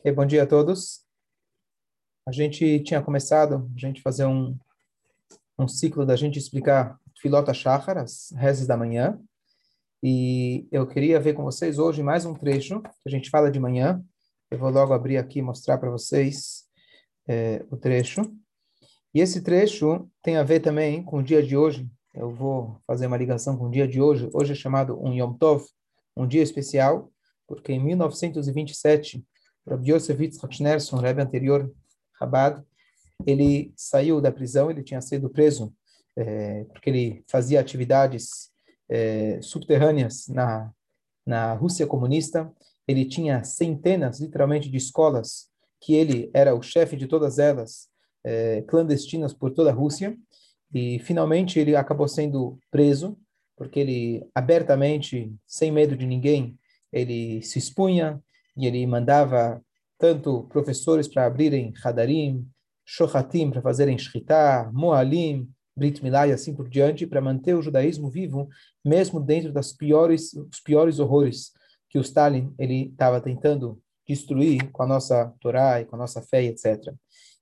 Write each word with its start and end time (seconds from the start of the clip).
Okay, 0.00 0.12
bom 0.12 0.24
dia 0.24 0.44
a 0.44 0.46
todos. 0.46 1.04
A 2.26 2.32
gente 2.32 2.80
tinha 2.80 3.02
começado 3.02 3.70
a 3.76 3.78
gente 3.78 4.00
fazer 4.00 4.24
um, 4.24 4.56
um 5.58 5.68
ciclo 5.68 6.06
da 6.06 6.16
gente 6.16 6.38
explicar 6.38 6.98
Filota 7.20 7.52
Shachar, 7.52 7.98
as 7.98 8.32
rezes 8.34 8.66
da 8.66 8.78
manhã, 8.78 9.20
e 10.02 10.66
eu 10.72 10.86
queria 10.86 11.20
ver 11.20 11.34
com 11.34 11.42
vocês 11.42 11.78
hoje 11.78 12.02
mais 12.02 12.24
um 12.24 12.32
trecho 12.32 12.80
que 12.80 12.88
a 13.04 13.10
gente 13.10 13.28
fala 13.28 13.50
de 13.50 13.60
manhã. 13.60 14.02
Eu 14.50 14.56
vou 14.56 14.70
logo 14.70 14.94
abrir 14.94 15.18
aqui 15.18 15.40
e 15.40 15.42
mostrar 15.42 15.76
para 15.76 15.90
vocês 15.90 16.64
é, 17.28 17.62
o 17.70 17.76
trecho. 17.76 18.22
E 19.12 19.20
esse 19.20 19.42
trecho 19.42 20.10
tem 20.22 20.38
a 20.38 20.42
ver 20.42 20.60
também 20.60 21.04
com 21.04 21.18
o 21.18 21.22
dia 21.22 21.42
de 21.42 21.58
hoje. 21.58 21.86
Eu 22.14 22.34
vou 22.34 22.80
fazer 22.86 23.06
uma 23.06 23.18
ligação 23.18 23.54
com 23.54 23.66
o 23.66 23.70
dia 23.70 23.86
de 23.86 24.00
hoje. 24.00 24.30
Hoje 24.32 24.52
é 24.52 24.56
chamado 24.56 24.98
um 24.98 25.12
Yom 25.12 25.34
Tov, 25.34 25.62
um 26.16 26.26
dia 26.26 26.42
especial, 26.42 27.12
porque 27.46 27.70
em 27.70 27.84
1927 27.84 29.22
Rabbi 29.68 29.92
Yosef 29.92 30.22
Yitzhak 30.22 30.54
Schneerson, 30.54 30.98
Rebbe 30.98 31.22
anterior, 31.22 31.70
Chabad, 32.18 32.62
ele 33.26 33.72
saiu 33.76 34.20
da 34.20 34.32
prisão, 34.32 34.70
ele 34.70 34.82
tinha 34.82 35.00
sido 35.00 35.28
preso 35.28 35.74
é, 36.16 36.64
porque 36.64 36.90
ele 36.90 37.24
fazia 37.28 37.60
atividades 37.60 38.50
é, 38.88 39.40
subterrâneas 39.42 40.28
na, 40.28 40.70
na 41.24 41.54
Rússia 41.54 41.86
comunista. 41.86 42.52
Ele 42.86 43.04
tinha 43.04 43.44
centenas, 43.44 44.20
literalmente, 44.20 44.68
de 44.68 44.76
escolas 44.76 45.48
que 45.80 45.94
ele 45.94 46.30
era 46.34 46.54
o 46.54 46.62
chefe 46.62 46.96
de 46.96 47.06
todas 47.06 47.38
elas, 47.38 47.88
é, 48.24 48.62
clandestinas 48.62 49.32
por 49.32 49.50
toda 49.52 49.70
a 49.70 49.74
Rússia. 49.74 50.16
E, 50.74 50.98
finalmente, 51.00 51.58
ele 51.58 51.74
acabou 51.74 52.08
sendo 52.08 52.58
preso, 52.70 53.16
porque 53.56 53.80
ele 53.80 54.26
abertamente, 54.34 55.34
sem 55.46 55.70
medo 55.70 55.96
de 55.96 56.06
ninguém, 56.06 56.58
ele 56.92 57.42
se 57.42 57.58
expunha, 57.58 58.22
e 58.60 58.66
ele 58.66 58.86
mandava 58.86 59.62
tanto 59.98 60.44
professores 60.44 61.08
para 61.08 61.26
abrirem 61.26 61.72
Hadarim, 61.82 62.46
Shohatim 62.84 63.50
para 63.50 63.62
fazerem 63.62 63.96
Shritá, 63.98 64.70
Moalim, 64.72 65.48
Brit 65.76 66.02
Milá 66.02 66.28
e 66.28 66.32
assim 66.32 66.54
por 66.54 66.68
diante, 66.68 67.06
para 67.06 67.20
manter 67.20 67.54
o 67.54 67.62
judaísmo 67.62 68.10
vivo, 68.10 68.48
mesmo 68.84 69.18
dentro 69.18 69.52
das 69.52 69.72
piores, 69.72 70.34
os 70.34 70.60
piores 70.60 70.98
horrores 70.98 71.52
que 71.88 71.98
o 71.98 72.02
Stalin 72.02 72.54
ele 72.58 72.88
estava 72.88 73.20
tentando 73.20 73.80
destruir 74.06 74.70
com 74.70 74.82
a 74.82 74.86
nossa 74.86 75.32
Torá 75.40 75.80
e 75.80 75.86
com 75.86 75.96
a 75.96 75.98
nossa 75.98 76.20
fé, 76.20 76.44
etc. 76.44 76.92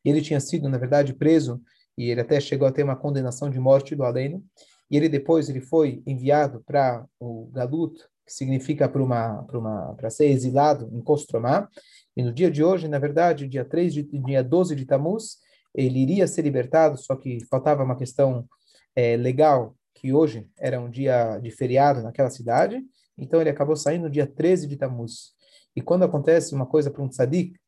Ele 0.05 0.21
tinha 0.21 0.39
sido, 0.39 0.69
na 0.69 0.79
verdade, 0.79 1.15
preso 1.15 1.61
e 1.97 2.11
ele 2.11 2.21
até 2.21 2.39
chegou 2.41 2.69
a 2.69 2.73
ter 2.73 2.85
uma 2.85 2.97
condenação 2.97 3.51
de 3.51 3.59
morte 3.59 3.97
do 3.97 4.05
Aleno. 4.05 4.45
E 4.91 4.97
ele 4.97 5.09
depois 5.09 5.49
ele 5.49 5.61
foi 5.61 6.03
enviado 6.07 6.63
para 6.65 7.05
o 7.19 7.51
Galut, 7.53 7.99
que 8.29 8.35
significa 8.35 8.87
para 8.87 9.03
uma 9.03 9.41
uma 9.51 10.11
ser 10.11 10.27
exilado 10.27 10.91
em 10.93 11.01
Kostromá. 11.01 11.67
E 12.15 12.23
no 12.23 12.31
dia 12.31 12.51
de 12.51 12.63
hoje, 12.63 12.87
na 12.87 12.99
verdade, 12.99 13.49
dia 13.49 13.65
3 13.65 13.95
de 13.95 14.03
dia 14.03 14.45
12 14.45 14.77
de 14.77 14.85
Tammuz, 14.85 15.39
ele 15.75 16.01
iria 16.01 16.27
ser 16.27 16.43
libertado, 16.43 16.99
só 16.99 17.17
que 17.17 17.43
faltava 17.47 17.83
uma 17.83 17.97
questão 17.97 18.47
é, 18.95 19.17
legal, 19.17 19.75
que 19.95 20.13
hoje 20.13 20.47
era 20.59 20.79
um 20.79 20.91
dia 20.91 21.39
de 21.39 21.51
feriado 21.51 22.03
naquela 22.03 22.29
cidade, 22.29 22.83
então 23.17 23.41
ele 23.41 23.51
acabou 23.51 23.77
saindo 23.77 24.03
no 24.03 24.11
dia 24.11 24.27
13 24.27 24.67
de 24.67 24.77
Tammuz. 24.77 25.33
E 25.75 25.81
quando 25.81 26.03
acontece 26.03 26.55
uma 26.55 26.67
coisa 26.67 26.91
para 26.91 27.03
um 27.03 27.09
tzadik, 27.09 27.59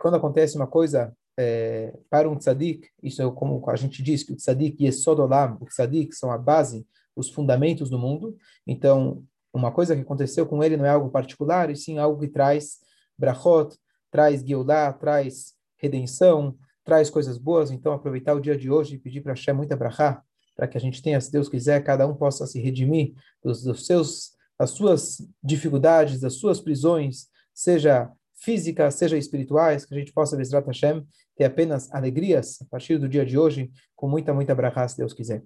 quando 0.00 0.16
acontece 0.16 0.56
uma 0.56 0.66
coisa 0.66 1.16
é, 1.38 1.96
para 2.10 2.28
um 2.28 2.36
tzadik, 2.36 2.88
isso 3.02 3.22
é 3.22 3.30
como 3.30 3.62
a 3.70 3.76
gente 3.76 4.02
diz 4.02 4.24
que 4.24 4.32
o 4.32 4.36
tzadik 4.36 4.84
e 4.84 4.90
Sodolam, 4.90 5.58
o 5.60 5.66
tzadik 5.66 6.14
são 6.14 6.30
a 6.30 6.38
base 6.38 6.84
os 7.16 7.30
fundamentos 7.30 7.90
do 7.90 7.98
mundo. 7.98 8.36
Então, 8.66 9.24
uma 9.52 9.70
coisa 9.70 9.94
que 9.94 10.02
aconteceu 10.02 10.46
com 10.46 10.62
ele 10.62 10.76
não 10.76 10.84
é 10.84 10.90
algo 10.90 11.10
particular, 11.10 11.70
e 11.70 11.76
sim 11.76 11.98
algo 11.98 12.20
que 12.20 12.28
traz 12.28 12.78
brachot, 13.16 13.76
traz 14.10 14.42
Geulah, 14.42 14.92
traz 14.92 15.54
redenção, 15.76 16.56
traz 16.84 17.08
coisas 17.08 17.38
boas. 17.38 17.70
Então, 17.70 17.92
aproveitar 17.92 18.34
o 18.34 18.40
dia 18.40 18.56
de 18.56 18.70
hoje 18.70 18.96
e 18.96 18.98
pedir 18.98 19.20
para 19.20 19.32
Hashem 19.32 19.54
muita 19.54 19.76
brachá, 19.76 20.22
para 20.56 20.68
que 20.68 20.76
a 20.76 20.80
gente 20.80 21.02
tenha, 21.02 21.20
se 21.20 21.30
Deus 21.32 21.48
quiser, 21.48 21.82
cada 21.82 22.06
um 22.06 22.14
possa 22.14 22.46
se 22.46 22.60
redimir 22.60 23.14
dos, 23.42 23.62
dos 23.62 23.86
seus, 23.86 24.32
das 24.58 24.70
suas 24.70 25.18
dificuldades, 25.42 26.20
das 26.20 26.34
suas 26.34 26.60
prisões, 26.60 27.28
seja 27.52 28.10
físicas, 28.34 28.94
seja 28.94 29.16
espirituais, 29.16 29.86
que 29.86 29.94
a 29.94 29.98
gente 29.98 30.12
possa, 30.12 30.36
Bezrat 30.36 30.66
Hashem, 30.66 31.04
ter 31.36 31.44
apenas 31.44 31.90
alegrias 31.92 32.60
a 32.60 32.64
partir 32.66 32.98
do 32.98 33.08
dia 33.08 33.24
de 33.24 33.38
hoje, 33.38 33.70
com 33.96 34.08
muita, 34.08 34.34
muita 34.34 34.54
brachá, 34.54 34.86
se 34.86 34.96
Deus 34.96 35.12
quiser. 35.12 35.42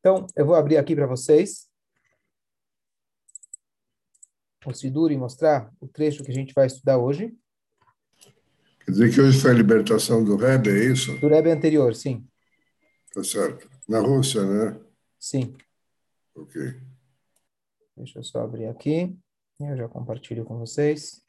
Então, 0.00 0.26
eu 0.36 0.46
vou 0.46 0.54
abrir 0.54 0.76
aqui 0.76 0.94
para 0.94 1.06
vocês 1.06 1.68
o 4.64 4.74
Sidur 4.74 5.10
e 5.10 5.16
mostrar 5.16 5.72
o 5.80 5.88
trecho 5.88 6.22
que 6.22 6.30
a 6.30 6.34
gente 6.34 6.52
vai 6.52 6.66
estudar 6.66 6.98
hoje. 6.98 7.34
Quer 8.84 8.90
dizer 8.92 9.14
que 9.14 9.20
hoje 9.20 9.40
foi 9.40 9.50
a 9.50 9.54
libertação 9.54 10.22
do 10.22 10.36
Rebbe, 10.36 10.70
é 10.70 10.84
isso? 10.92 11.18
Do 11.18 11.28
Rebbe 11.28 11.50
anterior, 11.50 11.94
sim. 11.94 12.26
Tá 13.12 13.24
certo. 13.24 13.68
Na 13.88 14.00
Rússia, 14.00 14.44
né? 14.44 14.80
Sim. 15.18 15.56
Ok. 16.34 16.80
Deixa 17.96 18.18
eu 18.18 18.22
só 18.22 18.42
abrir 18.42 18.66
aqui. 18.66 19.18
Eu 19.58 19.76
já 19.76 19.88
compartilho 19.88 20.44
com 20.44 20.58
vocês. 20.58 21.22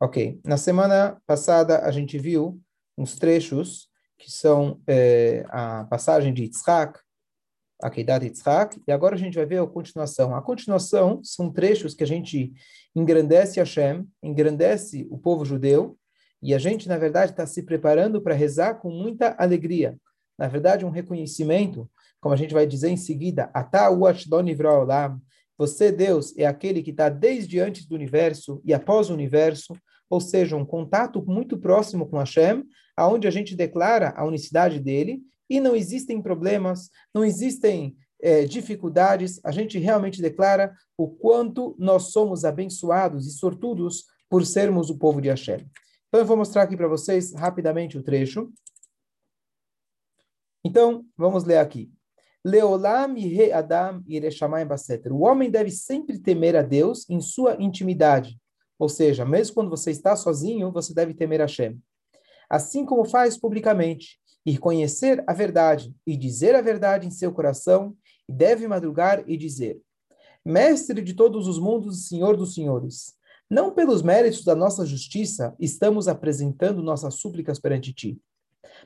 Ok. 0.00 0.40
Na 0.44 0.56
semana 0.56 1.20
passada, 1.26 1.84
a 1.84 1.90
gente 1.90 2.18
viu 2.18 2.60
uns 2.96 3.16
trechos 3.16 3.90
que 4.18 4.30
são 4.30 4.80
é, 4.86 5.44
a 5.48 5.84
passagem 5.84 6.32
de 6.32 6.42
Yitzhak, 6.42 6.98
a 7.82 7.90
Keidat 7.90 8.24
Yitzhak, 8.24 8.80
e 8.86 8.92
agora 8.92 9.14
a 9.14 9.18
gente 9.18 9.34
vai 9.34 9.46
ver 9.46 9.60
a 9.60 9.66
continuação. 9.66 10.34
A 10.34 10.42
continuação 10.42 11.20
são 11.22 11.52
trechos 11.52 11.94
que 11.94 12.04
a 12.04 12.06
gente 12.06 12.52
engrandece 12.94 13.58
Hashem, 13.58 14.06
engrandece 14.22 15.06
o 15.10 15.18
povo 15.18 15.44
judeu, 15.44 15.98
e 16.42 16.54
a 16.54 16.58
gente, 16.58 16.88
na 16.88 16.98
verdade, 16.98 17.32
está 17.32 17.46
se 17.46 17.62
preparando 17.62 18.20
para 18.20 18.34
rezar 18.34 18.74
com 18.74 18.90
muita 18.90 19.34
alegria. 19.38 19.98
Na 20.38 20.46
verdade, 20.46 20.84
um 20.84 20.90
reconhecimento, 20.90 21.90
como 22.20 22.34
a 22.34 22.36
gente 22.36 22.52
vai 22.52 22.66
dizer 22.66 22.90
em 22.90 22.96
seguida, 22.96 23.50
Olam, 23.52 25.20
você, 25.56 25.92
Deus, 25.92 26.36
é 26.36 26.44
aquele 26.44 26.82
que 26.82 26.90
está 26.90 27.08
desde 27.08 27.60
antes 27.60 27.86
do 27.86 27.94
universo 27.94 28.60
e 28.64 28.74
após 28.74 29.08
o 29.08 29.14
universo, 29.14 29.72
ou 30.10 30.20
seja, 30.20 30.56
um 30.56 30.64
contato 30.64 31.24
muito 31.24 31.56
próximo 31.56 32.08
com 32.08 32.18
Hashem, 32.18 32.64
aonde 32.96 33.26
a 33.26 33.30
gente 33.30 33.54
declara 33.54 34.12
a 34.16 34.24
unicidade 34.24 34.80
dele 34.80 35.22
e 35.48 35.60
não 35.60 35.74
existem 35.74 36.20
problemas, 36.22 36.90
não 37.14 37.24
existem 37.24 37.96
é, 38.20 38.44
dificuldades, 38.44 39.40
a 39.44 39.50
gente 39.50 39.78
realmente 39.78 40.22
declara 40.22 40.74
o 40.96 41.08
quanto 41.08 41.76
nós 41.78 42.12
somos 42.12 42.44
abençoados 42.44 43.26
e 43.26 43.32
sortudos 43.32 44.06
por 44.30 44.46
sermos 44.46 44.88
o 44.90 44.98
povo 44.98 45.20
de 45.20 45.28
Hashem. 45.28 45.68
Então 46.08 46.20
eu 46.20 46.26
vou 46.26 46.36
mostrar 46.36 46.62
aqui 46.62 46.76
para 46.76 46.88
vocês 46.88 47.34
rapidamente 47.34 47.98
o 47.98 48.02
trecho. 48.02 48.50
Então, 50.64 51.04
vamos 51.16 51.44
ler 51.44 51.58
aqui. 51.58 51.92
Leolam 52.42 53.14
Adam 53.54 54.02
O 55.10 55.22
homem 55.22 55.50
deve 55.50 55.70
sempre 55.70 56.18
temer 56.18 56.56
a 56.56 56.62
Deus 56.62 57.08
em 57.08 57.20
sua 57.20 57.56
intimidade. 57.60 58.38
Ou 58.78 58.88
seja, 58.88 59.24
mesmo 59.24 59.54
quando 59.54 59.70
você 59.70 59.90
está 59.90 60.16
sozinho, 60.16 60.72
você 60.72 60.94
deve 60.94 61.14
temer 61.14 61.40
Hashem 61.40 61.78
assim 62.54 62.84
como 62.86 63.04
faz 63.04 63.36
publicamente, 63.36 64.20
e 64.46 64.56
conhecer 64.56 65.24
a 65.26 65.32
verdade 65.32 65.92
e 66.06 66.16
dizer 66.16 66.54
a 66.54 66.60
verdade 66.60 67.04
em 67.04 67.10
seu 67.10 67.32
coração, 67.32 67.96
e 68.28 68.32
deve 68.32 68.68
madrugar 68.68 69.24
e 69.26 69.36
dizer: 69.36 69.80
Mestre 70.44 71.02
de 71.02 71.14
todos 71.14 71.48
os 71.48 71.58
mundos 71.58 71.98
e 71.98 72.08
Senhor 72.08 72.36
dos 72.36 72.54
senhores, 72.54 73.14
não 73.50 73.74
pelos 73.74 74.02
méritos 74.02 74.44
da 74.44 74.54
nossa 74.54 74.86
justiça 74.86 75.54
estamos 75.58 76.06
apresentando 76.06 76.80
nossas 76.80 77.14
súplicas 77.14 77.58
perante 77.58 77.92
ti, 77.92 78.20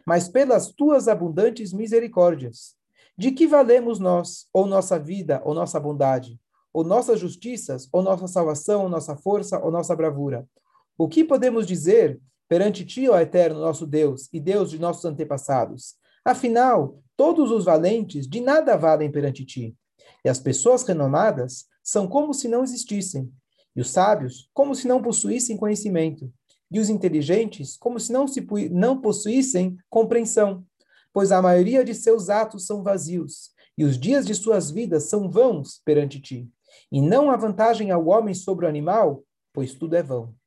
mas 0.07 0.29
pelas 0.29 0.73
tuas 0.73 1.07
abundantes 1.07 1.73
misericórdias. 1.73 2.75
De 3.19 3.33
que 3.33 3.49
valemos 3.49 3.99
nós, 3.99 4.47
ou 4.53 4.65
nossa 4.65 4.97
vida, 4.97 5.43
ou 5.45 5.53
nossa 5.53 5.81
bondade, 5.81 6.41
ou 6.73 6.85
nossas 6.85 7.19
justiças, 7.19 7.89
ou 7.93 8.01
nossa 8.01 8.29
salvação, 8.29 8.85
ou 8.85 8.89
nossa 8.89 9.17
força, 9.17 9.59
ou 9.59 9.73
nossa 9.73 9.95
bravura? 9.97 10.49
O 10.97 11.09
que 11.09 11.25
podemos 11.25 11.67
dizer 11.67 12.21
perante 12.49 12.85
ti, 12.85 13.09
ó 13.09 13.19
eterno 13.19 13.61
nosso 13.61 13.87
Deus 13.87 14.29
e 14.33 14.41
Deus 14.41 14.71
de 14.71 14.79
nossos 14.79 15.05
antepassados. 15.05 15.97
Afinal, 16.25 17.01
todos 17.17 17.51
os 17.51 17.67
valentes 17.67 18.27
de 18.27 18.41
nada 18.41 18.77
valem 18.77 19.11
perante 19.11 19.45
ti. 19.45 19.77
E 20.25 20.29
as 20.29 20.41
pessoas 20.41 20.83
renomadas 20.83 21.67
são 21.83 22.09
como 22.09 22.33
se 22.33 22.49
não 22.49 22.65
existissem, 22.65 23.31
e 23.77 23.81
os 23.81 23.91
sábios 23.91 24.51
como 24.53 24.75
se 24.75 24.89
não 24.89 25.03
possuíssem 25.03 25.57
conhecimento, 25.57 26.33
e 26.71 26.81
os 26.81 26.89
inteligentes 26.89 27.77
como 27.77 28.01
se 28.01 28.13
não, 28.13 28.27
se, 28.27 28.47
não 28.71 29.01
possuíssem 29.01 29.77
compreensão, 29.89 30.65
pois 31.13 31.33
a 31.33 31.41
maioria 31.41 31.85
de 31.85 31.95
seus 31.95 32.29
atos 32.29 32.67
são 32.67 32.83
vazios, 32.83 33.51
e 33.77 33.85
os 33.85 33.99
dias 33.99 34.27
de 34.27 34.35
suas 34.35 34.71
vidas 34.71 35.05
são 35.05 35.31
vãos 35.31 35.81
perante 35.85 36.21
ti. 36.21 36.49
E 36.91 37.01
não 37.01 37.31
há 37.31 37.37
vantagem 37.37 37.91
ao 37.91 38.07
homem 38.07 38.35
sobre 38.35 38.67
o 38.67 38.69
animal, 38.69 39.23
pois 39.53 39.75
tudo 39.75 39.95
é 39.95 40.03
vão 40.03 40.38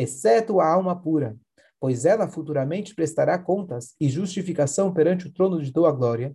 exceto 0.00 0.60
a 0.60 0.66
alma 0.66 1.00
pura, 1.00 1.36
pois 1.78 2.04
ela 2.04 2.28
futuramente 2.28 2.94
prestará 2.94 3.38
contas 3.38 3.94
e 4.00 4.08
justificação 4.08 4.92
perante 4.92 5.26
o 5.26 5.32
trono 5.32 5.62
de 5.62 5.72
tua 5.72 5.92
glória. 5.92 6.34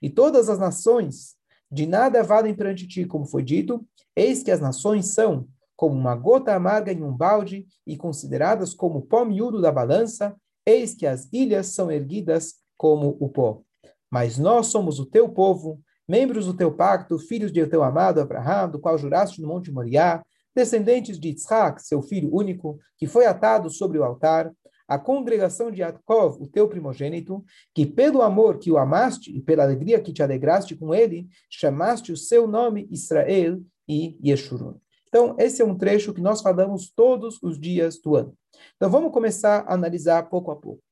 E 0.00 0.10
todas 0.10 0.48
as 0.48 0.58
nações 0.58 1.36
De 1.74 1.86
nada 1.86 2.22
valem 2.22 2.54
perante 2.54 2.86
ti, 2.86 3.06
como 3.06 3.24
foi 3.24 3.42
dito, 3.42 3.82
eis 4.14 4.42
que 4.42 4.50
as 4.50 4.60
nações 4.60 5.06
são 5.06 5.48
como 5.74 5.98
uma 5.98 6.14
gota 6.14 6.54
amarga 6.54 6.92
em 6.92 7.02
um 7.02 7.16
balde 7.16 7.66
e 7.86 7.96
consideradas 7.96 8.74
como 8.74 9.00
pó 9.00 9.24
miúdo 9.24 9.58
da 9.58 9.72
balança, 9.72 10.36
eis 10.66 10.94
que 10.94 11.06
as 11.06 11.32
ilhas 11.32 11.68
são 11.68 11.90
erguidas 11.90 12.56
como 12.76 13.16
o 13.18 13.26
pó. 13.26 13.62
Mas 14.10 14.36
nós 14.36 14.66
somos 14.66 15.00
o 15.00 15.06
teu 15.06 15.30
povo, 15.30 15.80
membros 16.06 16.44
do 16.44 16.52
teu 16.52 16.70
pacto, 16.70 17.18
filhos 17.18 17.50
de 17.50 17.66
teu 17.66 17.82
amado 17.82 18.20
Abraão, 18.20 18.70
do 18.70 18.78
qual 18.78 18.98
juraste 18.98 19.40
no 19.40 19.48
Monte 19.48 19.72
Moriá, 19.72 20.22
descendentes 20.54 21.18
de 21.18 21.30
Isaac, 21.30 21.82
seu 21.82 22.02
filho 22.02 22.34
único, 22.34 22.78
que 22.96 23.06
foi 23.06 23.26
atado 23.26 23.70
sobre 23.70 23.98
o 23.98 24.04
altar, 24.04 24.52
a 24.86 24.98
congregação 24.98 25.70
de 25.70 25.80
Yaakov, 25.80 26.42
o 26.42 26.46
teu 26.46 26.68
primogênito, 26.68 27.44
que 27.74 27.86
pelo 27.86 28.20
amor 28.20 28.58
que 28.58 28.70
o 28.70 28.76
amaste 28.76 29.34
e 29.34 29.40
pela 29.40 29.62
alegria 29.62 30.00
que 30.00 30.12
te 30.12 30.22
alegraste 30.22 30.76
com 30.76 30.94
ele, 30.94 31.28
chamaste 31.48 32.12
o 32.12 32.16
seu 32.16 32.46
nome 32.46 32.86
Israel 32.90 33.60
e 33.88 34.18
Yeshurun. 34.22 34.74
Então, 35.08 35.36
esse 35.38 35.62
é 35.62 35.64
um 35.64 35.76
trecho 35.76 36.12
que 36.12 36.20
nós 36.20 36.40
falamos 36.40 36.90
todos 36.90 37.38
os 37.42 37.58
dias 37.58 37.98
do 38.00 38.16
ano. 38.16 38.36
Então, 38.76 38.90
vamos 38.90 39.12
começar 39.12 39.60
a 39.60 39.74
analisar 39.74 40.28
pouco 40.28 40.50
a 40.50 40.56
pouco. 40.56 40.82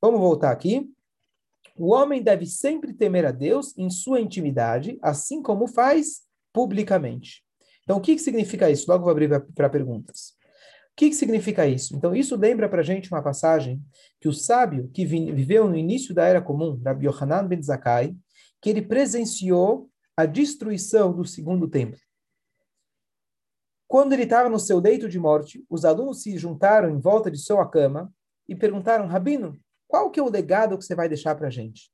Vamos 0.00 0.20
voltar 0.20 0.50
aqui. 0.50 0.90
O 1.76 1.92
homem 1.92 2.22
deve 2.22 2.46
sempre 2.46 2.92
temer 2.92 3.24
a 3.24 3.30
Deus 3.30 3.76
em 3.78 3.88
sua 3.88 4.20
intimidade, 4.20 4.98
assim 5.00 5.42
como 5.42 5.66
faz 5.66 6.22
publicamente. 6.52 7.44
Então, 7.82 7.96
o 7.96 8.00
que, 8.00 8.14
que 8.14 8.22
significa 8.22 8.70
isso? 8.70 8.90
Logo 8.90 9.04
vou 9.04 9.10
abrir 9.10 9.28
para 9.54 9.68
perguntas. 9.68 10.34
O 10.92 10.96
que, 10.96 11.08
que 11.08 11.16
significa 11.16 11.66
isso? 11.66 11.96
Então, 11.96 12.14
isso 12.14 12.36
lembra 12.36 12.68
para 12.68 12.80
a 12.80 12.84
gente 12.84 13.10
uma 13.10 13.22
passagem 13.22 13.82
que 14.20 14.28
o 14.28 14.32
sábio 14.32 14.90
que 14.92 15.06
viveu 15.06 15.66
no 15.66 15.76
início 15.76 16.14
da 16.14 16.24
Era 16.26 16.40
Comum, 16.40 16.80
Rabbi 16.84 17.06
Yohanan 17.06 17.46
ben 17.46 17.62
Zakkai, 17.62 18.14
que 18.60 18.70
ele 18.70 18.82
presenciou 18.82 19.90
a 20.16 20.26
destruição 20.26 21.12
do 21.12 21.24
segundo 21.24 21.66
templo. 21.66 21.98
Quando 23.88 24.12
ele 24.12 24.22
estava 24.22 24.48
no 24.48 24.58
seu 24.58 24.78
leito 24.78 25.08
de 25.08 25.18
morte, 25.18 25.64
os 25.68 25.84
alunos 25.84 26.22
se 26.22 26.38
juntaram 26.38 26.90
em 26.90 26.98
volta 26.98 27.30
de 27.30 27.38
sua 27.38 27.68
cama 27.68 28.12
e 28.48 28.54
perguntaram, 28.54 29.06
Rabino, 29.06 29.58
qual 29.88 30.10
que 30.10 30.20
é 30.20 30.22
o 30.22 30.30
legado 30.30 30.78
que 30.78 30.84
você 30.84 30.94
vai 30.94 31.08
deixar 31.08 31.34
para 31.34 31.48
a 31.48 31.50
gente? 31.50 31.90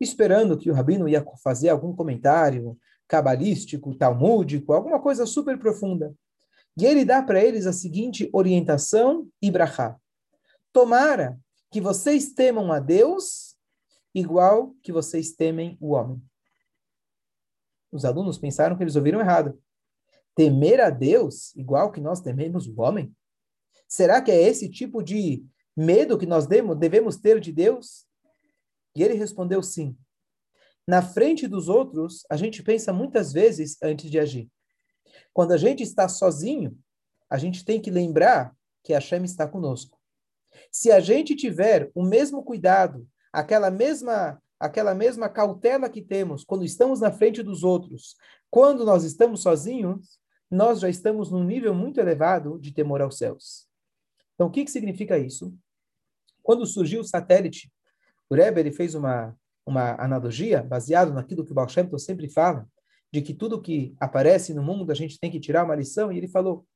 Esperando 0.00 0.58
que 0.58 0.70
o 0.70 0.74
Rabino 0.74 1.08
ia 1.08 1.24
fazer 1.42 1.68
algum 1.68 1.94
comentário, 1.94 2.76
cabalístico, 3.12 3.94
talmúdico, 3.94 4.72
alguma 4.72 4.98
coisa 4.98 5.26
super 5.26 5.58
profunda. 5.58 6.16
E 6.78 6.86
ele 6.86 7.04
dá 7.04 7.22
para 7.22 7.44
eles 7.44 7.66
a 7.66 7.72
seguinte 7.72 8.30
orientação 8.32 9.28
e. 9.42 9.52
Tomara 10.72 11.38
que 11.70 11.78
vocês 11.78 12.32
temam 12.32 12.72
a 12.72 12.80
Deus 12.80 13.54
igual 14.14 14.74
que 14.82 14.90
vocês 14.90 15.32
temem 15.34 15.76
o 15.78 15.90
homem. 15.90 16.22
Os 17.92 18.06
alunos 18.06 18.38
pensaram 18.38 18.78
que 18.78 18.82
eles 18.82 18.96
ouviram 18.96 19.20
errado. 19.20 19.60
Temer 20.34 20.80
a 20.80 20.88
Deus 20.88 21.54
igual 21.54 21.92
que 21.92 22.00
nós 22.00 22.22
tememos 22.22 22.66
o 22.66 22.80
homem? 22.80 23.14
Será 23.86 24.22
que 24.22 24.30
é 24.30 24.42
esse 24.42 24.70
tipo 24.70 25.02
de 25.02 25.44
medo 25.76 26.16
que 26.16 26.24
nós 26.24 26.46
devemos 26.46 27.18
ter 27.18 27.38
de 27.40 27.52
Deus? 27.52 28.06
E 28.96 29.02
ele 29.02 29.12
respondeu 29.12 29.62
sim 29.62 29.94
na 30.86 31.00
frente 31.02 31.46
dos 31.46 31.68
outros, 31.68 32.24
a 32.30 32.36
gente 32.36 32.62
pensa 32.62 32.92
muitas 32.92 33.32
vezes 33.32 33.76
antes 33.82 34.10
de 34.10 34.18
agir. 34.18 34.50
Quando 35.32 35.52
a 35.52 35.56
gente 35.56 35.82
está 35.82 36.08
sozinho, 36.08 36.76
a 37.30 37.38
gente 37.38 37.64
tem 37.64 37.80
que 37.80 37.90
lembrar 37.90 38.54
que 38.82 38.92
a 38.92 38.98
Hashem 38.98 39.24
está 39.24 39.46
conosco. 39.46 39.98
Se 40.70 40.90
a 40.90 41.00
gente 41.00 41.34
tiver 41.34 41.90
o 41.94 42.02
mesmo 42.02 42.42
cuidado, 42.42 43.06
aquela 43.32 43.70
mesma 43.70 44.40
aquela 44.58 44.94
mesma 44.94 45.28
cautela 45.28 45.88
que 45.88 46.00
temos 46.00 46.44
quando 46.44 46.64
estamos 46.64 47.00
na 47.00 47.10
frente 47.10 47.42
dos 47.42 47.64
outros, 47.64 48.14
quando 48.48 48.84
nós 48.84 49.02
estamos 49.02 49.42
sozinhos, 49.42 50.20
nós 50.48 50.78
já 50.78 50.88
estamos 50.88 51.32
num 51.32 51.42
nível 51.42 51.74
muito 51.74 51.98
elevado 51.98 52.60
de 52.60 52.72
temor 52.72 53.02
aos 53.02 53.18
céus. 53.18 53.66
Então, 54.34 54.46
o 54.46 54.50
que, 54.50 54.64
que 54.64 54.70
significa 54.70 55.18
isso? 55.18 55.52
Quando 56.44 56.64
surgiu 56.64 57.00
o 57.00 57.04
satélite, 57.04 57.72
o 58.30 58.36
Rebbe 58.36 58.60
ele 58.60 58.70
fez 58.70 58.94
uma 58.94 59.36
uma 59.66 59.94
analogia 60.02 60.62
baseado 60.62 61.12
naquilo 61.12 61.44
que 61.44 61.52
o 61.52 61.54
Baal 61.54 61.68
Shem 61.68 61.86
Tov 61.86 62.00
sempre 62.00 62.28
fala, 62.28 62.66
de 63.12 63.20
que 63.20 63.34
tudo 63.34 63.60
que 63.60 63.94
aparece 64.00 64.54
no 64.54 64.62
mundo 64.62 64.90
a 64.90 64.94
gente 64.94 65.18
tem 65.20 65.30
que 65.30 65.40
tirar 65.40 65.64
uma 65.64 65.74
lição, 65.74 66.10
e 66.10 66.18
ele 66.18 66.28
falou, 66.28 66.66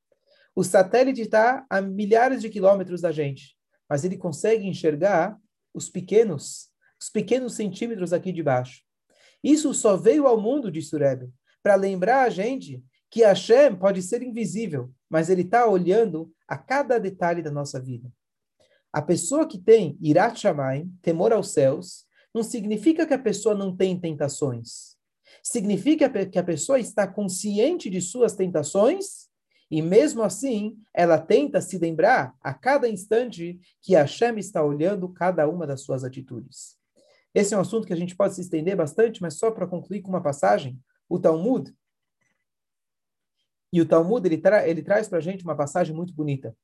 o 0.54 0.62
satélite 0.62 1.20
está 1.20 1.66
a 1.68 1.80
milhares 1.80 2.40
de 2.40 2.48
quilômetros 2.48 3.00
da 3.00 3.12
gente, 3.12 3.56
mas 3.88 4.04
ele 4.04 4.16
consegue 4.16 4.66
enxergar 4.66 5.36
os 5.74 5.88
pequenos, 5.88 6.70
os 7.00 7.10
pequenos 7.10 7.54
centímetros 7.54 8.12
aqui 8.12 8.32
de 8.32 8.42
baixo. 8.42 8.82
Isso 9.42 9.72
só 9.74 9.96
veio 9.96 10.26
ao 10.26 10.40
mundo, 10.40 10.70
de 10.70 10.80
Rebbe, 10.96 11.30
para 11.62 11.74
lembrar 11.74 12.22
a 12.22 12.30
gente 12.30 12.82
que 13.10 13.22
Hashem 13.22 13.76
pode 13.76 14.02
ser 14.02 14.22
invisível, 14.22 14.90
mas 15.08 15.30
ele 15.30 15.42
está 15.42 15.66
olhando 15.66 16.32
a 16.48 16.56
cada 16.56 16.98
detalhe 16.98 17.42
da 17.42 17.50
nossa 17.50 17.80
vida. 17.80 18.10
A 18.92 19.02
pessoa 19.02 19.46
que 19.46 19.58
tem 19.58 19.98
Irat 20.00 20.40
Shamayim, 20.40 20.90
temor 21.02 21.32
aos 21.32 21.52
céus, 21.52 22.06
não 22.36 22.42
significa 22.42 23.06
que 23.06 23.14
a 23.14 23.18
pessoa 23.18 23.54
não 23.54 23.74
tem 23.74 23.98
tentações. 23.98 24.94
Significa 25.42 26.26
que 26.26 26.38
a 26.38 26.44
pessoa 26.44 26.78
está 26.78 27.06
consciente 27.06 27.88
de 27.88 27.98
suas 28.02 28.34
tentações 28.34 29.30
e, 29.70 29.80
mesmo 29.80 30.22
assim, 30.22 30.76
ela 30.92 31.18
tenta 31.18 31.62
se 31.62 31.78
lembrar 31.78 32.36
a 32.42 32.52
cada 32.52 32.86
instante 32.90 33.58
que 33.80 33.94
Hashem 33.94 34.36
está 34.38 34.62
olhando 34.62 35.08
cada 35.08 35.48
uma 35.48 35.66
das 35.66 35.80
suas 35.80 36.04
atitudes. 36.04 36.76
Esse 37.34 37.54
é 37.54 37.56
um 37.56 37.62
assunto 37.62 37.86
que 37.86 37.92
a 37.94 37.96
gente 37.96 38.14
pode 38.14 38.34
se 38.34 38.42
estender 38.42 38.76
bastante, 38.76 39.22
mas 39.22 39.38
só 39.38 39.50
para 39.50 39.66
concluir 39.66 40.02
com 40.02 40.10
uma 40.10 40.22
passagem, 40.22 40.78
o 41.08 41.18
Talmud. 41.18 41.74
E 43.72 43.80
o 43.80 43.86
Talmud 43.86 44.28
ele, 44.28 44.36
tra 44.36 44.68
ele 44.68 44.82
traz 44.82 45.08
para 45.08 45.18
a 45.18 45.22
gente 45.22 45.42
uma 45.42 45.56
passagem 45.56 45.96
muito 45.96 46.12
bonita 46.12 46.54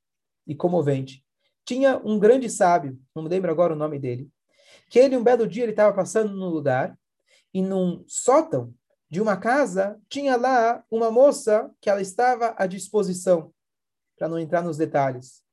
e 0.45 0.53
comovente. 0.53 1.25
Tinha 1.65 1.97
um 1.97 2.19
grande 2.19 2.47
sábio, 2.47 3.01
não 3.15 3.23
me 3.23 3.29
lembro 3.29 3.49
agora 3.49 3.73
o 3.73 3.77
nome 3.77 3.97
dele, 3.97 4.29
que 4.89 4.99
ele, 4.99 5.17
um 5.17 5.23
belo 5.23 5.47
dia, 5.47 5.63
ele 5.63 5.71
estava 5.71 5.95
passando 5.95 6.33
num 6.33 6.49
lugar 6.49 6.97
e 7.53 7.61
num 7.61 8.03
sótão 8.07 8.73
de 9.09 9.21
uma 9.21 9.37
casa 9.37 9.99
tinha 10.09 10.35
lá 10.35 10.83
uma 10.89 11.11
moça 11.11 11.69
que 11.79 11.89
ela 11.89 12.01
estava 12.01 12.55
à 12.57 12.65
disposição, 12.65 13.53
para 14.17 14.27
não 14.27 14.39
entrar 14.39 14.61
nos 14.61 14.77
detalhes. 14.77 15.43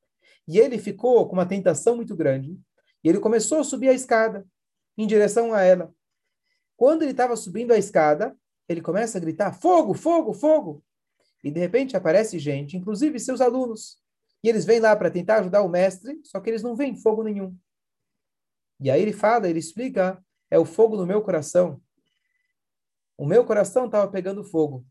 E 0.48 0.58
ele 0.58 0.78
ficou 0.78 1.28
com 1.28 1.34
uma 1.34 1.46
tentação 1.46 1.96
muito 1.96 2.16
grande 2.16 2.58
e 3.04 3.08
ele 3.08 3.20
começou 3.20 3.60
a 3.60 3.64
subir 3.64 3.88
a 3.88 3.92
escada 3.92 4.46
em 4.96 5.06
direção 5.06 5.52
a 5.52 5.62
ela. 5.62 5.92
Quando 6.76 7.02
ele 7.02 7.10
estava 7.10 7.36
subindo 7.36 7.72
a 7.72 7.78
escada, 7.78 8.34
ele 8.68 8.80
começa 8.80 9.18
a 9.18 9.20
gritar: 9.20 9.52
fogo, 9.52 9.94
fogo, 9.94 10.32
fogo! 10.32 10.82
E 11.44 11.50
de 11.50 11.60
repente 11.60 11.96
aparece 11.96 12.38
gente, 12.38 12.76
inclusive 12.76 13.18
seus 13.18 13.40
alunos. 13.40 13.98
E 14.42 14.48
eles 14.48 14.64
vêm 14.64 14.80
lá 14.80 14.96
para 14.96 15.10
tentar 15.10 15.40
ajudar 15.40 15.62
o 15.62 15.68
mestre, 15.68 16.20
só 16.24 16.40
que 16.40 16.48
eles 16.48 16.62
não 16.62 16.74
veem 16.74 16.96
fogo 16.96 17.22
nenhum. 17.22 17.54
E 18.80 18.90
aí 18.90 19.02
ele 19.02 19.12
fala, 19.12 19.48
ele 19.48 19.58
explica, 19.58 20.22
é 20.50 20.58
o 20.58 20.64
fogo 20.64 20.96
no 20.96 21.06
meu 21.06 21.20
coração. 21.22 21.80
O 23.16 23.26
meu 23.26 23.44
coração 23.44 23.86
estava 23.86 24.10
pegando 24.10 24.42
fogo. 24.42 24.86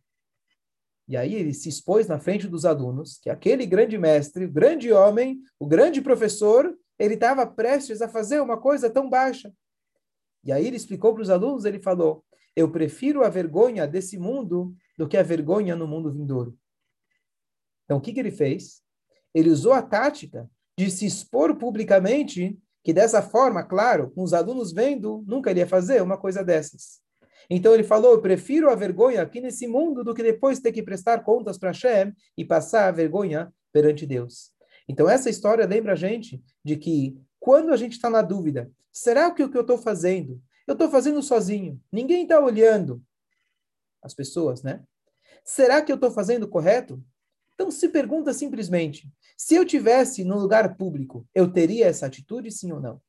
E 1.08 1.18
aí 1.18 1.34
ele 1.34 1.54
se 1.56 1.68
expôs 1.68 2.08
na 2.08 2.20
frente 2.20 2.48
dos 2.48 2.66
alunos, 2.66 3.18
que 3.18 3.32
aquele 3.32 3.66
grande 3.66 3.98
mestre, 3.98 4.46
o 4.46 4.52
grande 4.52 4.92
homem, 4.92 5.42
o 5.60 5.66
grande 5.66 6.02
professor, 6.02 6.78
ele 7.00 7.16
estava 7.16 7.48
prestes 7.48 8.00
a 8.02 8.08
fazer 8.08 8.40
uma 8.40 8.58
coisa 8.58 8.90
tão 8.92 9.10
baixa. 9.10 9.52
E 10.44 10.52
aí 10.52 10.68
ele 10.68 10.76
explicou 10.76 11.14
para 11.14 11.24
os 11.24 11.32
alunos, 11.32 11.66
ele 11.66 11.82
falou, 11.82 12.24
eu 12.56 12.72
prefiro 12.72 13.24
a 13.24 13.30
vergonha 13.30 13.88
desse 13.88 14.20
mundo 14.20 14.76
do 14.96 15.08
que 15.08 15.18
a 15.18 15.24
vergonha 15.24 15.76
no 15.76 15.88
mundo 15.88 16.12
vindouro. 16.12 16.56
Então, 17.86 17.98
o 17.98 18.02
que, 18.02 18.14
que 18.14 18.20
ele 18.20 18.32
fez? 18.32 18.84
Ele 19.34 19.50
usou 19.50 19.74
a 19.74 19.82
tática 19.82 20.48
de 20.78 20.92
se 20.92 21.08
expor 21.08 21.56
publicamente 21.56 22.56
que 22.84 22.94
dessa 22.94 23.22
forma, 23.22 23.64
claro, 23.64 24.10
com 24.12 24.24
os 24.24 24.34
alunos 24.34 24.72
vendo, 24.72 25.24
nunca 25.28 25.52
iria 25.52 25.68
fazer 25.68 26.02
uma 26.02 26.18
coisa 26.18 26.44
dessas. 26.44 27.00
Então 27.50 27.74
ele 27.74 27.84
falou: 27.84 28.14
Eu 28.14 28.22
prefiro 28.22 28.70
a 28.70 28.76
vergonha 28.76 29.22
aqui 29.22 29.42
nesse 29.42 29.68
mundo 29.68 30.04
do 30.04 30.14
que 30.14 30.24
depois 30.24 30.60
ter 30.60 30.72
que 30.72 30.84
prestar 30.84 31.24
contas 31.24 31.58
para 31.58 31.72
Hashem 31.72 32.14
e 32.38 32.46
passar 32.46 32.88
a 32.88 32.92
vergonha 32.92 33.52
perante 33.72 34.06
Deus. 34.06 34.52
Então 34.88 35.10
essa 35.10 35.30
história 35.30 35.66
lembra 35.66 35.94
a 35.94 35.96
gente 35.96 36.42
de 36.64 36.78
que 36.78 37.20
quando 37.40 37.74
a 37.74 37.78
gente 37.78 37.94
está 37.94 38.10
na 38.10 38.22
dúvida, 38.22 38.72
será 38.92 39.32
que 39.32 39.44
o 39.44 39.50
que 39.50 39.58
eu 39.58 39.62
estou 39.62 39.78
fazendo, 39.78 40.42
eu 40.68 40.74
estou 40.74 40.90
fazendo 40.90 41.22
sozinho, 41.22 41.80
ninguém 41.92 42.24
está 42.24 42.40
olhando 42.40 43.02
as 44.02 44.14
pessoas, 44.14 44.62
né? 44.62 44.84
Será 45.44 45.82
que 45.82 45.92
eu 45.92 45.96
estou 45.96 46.12
fazendo 46.12 46.48
correto? 46.48 47.02
Então 47.60 47.70
se 47.70 47.90
pergunta 47.90 48.34
simplesmente: 48.34 49.12
se 49.38 49.54
eu 49.54 49.66
tivesse 49.66 50.24
no 50.24 50.40
lugar 50.40 50.78
público, 50.78 51.28
eu 51.36 51.52
teria 51.52 51.88
essa 51.88 52.06
atitude, 52.06 52.50
sim 52.52 52.72
ou 52.72 52.80
não? 52.80 53.02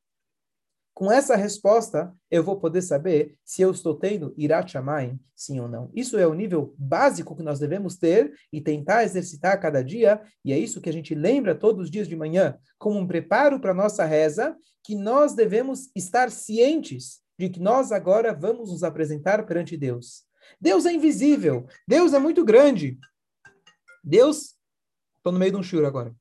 Com 0.93 1.11
essa 1.11 1.37
resposta, 1.37 2.13
eu 2.29 2.43
vou 2.43 2.59
poder 2.59 2.83
saber 2.83 3.37
se 3.45 3.63
eu 3.63 3.71
estou 3.71 3.95
tendo 3.95 4.35
irat 4.37 4.73
shamayim, 4.73 5.21
sim 5.37 5.61
ou 5.61 5.69
não. 5.69 5.89
Isso 5.95 6.19
é 6.19 6.27
o 6.27 6.35
nível 6.35 6.75
básico 6.77 7.37
que 7.37 7.45
nós 7.45 7.61
devemos 7.61 7.97
ter 7.97 8.35
e 8.53 8.61
tentar 8.61 9.05
exercitar 9.05 9.53
a 9.53 9.57
cada 9.57 9.85
dia, 9.85 10.21
e 10.45 10.53
é 10.53 10.59
isso 10.59 10.81
que 10.81 10.91
a 10.91 10.93
gente 10.93 11.15
lembra 11.15 11.55
todos 11.55 11.85
os 11.85 11.91
dias 11.91 12.09
de 12.09 12.17
manhã, 12.17 12.59
como 12.77 12.99
um 12.99 13.07
preparo 13.07 13.61
para 13.61 13.71
a 13.71 13.75
nossa 13.75 14.05
reza, 14.05 14.57
que 14.83 14.97
nós 14.97 15.33
devemos 15.33 15.91
estar 15.95 16.29
cientes 16.29 17.21
de 17.39 17.49
que 17.49 17.61
nós 17.61 17.93
agora 17.93 18.35
vamos 18.35 18.71
nos 18.71 18.83
apresentar 18.83 19.47
perante 19.47 19.77
Deus. 19.77 20.25
Deus 20.61 20.87
é 20.87 20.93
invisível. 20.93 21.67
Deus 21.87 22.13
é 22.13 22.19
muito 22.19 22.45
grande. 22.45 22.99
Deus. 24.03 24.57
Estou 25.19 25.33
no 25.33 25.39
meio 25.39 25.53
de 25.53 25.59
um 25.59 25.63
choro 25.63 25.87
agora. 25.87 26.15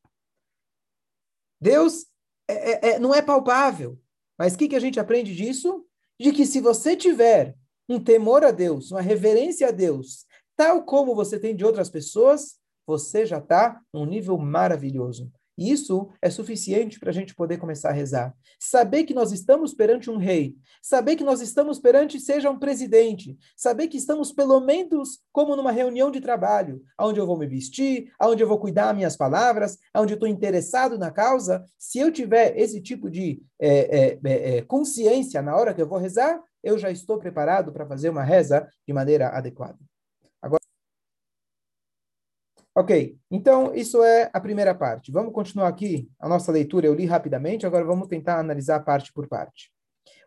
Deus 1.61 2.05
é, 2.47 2.53
é, 2.53 2.89
é, 2.91 2.99
não 2.99 3.13
é 3.13 3.21
palpável. 3.21 3.99
Mas 4.37 4.53
o 4.53 4.57
que, 4.57 4.69
que 4.69 4.75
a 4.75 4.79
gente 4.79 4.99
aprende 4.99 5.35
disso? 5.35 5.85
De 6.19 6.31
que 6.31 6.45
se 6.45 6.61
você 6.61 6.95
tiver 6.95 7.55
um 7.87 7.99
temor 7.99 8.43
a 8.43 8.51
Deus, 8.51 8.91
uma 8.91 9.01
reverência 9.01 9.67
a 9.67 9.71
Deus, 9.71 10.25
tal 10.55 10.83
como 10.83 11.15
você 11.15 11.39
tem 11.39 11.55
de 11.55 11.65
outras 11.65 11.89
pessoas, 11.89 12.59
você 12.85 13.25
já 13.25 13.37
está 13.37 13.81
num 13.93 14.05
nível 14.05 14.37
maravilhoso. 14.37 15.31
Isso 15.59 16.07
é 16.21 16.29
suficiente 16.29 16.97
para 16.97 17.09
a 17.09 17.13
gente 17.13 17.35
poder 17.35 17.57
começar 17.57 17.89
a 17.89 17.93
rezar. 17.93 18.33
Saber 18.57 19.03
que 19.03 19.13
nós 19.13 19.33
estamos 19.33 19.73
perante 19.73 20.09
um 20.09 20.15
rei, 20.15 20.55
saber 20.81 21.17
que 21.17 21.23
nós 21.23 21.41
estamos 21.41 21.79
perante, 21.79 22.17
seja 22.17 22.49
um 22.49 22.57
presidente, 22.57 23.37
saber 23.57 23.89
que 23.89 23.97
estamos 23.97 24.31
pelo 24.31 24.61
menos 24.61 25.19
como 25.33 25.57
numa 25.57 25.71
reunião 25.71 26.09
de 26.09 26.21
trabalho, 26.21 26.81
onde 26.97 27.19
eu 27.19 27.27
vou 27.27 27.37
me 27.37 27.45
vestir, 27.45 28.09
onde 28.21 28.41
eu 28.41 28.47
vou 28.47 28.57
cuidar 28.57 28.87
das 28.87 28.95
minhas 28.95 29.17
palavras, 29.17 29.77
onde 29.93 30.13
eu 30.13 30.15
estou 30.15 30.29
interessado 30.29 30.97
na 30.97 31.11
causa. 31.11 31.61
Se 31.77 31.99
eu 31.99 32.09
tiver 32.09 32.57
esse 32.57 32.81
tipo 32.81 33.09
de 33.09 33.41
é, 33.59 34.17
é, 34.23 34.57
é, 34.57 34.61
consciência 34.61 35.41
na 35.41 35.57
hora 35.57 35.73
que 35.73 35.81
eu 35.81 35.89
vou 35.89 35.97
rezar, 35.97 36.41
eu 36.63 36.77
já 36.77 36.89
estou 36.89 37.17
preparado 37.17 37.73
para 37.73 37.85
fazer 37.85 38.09
uma 38.09 38.23
reza 38.23 38.65
de 38.87 38.93
maneira 38.93 39.27
adequada. 39.29 39.88
Ok, 42.75 43.17
então 43.31 43.73
isso 43.73 44.01
é 44.03 44.29
a 44.31 44.39
primeira 44.39 44.75
parte. 44.75 45.11
Vamos 45.11 45.33
continuar 45.33 45.67
aqui 45.67 46.09
a 46.19 46.29
nossa 46.29 46.51
leitura. 46.51 46.85
Eu 46.85 46.93
li 46.93 47.05
rapidamente, 47.05 47.65
agora 47.65 47.83
vamos 47.83 48.07
tentar 48.07 48.39
analisar 48.39 48.79
parte 48.81 49.11
por 49.11 49.27
parte. 49.27 49.71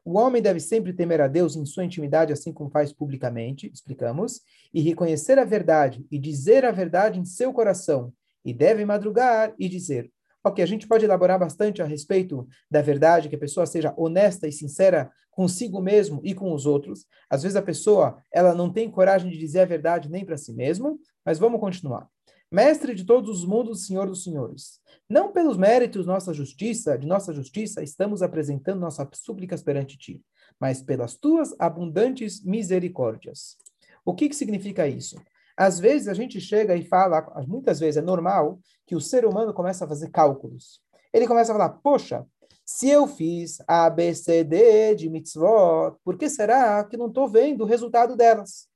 O 0.04 0.18
homem 0.18 0.42
deve 0.42 0.58
sempre 0.58 0.92
temer 0.92 1.20
a 1.20 1.28
Deus 1.28 1.54
em 1.54 1.64
sua 1.64 1.84
intimidade, 1.84 2.32
assim 2.32 2.52
como 2.52 2.70
faz 2.70 2.92
publicamente, 2.92 3.70
explicamos, 3.72 4.40
e 4.74 4.80
reconhecer 4.82 5.38
a 5.38 5.44
verdade 5.44 6.04
e 6.10 6.18
dizer 6.18 6.64
a 6.64 6.72
verdade 6.72 7.20
em 7.20 7.24
seu 7.24 7.52
coração, 7.52 8.12
e 8.44 8.52
deve 8.52 8.84
madrugar 8.84 9.54
e 9.56 9.68
dizer. 9.68 10.10
Ok, 10.44 10.62
a 10.62 10.66
gente 10.66 10.88
pode 10.88 11.04
elaborar 11.04 11.38
bastante 11.38 11.80
a 11.80 11.84
respeito 11.84 12.48
da 12.68 12.82
verdade, 12.82 13.28
que 13.28 13.36
a 13.36 13.38
pessoa 13.38 13.64
seja 13.64 13.94
honesta 13.96 14.48
e 14.48 14.52
sincera 14.52 15.08
consigo 15.30 15.80
mesmo 15.80 16.20
e 16.24 16.34
com 16.34 16.52
os 16.52 16.66
outros. 16.66 17.06
Às 17.30 17.44
vezes 17.44 17.54
a 17.54 17.62
pessoa 17.62 18.18
ela 18.32 18.52
não 18.52 18.72
tem 18.72 18.90
coragem 18.90 19.30
de 19.30 19.38
dizer 19.38 19.60
a 19.60 19.64
verdade 19.64 20.10
nem 20.10 20.24
para 20.24 20.36
si 20.36 20.52
mesmo, 20.52 20.98
mas 21.24 21.38
vamos 21.38 21.60
continuar. 21.60 22.08
Mestre 22.52 22.94
de 22.94 23.06
todos 23.06 23.30
os 23.30 23.46
mundos, 23.46 23.86
Senhor 23.86 24.06
dos 24.06 24.24
senhores. 24.24 24.78
Não 25.08 25.32
pelos 25.32 25.56
méritos 25.56 26.04
nossa 26.04 26.34
justiça, 26.34 26.98
de 26.98 27.06
nossa 27.06 27.32
justiça, 27.32 27.82
estamos 27.82 28.20
apresentando 28.20 28.78
nossas 28.78 29.08
súplicas 29.14 29.62
perante 29.62 29.96
ti, 29.96 30.22
mas 30.60 30.82
pelas 30.82 31.14
tuas 31.14 31.54
abundantes 31.58 32.44
misericórdias. 32.44 33.56
O 34.04 34.14
que, 34.14 34.28
que 34.28 34.36
significa 34.36 34.86
isso? 34.86 35.16
Às 35.56 35.80
vezes 35.80 36.08
a 36.08 36.12
gente 36.12 36.42
chega 36.42 36.76
e 36.76 36.84
fala, 36.84 37.26
muitas 37.48 37.80
vezes 37.80 37.96
é 37.96 38.02
normal 38.02 38.60
que 38.86 38.94
o 38.94 39.00
ser 39.00 39.24
humano 39.24 39.54
começa 39.54 39.86
a 39.86 39.88
fazer 39.88 40.10
cálculos. 40.10 40.82
Ele 41.10 41.26
começa 41.26 41.52
a 41.52 41.54
falar, 41.54 41.70
poxa, 41.82 42.26
se 42.66 42.86
eu 42.86 43.06
fiz 43.06 43.62
A, 43.66 43.88
de 43.88 45.08
mitzvot, 45.08 45.96
por 46.04 46.18
que 46.18 46.28
será 46.28 46.84
que 46.84 46.98
não 46.98 47.06
estou 47.06 47.26
vendo 47.26 47.62
o 47.62 47.66
resultado 47.66 48.14
delas? 48.14 48.68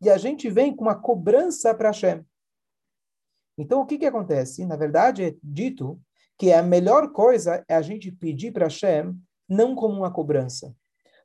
E 0.00 0.08
a 0.08 0.16
gente 0.16 0.48
vem 0.48 0.72
com 0.72 0.84
uma 0.84 0.94
cobrança 0.94 1.74
para 1.74 1.88
Hashem. 1.88 2.24
Então, 3.56 3.80
o 3.80 3.86
que, 3.86 3.98
que 3.98 4.06
acontece? 4.06 4.64
Na 4.64 4.76
verdade, 4.76 5.24
é 5.24 5.34
dito 5.42 6.00
que 6.38 6.52
a 6.52 6.62
melhor 6.62 7.12
coisa 7.12 7.64
é 7.68 7.74
a 7.74 7.82
gente 7.82 8.10
pedir 8.10 8.52
para 8.52 8.66
Hashem 8.66 9.14
não 9.48 9.74
como 9.74 9.94
uma 9.94 10.12
cobrança. 10.12 10.74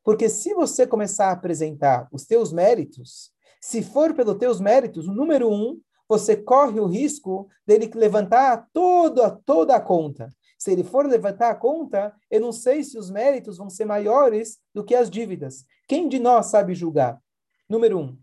Porque 0.03 0.29
se 0.29 0.53
você 0.53 0.86
começar 0.86 1.27
a 1.27 1.31
apresentar 1.31 2.07
os 2.12 2.25
teus 2.25 2.53
méritos, 2.53 3.31
se 3.60 3.81
for 3.81 4.13
pelos 4.13 4.38
teus 4.38 4.62
méritos, 4.62 5.07
o 5.07 5.13
número 5.13 5.50
um, 5.50 5.79
você 6.07 6.38
corre 6.38 6.79
o 6.79 6.86
risco 6.86 7.50
dele 7.65 7.89
levantar 7.93 8.67
toda, 8.72 9.31
toda 9.46 9.75
a 9.75 9.81
conta. 9.81 10.29
Se 10.57 10.72
ele 10.72 10.84
for 10.84 11.05
levantar 11.05 11.50
a 11.51 11.55
conta, 11.55 12.15
eu 12.31 12.41
não 12.41 12.51
sei 12.51 12.84
se 12.84 12.98
os 12.98 13.12
méritos 13.12 13.57
vão 13.57 13.69
ser 13.69 13.86
maiores 13.86 14.60
do 14.74 14.84
que 14.84 14.96
as 14.96 15.10
dívidas. 15.10 15.65
Quem 15.88 16.07
de 16.07 16.19
nós 16.19 16.48
sabe 16.48 16.74
julgar? 16.74 17.22
Número 17.69 18.00
um. 18.00 18.17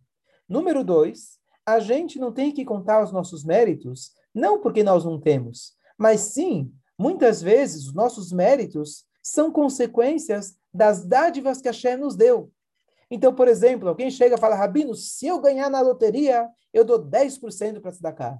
Número 0.49 0.83
dois, 0.83 1.39
a 1.67 1.81
gente 1.81 2.19
não 2.19 2.33
tem 2.33 2.53
que 2.53 2.65
contar 2.65 3.03
os 3.03 3.13
nossos 3.13 3.45
méritos, 3.45 4.13
não 4.35 4.61
porque 4.61 4.83
nós 4.83 5.05
não 5.05 5.21
temos, 5.21 5.75
mas 5.97 6.21
sim, 6.21 6.73
muitas 6.99 7.41
vezes, 7.41 7.87
os 7.87 7.95
nossos 7.95 8.33
méritos 8.33 9.05
são 9.23 9.51
consequências 9.51 10.57
das 10.73 11.05
dádivas 11.05 11.61
que 11.61 11.69
a 11.69 11.73
Shem 11.73 11.97
nos 11.97 12.17
deu. 12.17 12.51
Então, 13.11 13.35
por 13.35 13.49
exemplo, 13.49 13.89
alguém 13.89 14.11
chega 14.11 14.35
e 14.35 14.41
fala, 14.41 14.57
Rabino, 14.57 14.95
se 14.95 15.27
eu 15.27 15.41
ganhar 15.41 15.71
na 15.71 15.81
loteria, 15.81 16.49
eu 16.73 16.85
dou 16.85 16.99
10% 16.99 17.81
para 17.81 17.93
se 17.93 18.03
dar 18.03 18.13
cá. 18.13 18.39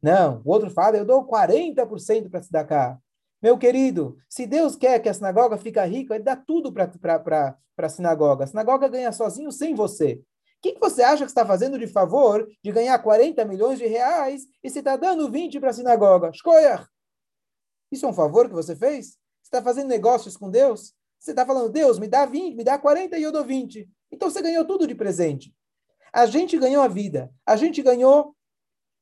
Não, 0.00 0.40
o 0.44 0.50
outro 0.50 0.70
fala, 0.70 0.96
eu 0.96 1.04
dou 1.04 1.26
40% 1.26 2.30
para 2.30 2.42
se 2.42 2.50
dar 2.50 2.64
cá. 2.64 2.98
Meu 3.42 3.58
querido, 3.58 4.16
se 4.28 4.46
Deus 4.46 4.76
quer 4.76 5.00
que 5.00 5.08
a 5.08 5.14
sinagoga 5.14 5.58
fique 5.58 5.80
rica, 5.84 6.14
ele 6.14 6.24
dá 6.24 6.36
tudo 6.36 6.72
para 6.72 7.56
a 7.76 7.88
sinagoga. 7.88 8.44
A 8.44 8.46
sinagoga 8.46 8.88
ganha 8.88 9.10
sozinho 9.12 9.50
sem 9.50 9.74
você 9.74 10.22
que, 10.62 10.72
que 10.72 10.80
você 10.80 11.02
acha 11.02 11.24
que 11.24 11.30
está 11.30 11.44
fazendo 11.44 11.76
de 11.76 11.88
favor 11.88 12.48
de 12.62 12.70
ganhar 12.70 12.96
40 13.00 13.44
milhões 13.44 13.78
de 13.78 13.86
reais 13.86 14.46
e 14.62 14.70
você 14.70 14.78
está 14.78 14.96
dando 14.96 15.30
20 15.30 15.58
para 15.58 15.70
a 15.70 15.72
sinagoga? 15.72 16.30
Escolha! 16.30 16.88
Isso 17.90 18.06
é 18.06 18.08
um 18.08 18.14
favor 18.14 18.48
que 18.48 18.54
você 18.54 18.76
fez? 18.76 19.18
Você 19.42 19.48
está 19.48 19.60
fazendo 19.60 19.88
negócios 19.88 20.36
com 20.36 20.48
Deus? 20.48 20.94
Você 21.18 21.32
está 21.32 21.44
falando, 21.44 21.68
Deus, 21.68 21.98
me 21.98 22.06
dá 22.06 22.24
20, 22.24 22.54
me 22.54 22.64
dá 22.64 22.78
40 22.78 23.18
e 23.18 23.22
eu 23.22 23.32
dou 23.32 23.44
20. 23.44 23.88
Então 24.10 24.30
você 24.30 24.40
ganhou 24.40 24.64
tudo 24.64 24.86
de 24.86 24.94
presente. 24.94 25.52
A 26.12 26.26
gente 26.26 26.56
ganhou 26.56 26.82
a 26.82 26.88
vida, 26.88 27.30
a 27.44 27.56
gente 27.56 27.82
ganhou 27.82 28.34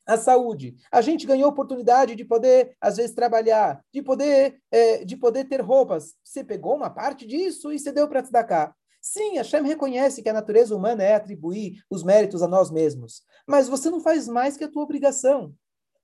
a 0.07 0.17
saúde, 0.17 0.77
a 0.91 1.03
gente 1.03 1.27
ganhou 1.27 1.51
oportunidade 1.51 2.15
de 2.17 2.25
poder, 2.25 2.75
às 2.81 2.97
vezes, 2.97 3.15
trabalhar, 3.15 3.85
de 3.93 4.03
poder, 4.03 4.61
é, 4.71 5.05
de 5.05 5.17
poder 5.17 5.45
ter 5.45 5.61
roupas. 5.61 6.15
Você 6.25 6.43
pegou 6.43 6.75
uma 6.75 6.89
parte 6.89 7.27
disso 7.27 7.73
e 7.73 7.79
você 7.79 7.93
deu 7.93 8.09
para 8.09 8.45
cá. 8.45 8.75
Sim, 9.01 9.37
Hashem 9.37 9.63
reconhece 9.67 10.23
que 10.23 10.29
a 10.29 10.33
natureza 10.33 10.77
humana 10.77 11.03
é 11.03 11.15
atribuir 11.15 11.83
os 11.89 12.03
méritos 12.03 12.43
a 12.43 12.49
nós 12.49 12.71
mesmos, 12.71 13.23
mas 13.47 13.69
você 13.69 13.89
não 13.89 14.01
faz 14.01 14.29
mais 14.29 14.57
que 14.57 14.65
a 14.65 14.69
tua 14.69 14.83
obrigação. 14.83 15.55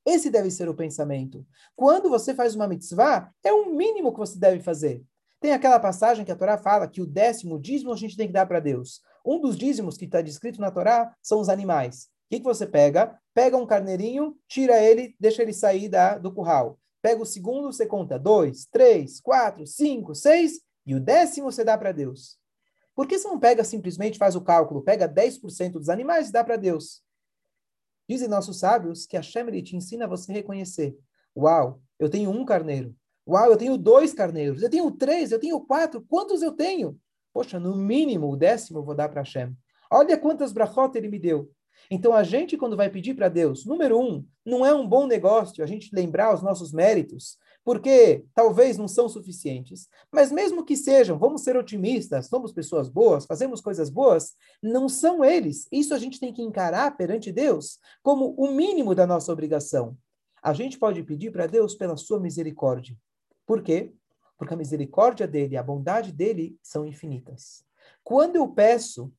Esse 0.05 0.31
deve 0.31 0.51
ser 0.51 0.69
o 0.69 0.75
pensamento. 0.75 1.45
Quando 1.75 2.09
você 2.09 2.35
faz 2.35 2.55
uma 2.55 2.69
mitzvah, 2.69 3.31
é 3.45 3.53
o 3.53 3.75
mínimo 3.75 4.13
que 4.13 4.19
você 4.19 4.39
deve 4.39 4.63
fazer. 4.63 5.05
Tem 5.41 5.53
aquela 5.53 5.79
passagem 5.79 6.25
que 6.25 6.33
a 6.33 6.37
Torá 6.37 6.57
fala 6.57 6.89
que 6.89 7.03
o 7.03 7.07
décimo 7.07 7.59
dízimo 7.59 7.93
a 7.93 7.97
gente 7.97 8.17
tem 8.17 8.29
que 8.29 8.33
dar 8.33 8.47
para 8.47 8.61
Deus. 8.61 9.03
Um 9.25 9.41
dos 9.41 9.57
dízimos 9.57 9.97
que 9.97 10.05
está 10.05 10.23
descrito 10.23 10.61
na 10.61 10.71
Torá 10.71 11.15
são 11.21 11.41
os 11.41 11.49
animais. 11.49 12.05
O 12.05 12.31
que, 12.31 12.39
que 12.39 12.45
você 12.45 12.67
pega? 12.67 13.19
Pega 13.35 13.57
um 13.57 13.67
carneirinho, 13.67 14.37
tira 14.49 14.81
ele, 14.81 15.15
deixa 15.21 15.43
ele 15.43 15.53
sair 15.53 15.89
da, 15.89 16.17
do 16.19 16.33
curral. 16.33 16.79
Pega 17.03 17.23
o 17.23 17.27
segundo, 17.27 17.73
você 17.73 17.85
conta 17.85 18.19
dois, 18.19 18.67
três, 18.67 19.21
quatro, 19.21 19.67
cinco, 19.67 20.15
seis, 20.15 20.61
e 20.87 20.95
o 20.95 21.01
décimo 21.01 21.51
você 21.51 21.63
dá 21.63 21.77
para 21.77 21.93
Deus. 21.93 22.39
Por 22.97 23.07
que 23.07 23.19
você 23.19 23.29
não 23.29 23.39
pega 23.39 23.63
simplesmente, 23.63 24.17
faz 24.17 24.35
o 24.35 24.41
cálculo, 24.41 24.81
pega 24.81 25.07
10% 25.07 25.73
dos 25.73 25.91
animais 25.91 26.31
e 26.31 26.33
dá 26.33 26.43
para 26.43 26.57
Deus? 26.57 27.03
Dizem 28.09 28.27
nossos 28.27 28.59
sábios 28.59 29.05
que 29.05 29.19
a 29.19 29.23
Shemri 29.23 29.63
te 29.63 29.77
ensina 29.77 30.07
a 30.07 30.09
você 30.09 30.33
reconhecer. 30.33 30.97
Uau, 31.37 31.83
eu 31.99 32.09
tenho 32.09 32.31
um 32.31 32.43
carneiro. 32.43 32.97
Uau, 33.29 33.51
eu 33.51 33.57
tenho 33.59 33.77
dois 33.77 34.15
carneiros. 34.15 34.63
Eu 34.63 34.71
tenho 34.71 34.91
três, 34.91 35.31
eu 35.31 35.39
tenho 35.39 35.61
quatro. 35.61 36.01
Quantos 36.09 36.41
eu 36.41 36.53
tenho? 36.53 36.99
Poxa, 37.35 37.61
no 37.61 37.77
mínimo 37.77 38.33
o 38.33 38.37
décimo 38.37 38.79
eu 38.79 38.85
vou 38.85 38.95
dar 38.95 39.11
para 39.11 39.21
Hashem. 39.21 39.55
Olha 39.91 40.17
quantas 40.17 40.53
brachot 40.53 40.97
ele 40.97 41.09
me 41.09 41.19
deu. 41.19 41.51
Então, 41.91 42.15
a 42.15 42.23
gente, 42.23 42.57
quando 42.57 42.77
vai 42.77 42.89
pedir 42.89 43.15
para 43.15 43.29
Deus, 43.29 43.67
número 43.67 44.01
um, 44.01 44.27
não 44.45 44.65
é 44.65 44.73
um 44.73 44.89
bom 44.89 45.07
negócio 45.07 45.63
a 45.63 45.67
gente 45.67 45.95
lembrar 45.95 46.35
os 46.35 46.43
nossos 46.43 46.73
méritos, 46.73 47.37
porque 47.67 48.25
talvez 48.33 48.79
não 48.79 48.87
são 48.87 49.09
suficientes. 49.09 49.89
Mas 50.13 50.31
mesmo 50.31 50.65
que 50.65 50.77
sejam, 50.77 51.19
vamos 51.19 51.43
ser 51.43 51.57
otimistas, 51.57 52.29
somos 52.29 52.53
pessoas 52.53 52.89
boas, 52.89 53.27
fazemos 53.27 53.61
coisas 53.61 53.91
boas, 53.91 54.37
não 54.63 54.89
são 54.89 55.25
eles. 55.25 55.67
Isso 55.73 55.93
a 55.93 55.99
gente 55.99 56.21
tem 56.21 56.33
que 56.33 56.43
encarar 56.43 56.97
perante 56.97 57.33
Deus 57.33 57.81
como 58.05 58.37
o 58.39 58.53
mínimo 58.53 58.95
da 58.95 59.05
nossa 59.05 59.33
obrigação. 59.33 59.99
A 60.41 60.53
gente 60.53 60.79
pode 60.79 61.03
pedir 61.03 61.33
para 61.33 61.49
Deus 61.49 61.75
pela 61.75 61.97
sua 61.97 62.21
misericórdia. 62.21 62.97
Por 63.45 63.61
quê? 63.61 63.93
Porque 64.39 64.55
a 64.55 64.57
misericórdia 64.57 65.27
dele, 65.27 65.57
a 65.57 65.63
bondade 65.63 66.13
dele 66.13 66.57
são 66.63 66.87
infinitas. 66.87 67.65
Quando 68.05 68.37
eu 68.37 68.47
peço 68.47 69.13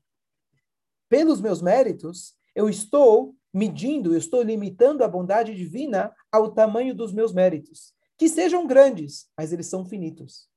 pelos 1.10 1.42
meus 1.42 1.62
méritos, 1.62 2.34
eu 2.56 2.70
estou 2.70 3.36
medindo, 3.54 4.14
eu 4.14 4.18
estou 4.18 4.42
limitando 4.42 5.04
a 5.04 5.08
bondade 5.10 5.54
divina 5.54 6.16
ao 6.32 6.54
tamanho 6.54 6.96
dos 6.96 7.12
meus 7.12 7.34
méritos 7.34 7.97
que 8.18 8.28
sejam 8.28 8.66
grandes, 8.66 9.28
mas 9.38 9.54
eles 9.54 9.68
são 9.68 9.86
finitos. 9.86 10.48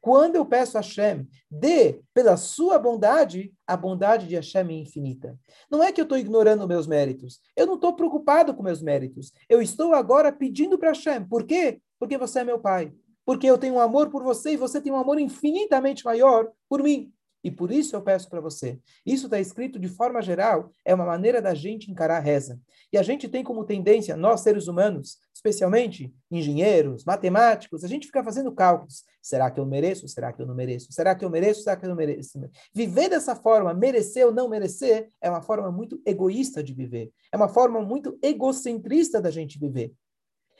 Quando 0.00 0.36
eu 0.36 0.46
peço 0.46 0.78
a 0.78 0.80
Hashem, 0.80 1.28
dê 1.50 2.00
pela 2.14 2.36
sua 2.36 2.78
bondade, 2.78 3.52
a 3.66 3.76
bondade 3.76 4.26
de 4.26 4.34
Hashem 4.34 4.68
é 4.68 4.72
infinita. 4.72 5.38
Não 5.70 5.82
é 5.82 5.92
que 5.92 6.00
eu 6.00 6.04
estou 6.04 6.16
ignorando 6.16 6.66
meus 6.66 6.86
méritos. 6.86 7.40
Eu 7.54 7.66
não 7.66 7.74
estou 7.74 7.94
preocupado 7.94 8.54
com 8.54 8.62
meus 8.62 8.80
méritos. 8.80 9.32
Eu 9.48 9.60
estou 9.60 9.94
agora 9.94 10.32
pedindo 10.32 10.78
para 10.78 10.90
Hashem. 10.90 11.24
Por 11.24 11.44
quê? 11.44 11.80
Porque 11.98 12.16
você 12.16 12.40
é 12.40 12.44
meu 12.44 12.58
pai. 12.58 12.94
Porque 13.26 13.46
eu 13.46 13.58
tenho 13.58 13.74
um 13.74 13.80
amor 13.80 14.08
por 14.08 14.22
você 14.22 14.52
e 14.52 14.56
você 14.56 14.80
tem 14.80 14.90
um 14.90 14.96
amor 14.96 15.20
infinitamente 15.20 16.04
maior 16.04 16.50
por 16.66 16.82
mim. 16.82 17.12
E 17.42 17.50
por 17.50 17.70
isso 17.70 17.96
eu 17.96 18.02
peço 18.02 18.28
para 18.28 18.40
você. 18.40 18.78
Isso 19.04 19.26
está 19.26 19.40
escrito 19.40 19.78
de 19.78 19.88
forma 19.88 20.20
geral, 20.20 20.72
é 20.84 20.94
uma 20.94 21.06
maneira 21.06 21.40
da 21.40 21.54
gente 21.54 21.90
encarar 21.90 22.18
a 22.18 22.20
reza. 22.20 22.60
E 22.92 22.98
a 22.98 23.02
gente 23.02 23.28
tem 23.28 23.42
como 23.42 23.64
tendência, 23.64 24.16
nós 24.16 24.40
seres 24.40 24.68
humanos, 24.68 25.18
especialmente 25.34 26.14
engenheiros, 26.30 27.04
matemáticos, 27.04 27.82
a 27.82 27.88
gente 27.88 28.06
fica 28.06 28.22
fazendo 28.22 28.52
cálculos. 28.52 29.04
Será 29.22 29.50
que 29.50 29.58
eu 29.58 29.64
mereço? 29.64 30.06
Será 30.08 30.32
que 30.32 30.42
eu 30.42 30.46
não 30.46 30.54
mereço? 30.54 30.92
Será 30.92 31.14
que 31.14 31.24
eu 31.24 31.30
mereço? 31.30 31.62
Será 31.62 31.76
que 31.76 31.84
eu 31.84 31.88
não 31.88 31.96
mereço? 31.96 32.38
Viver 32.74 33.08
dessa 33.08 33.34
forma, 33.34 33.72
merecer 33.72 34.26
ou 34.26 34.32
não 34.32 34.48
merecer, 34.48 35.08
é 35.20 35.30
uma 35.30 35.40
forma 35.40 35.70
muito 35.72 36.00
egoísta 36.04 36.62
de 36.62 36.74
viver. 36.74 37.10
É 37.32 37.36
uma 37.36 37.48
forma 37.48 37.80
muito 37.80 38.18
egocentrista 38.22 39.20
da 39.20 39.30
gente 39.30 39.58
viver. 39.58 39.92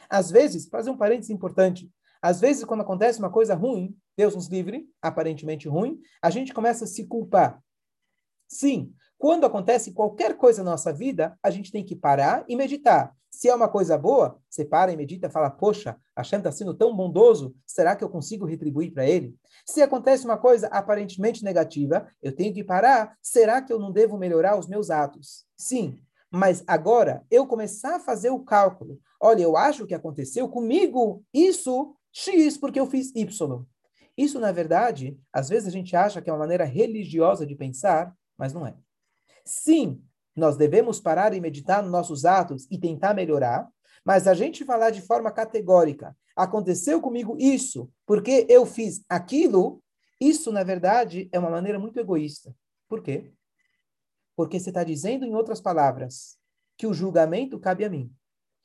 Às 0.08 0.30
vezes, 0.30 0.66
fazer 0.68 0.90
um 0.90 0.96
parênteses 0.96 1.30
importante, 1.30 1.90
às 2.22 2.40
vezes, 2.40 2.64
quando 2.64 2.82
acontece 2.82 3.18
uma 3.18 3.30
coisa 3.30 3.54
ruim, 3.54 3.96
Deus 4.20 4.34
nos 4.34 4.48
livre, 4.48 4.86
aparentemente 5.00 5.66
ruim, 5.66 5.98
a 6.20 6.28
gente 6.28 6.52
começa 6.52 6.84
a 6.84 6.86
se 6.86 7.06
culpar. 7.06 7.58
Sim, 8.46 8.92
quando 9.16 9.46
acontece 9.46 9.94
qualquer 9.94 10.36
coisa 10.36 10.62
na 10.62 10.72
nossa 10.72 10.92
vida, 10.92 11.38
a 11.42 11.48
gente 11.48 11.72
tem 11.72 11.82
que 11.82 11.96
parar 11.96 12.44
e 12.46 12.54
meditar. 12.54 13.16
Se 13.30 13.48
é 13.48 13.54
uma 13.54 13.66
coisa 13.66 13.96
boa, 13.96 14.38
você 14.50 14.62
para 14.62 14.92
e 14.92 14.96
medita 14.96 15.28
e 15.28 15.30
fala, 15.30 15.48
poxa, 15.48 15.96
Hashem 16.14 16.40
está 16.40 16.52
sendo 16.52 16.74
tão 16.74 16.94
bondoso, 16.94 17.56
será 17.64 17.96
que 17.96 18.04
eu 18.04 18.10
consigo 18.10 18.44
retribuir 18.44 18.92
para 18.92 19.06
ele? 19.06 19.34
Se 19.64 19.80
acontece 19.80 20.26
uma 20.26 20.36
coisa 20.36 20.66
aparentemente 20.66 21.42
negativa, 21.42 22.06
eu 22.22 22.36
tenho 22.36 22.52
que 22.52 22.62
parar, 22.62 23.16
será 23.22 23.62
que 23.62 23.72
eu 23.72 23.78
não 23.78 23.90
devo 23.90 24.18
melhorar 24.18 24.58
os 24.58 24.68
meus 24.68 24.90
atos? 24.90 25.46
Sim, 25.56 25.98
mas 26.30 26.62
agora 26.66 27.24
eu 27.30 27.46
começar 27.46 27.96
a 27.96 28.00
fazer 28.00 28.28
o 28.28 28.40
cálculo. 28.40 29.00
Olha, 29.18 29.42
eu 29.42 29.56
acho 29.56 29.86
que 29.86 29.94
aconteceu 29.94 30.46
comigo 30.46 31.24
isso 31.32 31.96
X 32.12 32.58
porque 32.58 32.78
eu 32.78 32.86
fiz 32.86 33.14
Y. 33.14 33.64
Isso, 34.16 34.38
na 34.38 34.52
verdade, 34.52 35.18
às 35.32 35.48
vezes 35.48 35.68
a 35.68 35.70
gente 35.70 35.96
acha 35.96 36.20
que 36.20 36.28
é 36.28 36.32
uma 36.32 36.38
maneira 36.38 36.64
religiosa 36.64 37.46
de 37.46 37.54
pensar, 37.54 38.14
mas 38.36 38.52
não 38.52 38.66
é. 38.66 38.74
Sim, 39.44 40.02
nós 40.34 40.56
devemos 40.56 41.00
parar 41.00 41.34
e 41.34 41.40
meditar 41.40 41.82
nos 41.82 41.90
nossos 41.90 42.24
atos 42.24 42.66
e 42.70 42.78
tentar 42.78 43.14
melhorar, 43.14 43.68
mas 44.04 44.26
a 44.26 44.34
gente 44.34 44.64
falar 44.64 44.90
de 44.90 45.02
forma 45.02 45.30
categórica, 45.30 46.16
aconteceu 46.34 47.00
comigo 47.00 47.36
isso 47.38 47.90
porque 48.06 48.46
eu 48.48 48.64
fiz 48.64 49.04
aquilo, 49.08 49.82
isso, 50.20 50.52
na 50.52 50.62
verdade, 50.62 51.28
é 51.32 51.38
uma 51.38 51.50
maneira 51.50 51.78
muito 51.78 51.98
egoísta. 51.98 52.54
Por 52.88 53.02
quê? 53.02 53.32
Porque 54.36 54.58
você 54.58 54.70
está 54.70 54.84
dizendo, 54.84 55.24
em 55.24 55.34
outras 55.34 55.60
palavras, 55.60 56.38
que 56.76 56.86
o 56.86 56.94
julgamento 56.94 57.58
cabe 57.58 57.84
a 57.84 57.90
mim. 57.90 58.12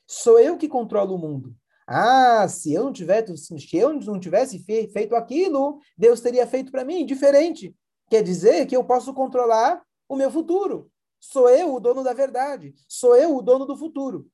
Sou 0.07 0.39
eu 0.39 0.57
que 0.57 0.69
controlo 0.69 1.15
o 1.15 1.17
mundo. 1.17 1.55
Ah, 1.87 2.47
se 2.47 2.73
eu 2.73 2.85
não 2.85 2.93
tivesse, 2.93 3.37
se 3.37 3.77
eu 3.77 3.93
não 3.93 4.19
tivesse 4.19 4.59
feito 4.59 5.15
aquilo, 5.15 5.79
Deus 5.97 6.19
teria 6.19 6.47
feito 6.47 6.71
para 6.71 6.83
mim 6.83 7.05
diferente. 7.05 7.75
Quer 8.09 8.23
dizer 8.23 8.65
que 8.65 8.75
eu 8.75 8.83
posso 8.83 9.13
controlar 9.13 9.81
o 10.09 10.15
meu 10.15 10.31
futuro. 10.31 10.89
Sou 11.19 11.49
eu 11.49 11.73
o 11.75 11.79
dono 11.79 12.03
da 12.03 12.13
verdade. 12.13 12.73
Sou 12.87 13.15
eu 13.15 13.35
o 13.35 13.41
dono 13.41 13.65
do 13.65 13.77
futuro. 13.77 14.27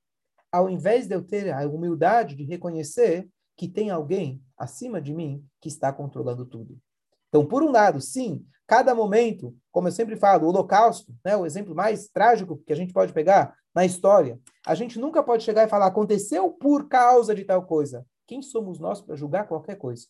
Ao 0.51 0.69
invés 0.69 1.07
de 1.07 1.15
eu 1.15 1.21
ter 1.21 1.51
a 1.51 1.65
humildade 1.67 2.35
de 2.35 2.43
reconhecer 2.43 3.29
que 3.57 3.67
tem 3.67 3.89
alguém 3.89 4.41
acima 4.57 5.01
de 5.01 5.13
mim 5.13 5.45
que 5.61 5.67
está 5.67 5.91
controlando 5.93 6.45
tudo. 6.45 6.77
Então, 7.29 7.45
por 7.45 7.63
um 7.63 7.71
lado, 7.71 8.01
sim, 8.01 8.45
cada 8.67 8.93
momento, 8.93 9.55
como 9.71 9.87
eu 9.87 9.91
sempre 9.91 10.15
falo, 10.17 10.45
o 10.45 10.49
Holocausto, 10.49 11.13
né, 11.23 11.35
o 11.37 11.45
exemplo 11.45 11.73
mais 11.73 12.09
trágico 12.09 12.61
que 12.65 12.73
a 12.73 12.75
gente 12.75 12.91
pode 12.91 13.13
pegar 13.13 13.55
na 13.73 13.85
história, 13.85 14.39
a 14.65 14.75
gente 14.75 14.99
nunca 14.99 15.23
pode 15.23 15.43
chegar 15.43 15.65
e 15.65 15.69
falar 15.69 15.87
aconteceu 15.87 16.49
por 16.51 16.87
causa 16.87 17.33
de 17.33 17.43
tal 17.43 17.65
coisa. 17.65 18.05
Quem 18.27 18.41
somos 18.41 18.79
nós 18.79 19.01
para 19.01 19.15
julgar 19.15 19.47
qualquer 19.47 19.75
coisa? 19.75 20.07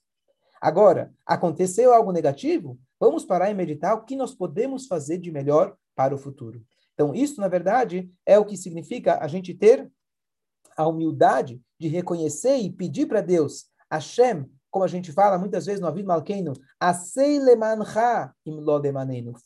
Agora, 0.60 1.14
aconteceu 1.26 1.94
algo 1.94 2.12
negativo? 2.12 2.80
Vamos 3.00 3.26
parar 3.26 3.50
e 3.50 3.54
meditar 3.54 3.96
o 3.96 4.04
que 4.04 4.16
nós 4.16 4.36
podemos 4.36 4.86
fazer 4.86 5.18
de 5.18 5.32
melhor 5.32 5.76
para 5.96 6.14
o 6.14 6.18
futuro. 6.18 6.64
Então, 6.94 7.16
isso, 7.16 7.42
na 7.42 7.48
verdade, 7.48 8.12
é 8.26 8.38
o 8.38 8.46
que 8.46 8.56
significa 8.56 9.20
a 9.24 9.28
gente 9.28 9.54
ter 9.54 9.92
a 10.78 10.88
humildade 10.88 11.62
de 11.80 11.88
reconhecer 11.88 12.58
e 12.58 12.72
pedir 12.72 13.08
para 13.08 13.22
Deus, 13.22 13.66
Hashem, 13.92 14.46
como 14.70 14.86
a 14.86 14.88
gente 14.88 15.12
fala 15.12 15.38
muitas 15.38 15.66
vezes 15.66 15.82
no 15.82 15.88
Avid 15.88 16.06
Malkeino, 16.06 16.54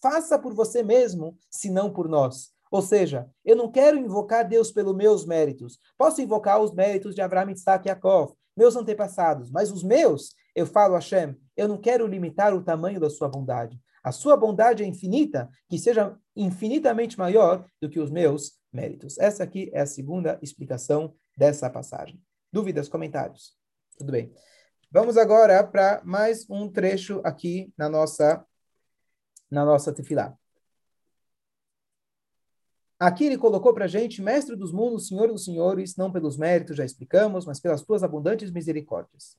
faça 0.01 0.37
por 0.37 0.53
você 0.53 0.83
mesmo, 0.83 1.35
se 1.49 1.69
não 1.69 1.91
por 1.91 2.07
nós. 2.07 2.54
Ou 2.75 2.81
seja, 2.81 3.25
eu 3.45 3.55
não 3.55 3.71
quero 3.71 3.97
invocar 3.97 4.45
Deus 4.45 4.69
pelos 4.69 4.93
meus 4.93 5.25
méritos. 5.25 5.79
Posso 5.97 6.21
invocar 6.21 6.59
os 6.59 6.73
méritos 6.73 7.15
de 7.15 7.21
Abraão, 7.21 7.49
Isaac 7.49 7.87
e 7.87 7.89
Yaakov, 7.89 8.33
meus 8.53 8.75
antepassados, 8.75 9.49
mas 9.49 9.71
os 9.71 9.81
meus, 9.81 10.35
eu 10.53 10.65
falo 10.65 10.93
a 10.93 10.97
Hashem, 10.97 11.37
eu 11.55 11.69
não 11.69 11.77
quero 11.77 12.05
limitar 12.05 12.53
o 12.53 12.61
tamanho 12.61 12.99
da 12.99 13.09
sua 13.09 13.29
bondade. 13.29 13.79
A 14.03 14.11
sua 14.11 14.35
bondade 14.35 14.83
é 14.83 14.85
infinita, 14.85 15.49
que 15.69 15.79
seja 15.79 16.17
infinitamente 16.35 17.17
maior 17.17 17.65
do 17.81 17.89
que 17.89 17.97
os 17.97 18.11
meus 18.11 18.59
méritos. 18.73 19.17
Essa 19.19 19.45
aqui 19.45 19.71
é 19.73 19.79
a 19.79 19.85
segunda 19.85 20.37
explicação 20.41 21.15
dessa 21.37 21.69
passagem. 21.69 22.21
Dúvidas, 22.51 22.89
comentários? 22.89 23.53
Tudo 23.97 24.11
bem. 24.11 24.33
Vamos 24.91 25.15
agora 25.15 25.63
para 25.63 26.01
mais 26.03 26.45
um 26.49 26.69
trecho 26.69 27.21
aqui 27.23 27.73
na 27.77 27.87
nossa 27.87 28.45
na 29.49 29.63
nossa 29.63 29.93
tefilá. 29.93 30.37
Aqui 32.99 33.25
ele 33.25 33.37
colocou 33.37 33.73
para 33.73 33.85
a 33.85 33.89
gente, 33.89 34.21
mestre 34.21 34.55
dos 34.55 34.71
mundos, 34.71 35.07
senhor 35.07 35.27
dos 35.27 35.43
senhores, 35.43 35.97
não 35.97 36.11
pelos 36.11 36.37
méritos, 36.37 36.77
já 36.77 36.85
explicamos, 36.85 37.45
mas 37.45 37.59
pelas 37.59 37.81
tuas 37.81 38.03
abundantes 38.03 38.49
misericórdias. 38.51 39.37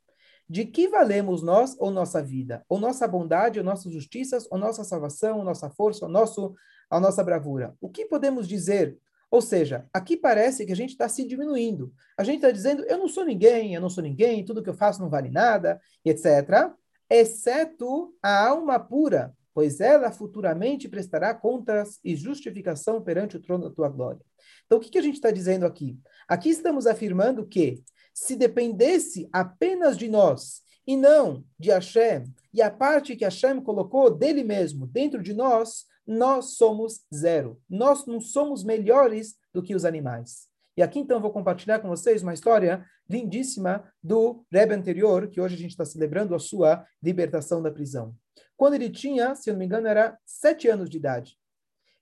De 0.49 0.67
que 0.67 0.89
valemos 0.89 1.43
nós 1.43 1.75
ou 1.79 1.91
nossa 1.91 2.23
vida, 2.23 2.63
ou 2.69 2.79
nossa 2.79 3.09
bondade, 3.09 3.59
ou 3.59 3.65
nossas 3.65 3.93
justiças, 3.93 4.47
ou 4.51 4.59
nossa 4.59 4.85
salvação, 4.85 5.39
ou 5.39 5.45
nossa 5.45 5.71
força, 5.71 6.05
ou 6.05 6.11
nosso, 6.11 6.55
a 6.91 7.01
nossa 7.01 7.25
bravura? 7.25 7.75
O 7.81 7.89
que 7.89 8.05
podemos 8.05 8.47
dizer? 8.47 8.97
Ou 9.31 9.41
seja, 9.41 9.87
aqui 9.93 10.17
parece 10.17 10.65
que 10.65 10.73
a 10.73 10.77
gente 10.77 10.91
está 10.91 11.09
se 11.09 11.27
diminuindo. 11.27 11.93
A 12.17 12.23
gente 12.23 12.37
está 12.37 12.51
dizendo, 12.51 12.85
eu 12.85 12.99
não 12.99 13.09
sou 13.09 13.25
ninguém, 13.25 13.75
eu 13.75 13.81
não 13.81 13.91
sou 13.91 14.05
ninguém, 14.05 14.45
tudo 14.45 14.63
que 14.63 14.71
eu 14.71 14.75
faço 14.75 15.01
não 15.01 15.09
vale 15.09 15.31
nada, 15.31 15.81
etc. 16.05 16.71
Exceto 17.11 18.15
a 18.23 18.49
alma 18.49 18.79
pura, 18.79 19.35
pois 19.57 19.81
ela 19.81 20.13
futuramente 20.13 20.87
prestará 20.87 21.33
contas 21.35 21.99
e 22.05 22.15
justificação 22.15 23.01
perante 23.01 23.39
o 23.39 23.41
trono 23.41 23.67
da 23.67 23.75
tua 23.75 23.89
glória. 23.89 24.21
Então, 24.67 24.77
o 24.77 24.81
que, 24.83 24.91
que 24.91 24.99
a 24.99 25.03
gente 25.03 25.15
está 25.15 25.31
dizendo 25.31 25.65
aqui? 25.65 25.99
Aqui 26.29 26.51
estamos 26.51 26.87
afirmando 26.87 27.47
que, 27.47 27.83
se 28.13 28.37
dependesse 28.37 29.27
apenas 29.33 29.97
de 29.97 30.11
nós 30.11 30.61
e 30.87 30.95
não 30.95 31.43
de 31.59 31.71
Hashem, 31.71 32.25
e 32.53 32.61
a 32.61 32.71
parte 32.71 33.17
que 33.17 33.25
Hashem 33.25 33.63
colocou 33.63 34.11
dele 34.11 34.45
mesmo 34.45 34.87
dentro 34.87 35.23
de 35.23 35.33
nós, 35.33 35.87
nós 36.07 36.57
somos 36.57 37.07
zero. 37.15 37.59
Nós 37.67 38.05
não 38.05 38.21
somos 38.21 38.63
melhores 38.63 39.37
do 39.55 39.63
que 39.63 39.75
os 39.75 39.87
animais. 39.87 40.49
E 40.77 40.83
aqui 40.83 40.99
então 40.99 41.19
vou 41.19 41.31
compartilhar 41.31 41.79
com 41.79 41.89
vocês 41.89 42.23
uma 42.23 42.35
história 42.35 42.85
lindíssima 43.09 43.91
do 44.03 44.45
Rebbe 44.53 44.75
anterior, 44.75 45.29
que 45.29 45.41
hoje 45.41 45.55
a 45.55 45.59
gente 45.59 45.71
está 45.71 45.87
celebrando 45.87 46.35
a 46.35 46.39
sua 46.39 46.85
libertação 47.03 47.63
da 47.63 47.71
prisão. 47.71 48.15
Quando 48.57 48.75
ele 48.75 48.91
tinha, 48.91 49.35
se 49.35 49.51
eu 49.51 49.55
não 49.55 49.59
me 49.59 49.67
engano, 49.67 49.87
era 49.87 50.19
sete 50.25 50.69
anos 50.69 50.89
de 50.89 50.97
idade. 50.97 51.39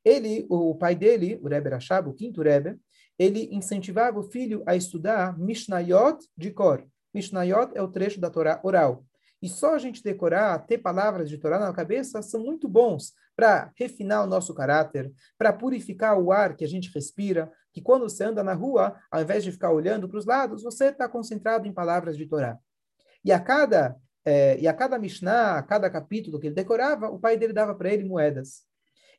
Ele, 0.04 0.46
o 0.48 0.74
pai 0.74 0.94
dele, 0.94 1.40
o 1.42 1.48
Rebbe 1.48 1.70
Rashab, 1.70 2.08
o 2.08 2.14
quinto 2.14 2.42
Rebbe, 2.42 2.78
ele 3.18 3.48
incentivava 3.52 4.18
o 4.18 4.30
filho 4.30 4.62
a 4.66 4.76
estudar 4.76 5.38
Mishnayot 5.38 6.18
de 6.36 6.50
cor. 6.50 6.86
Mishnayot 7.12 7.72
é 7.74 7.82
o 7.82 7.88
trecho 7.88 8.20
da 8.20 8.30
Torá 8.30 8.60
oral. 8.62 9.04
E 9.40 9.48
só 9.48 9.74
a 9.74 9.78
gente 9.78 10.02
decorar, 10.02 10.58
ter 10.66 10.78
palavras 10.78 11.28
de 11.28 11.38
Torá 11.38 11.58
na 11.58 11.72
cabeça, 11.72 12.22
são 12.22 12.40
muito 12.40 12.68
bons 12.68 13.12
para 13.36 13.70
refinar 13.76 14.24
o 14.24 14.26
nosso 14.26 14.54
caráter, 14.54 15.12
para 15.36 15.52
purificar 15.52 16.18
o 16.18 16.32
ar 16.32 16.56
que 16.56 16.64
a 16.64 16.68
gente 16.68 16.90
respira, 16.94 17.52
que 17.72 17.82
quando 17.82 18.08
você 18.08 18.24
anda 18.24 18.42
na 18.42 18.54
rua, 18.54 18.96
ao 19.10 19.20
invés 19.20 19.44
de 19.44 19.52
ficar 19.52 19.70
olhando 19.70 20.08
para 20.08 20.18
os 20.18 20.24
lados, 20.24 20.62
você 20.62 20.86
está 20.86 21.08
concentrado 21.08 21.66
em 21.66 21.72
palavras 21.72 22.16
de 22.16 22.26
Torá. 22.26 22.58
E 23.24 23.32
a 23.32 23.40
cada 23.40 23.96
é, 24.24 24.58
e 24.58 24.66
a 24.66 24.72
cada 24.72 24.98
Mishnah, 24.98 25.58
a 25.58 25.62
cada 25.62 25.90
capítulo 25.90 26.40
que 26.40 26.46
ele 26.46 26.54
decorava, 26.54 27.08
o 27.08 27.18
pai 27.18 27.36
dele 27.36 27.52
dava 27.52 27.74
para 27.74 27.92
ele 27.92 28.04
moedas. 28.04 28.62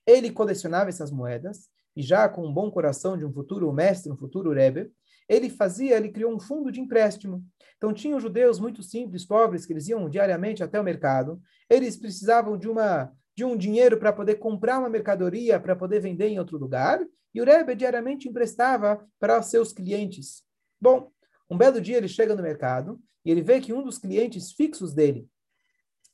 Ele 0.06 0.32
colecionava 0.32 0.90
essas 0.90 1.12
moedas, 1.12 1.70
e 1.96 2.02
já 2.02 2.28
com 2.28 2.46
um 2.46 2.54
bom 2.54 2.70
coração 2.70 3.18
de 3.18 3.26
um 3.26 3.32
futuro 3.32 3.72
mestre, 3.72 4.12
um 4.12 4.18
futuro 4.18 4.52
Rebbe, 4.52 4.92
ele 5.28 5.50
fazia, 5.50 5.96
ele 5.96 6.10
criou 6.10 6.34
um 6.34 6.40
fundo 6.40 6.72
de 6.72 6.80
empréstimo. 6.80 7.44
Então, 7.78 7.94
tinham 7.94 8.20
judeus 8.20 8.60
muito 8.60 8.84
simples, 8.84 9.26
pobres, 9.26 9.66
que 9.66 9.74
eles 9.74 9.88
iam 9.88 10.10
diariamente 10.10 10.64
até 10.64 10.80
o 10.80 10.84
mercado, 10.84 11.42
eles 11.70 11.98
precisavam 11.98 12.58
de 12.58 12.70
uma 12.70 13.12
de 13.38 13.44
um 13.44 13.58
dinheiro 13.58 13.98
para 13.98 14.14
poder 14.14 14.36
comprar 14.36 14.80
uma 14.80 14.90
mercadoria 14.90 15.60
para 15.60 15.76
poder 15.76 16.00
vender 16.00 16.30
em 16.30 16.40
outro 16.40 16.58
lugar, 16.58 17.06
e 17.34 17.42
o 17.42 17.44
Rebbe 17.44 17.76
diariamente 17.76 18.30
emprestava 18.30 19.06
para 19.20 19.42
seus 19.42 19.74
clientes. 19.74 20.44
Bom, 20.80 21.12
um 21.50 21.58
belo 21.58 21.82
dia 21.82 21.98
ele 21.98 22.08
chega 22.08 22.34
no 22.34 22.42
mercado 22.42 22.98
e 23.26 23.32
ele 23.32 23.42
vê 23.42 23.60
que 23.60 23.74
um 23.74 23.84
dos 23.84 23.98
clientes 23.98 24.52
fixos 24.52 24.94
dele, 24.94 25.28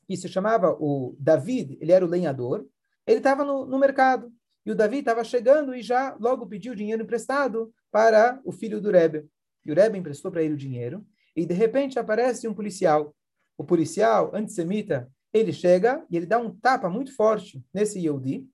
que 0.08 0.16
se 0.16 0.30
chamava 0.30 0.72
o 0.80 1.16
David, 1.20 1.78
ele 1.82 1.92
era 1.92 2.06
o 2.06 2.10
lenhador, 2.10 2.66
ele 3.06 3.18
estava 3.18 3.44
no, 3.44 3.66
no 3.66 3.78
mercado. 3.78 4.34
E 4.66 4.72
o 4.72 4.76
Davi 4.76 5.00
estava 5.00 5.24
chegando 5.24 5.74
e 5.76 5.82
já 5.82 6.16
logo 6.20 6.46
pediu 6.46 6.76
dinheiro 6.76 7.04
emprestado 7.04 7.74
para 7.92 8.40
o 8.46 8.52
filho 8.52 8.80
do 8.80 8.92
Rebbe. 8.92 9.28
E 9.66 9.72
o 9.72 9.76
Rebbe 9.76 9.98
emprestou 9.98 10.32
para 10.32 10.44
ele 10.44 10.54
o 10.54 10.58
dinheiro. 10.58 11.06
E 11.36 11.46
de 11.46 11.54
repente 11.54 11.98
aparece 11.98 12.48
um 12.48 12.54
policial. 12.54 13.16
O 13.58 13.64
policial, 13.64 14.32
antissemita, 14.36 15.12
ele 15.34 15.52
chega 15.52 16.06
e 16.10 16.18
ele 16.18 16.26
dá 16.26 16.38
um 16.38 16.54
tapa 16.54 16.90
muito 16.90 17.16
forte 17.16 17.64
nesse 17.74 18.00
Yehudi, 18.00 18.48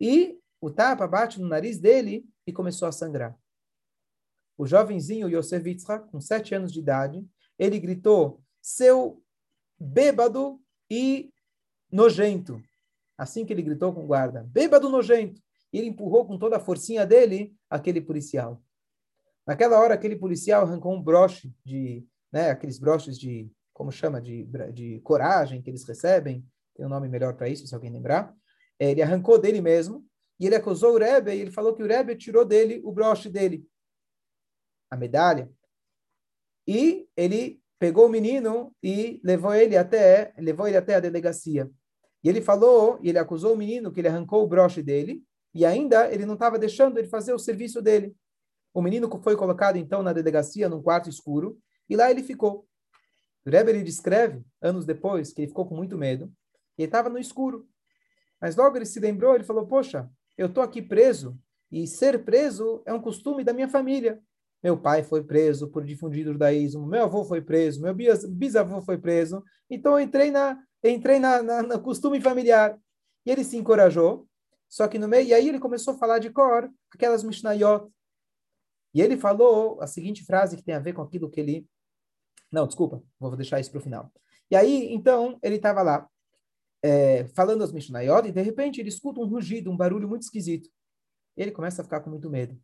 e 0.00 0.38
o 0.60 0.70
tapa 0.70 1.06
bate 1.06 1.40
no 1.40 1.48
nariz 1.48 1.78
dele 1.78 2.24
e 2.46 2.52
começou 2.52 2.88
a 2.88 2.92
sangrar. 2.92 3.36
O 4.58 4.66
jovenzinho 4.66 5.28
Yosef 5.28 5.68
Yitzhak, 5.68 6.10
com 6.10 6.20
sete 6.20 6.54
anos 6.54 6.72
de 6.72 6.80
idade, 6.80 7.24
ele 7.58 7.78
gritou, 7.78 8.40
seu 8.60 9.22
bêbado 9.78 10.60
e 10.90 11.30
nojento. 11.90 12.62
Assim 13.16 13.44
que 13.44 13.52
ele 13.52 13.62
gritou 13.62 13.92
com 13.92 14.04
o 14.04 14.06
guarda, 14.06 14.44
bêbado 14.48 14.88
nojento. 14.88 15.40
E 15.72 15.78
ele 15.78 15.88
empurrou 15.88 16.26
com 16.26 16.38
toda 16.38 16.56
a 16.56 16.60
forcinha 16.60 17.06
dele 17.06 17.54
aquele 17.68 18.00
policial. 18.00 18.62
Naquela 19.46 19.78
hora, 19.78 19.94
aquele 19.94 20.16
policial 20.16 20.62
arrancou 20.62 20.92
um 20.94 21.02
broche 21.02 21.54
de, 21.64 22.04
né, 22.32 22.50
aqueles 22.50 22.78
broches 22.78 23.18
de, 23.18 23.50
como 23.72 23.92
chama, 23.92 24.20
de, 24.20 24.44
de 24.72 25.00
coragem 25.00 25.62
que 25.62 25.70
eles 25.70 25.84
recebem, 25.84 26.44
tem 26.74 26.84
um 26.84 26.90
nome 26.90 27.08
melhor 27.08 27.34
para 27.34 27.48
isso, 27.48 27.66
se 27.66 27.74
alguém 27.74 27.90
lembrar. 27.90 28.34
É, 28.78 28.90
ele 28.90 29.02
arrancou 29.02 29.38
dele 29.38 29.60
mesmo, 29.60 30.04
e 30.38 30.46
ele 30.46 30.54
acusou 30.54 30.94
o 30.94 30.98
Rebbe, 30.98 31.32
e 31.32 31.40
ele 31.40 31.50
falou 31.50 31.74
que 31.74 31.82
o 31.82 31.86
Rebbe 31.86 32.16
tirou 32.16 32.44
dele 32.44 32.80
o 32.84 32.92
broche 32.92 33.30
dele, 33.30 33.66
a 34.90 34.96
medalha. 34.96 35.50
E 36.66 37.08
ele 37.16 37.60
pegou 37.78 38.06
o 38.06 38.08
menino 38.08 38.74
e 38.82 39.20
levou 39.22 39.54
ele 39.54 39.76
até, 39.76 40.32
levou 40.38 40.66
ele 40.66 40.76
até 40.76 40.94
a 40.96 41.00
delegacia. 41.00 41.70
E 42.24 42.28
ele 42.28 42.40
falou, 42.40 42.98
e 43.02 43.08
ele 43.08 43.18
acusou 43.18 43.54
o 43.54 43.56
menino 43.56 43.92
que 43.92 44.00
ele 44.00 44.08
arrancou 44.08 44.42
o 44.42 44.48
broche 44.48 44.82
dele, 44.82 45.22
e 45.54 45.64
ainda 45.64 46.12
ele 46.12 46.26
não 46.26 46.34
estava 46.34 46.58
deixando 46.58 46.98
ele 46.98 47.08
fazer 47.08 47.32
o 47.32 47.38
serviço 47.38 47.80
dele. 47.80 48.14
O 48.74 48.82
menino 48.82 49.08
foi 49.22 49.36
colocado, 49.36 49.76
então, 49.76 50.02
na 50.02 50.12
delegacia, 50.12 50.68
num 50.68 50.82
quarto 50.82 51.08
escuro, 51.08 51.58
e 51.88 51.96
lá 51.96 52.10
ele 52.10 52.22
ficou. 52.22 52.66
O 53.46 53.82
descreve, 53.84 54.44
anos 54.60 54.84
depois, 54.84 55.32
que 55.32 55.42
ele 55.42 55.48
ficou 55.48 55.66
com 55.66 55.76
muito 55.76 55.96
medo, 55.96 56.32
e 56.76 56.82
estava 56.82 57.08
no 57.08 57.18
escuro. 57.18 57.66
Mas 58.40 58.56
logo 58.56 58.76
ele 58.76 58.84
se 58.84 58.98
lembrou, 58.98 59.34
ele 59.34 59.44
falou, 59.44 59.66
poxa, 59.66 60.10
eu 60.36 60.48
estou 60.48 60.62
aqui 60.62 60.82
preso, 60.82 61.38
e 61.70 61.86
ser 61.86 62.24
preso 62.24 62.82
é 62.84 62.92
um 62.92 63.00
costume 63.00 63.44
da 63.44 63.52
minha 63.52 63.68
família. 63.68 64.20
Meu 64.62 64.76
pai 64.76 65.02
foi 65.02 65.22
preso 65.22 65.68
por 65.68 65.84
difundir 65.84 66.26
o 66.26 66.32
judaísmo, 66.32 66.86
meu 66.86 67.04
avô 67.04 67.24
foi 67.24 67.40
preso, 67.40 67.80
meu 67.80 67.94
bisavô 67.94 68.80
foi 68.82 68.98
preso, 68.98 69.42
então 69.70 69.92
eu 69.92 70.00
entrei 70.00 70.30
na 70.30 70.60
entrei 70.82 71.18
na, 71.18 71.42
na, 71.42 71.62
no 71.62 71.80
costume 71.80 72.20
familiar. 72.20 72.78
E 73.24 73.30
ele 73.30 73.42
se 73.42 73.56
encorajou, 73.56 74.26
só 74.68 74.86
que 74.86 74.98
no 74.98 75.08
meio, 75.08 75.26
e 75.26 75.34
aí 75.34 75.48
ele 75.48 75.58
começou 75.58 75.94
a 75.94 75.98
falar 75.98 76.18
de 76.18 76.30
cor, 76.30 76.70
aquelas 76.92 77.24
Mishnayot, 77.24 77.90
e 78.94 79.02
ele 79.02 79.16
falou 79.16 79.80
a 79.82 79.86
seguinte 79.86 80.24
frase 80.24 80.56
que 80.56 80.62
tem 80.62 80.74
a 80.74 80.80
ver 80.80 80.94
com 80.94 81.02
aquilo 81.02 81.30
que 81.30 81.40
ele. 81.40 81.68
Não, 82.50 82.66
desculpa, 82.66 83.02
vou 83.18 83.36
deixar 83.36 83.60
isso 83.60 83.70
para 83.70 83.78
o 83.78 83.82
final. 83.82 84.10
E 84.50 84.56
aí, 84.56 84.92
então, 84.92 85.38
ele 85.42 85.56
estava 85.56 85.82
lá, 85.82 86.08
é, 86.82 87.26
falando 87.34 87.62
as 87.62 87.72
Mishnayot, 87.72 88.28
e 88.28 88.32
de 88.32 88.40
repente 88.40 88.80
ele 88.80 88.88
escuta 88.88 89.20
um 89.20 89.26
rugido, 89.26 89.70
um 89.70 89.76
barulho 89.76 90.08
muito 90.08 90.22
esquisito. 90.22 90.70
E 91.36 91.42
ele 91.42 91.50
começa 91.50 91.82
a 91.82 91.84
ficar 91.84 92.00
com 92.00 92.08
muito 92.08 92.30
medo. 92.30 92.58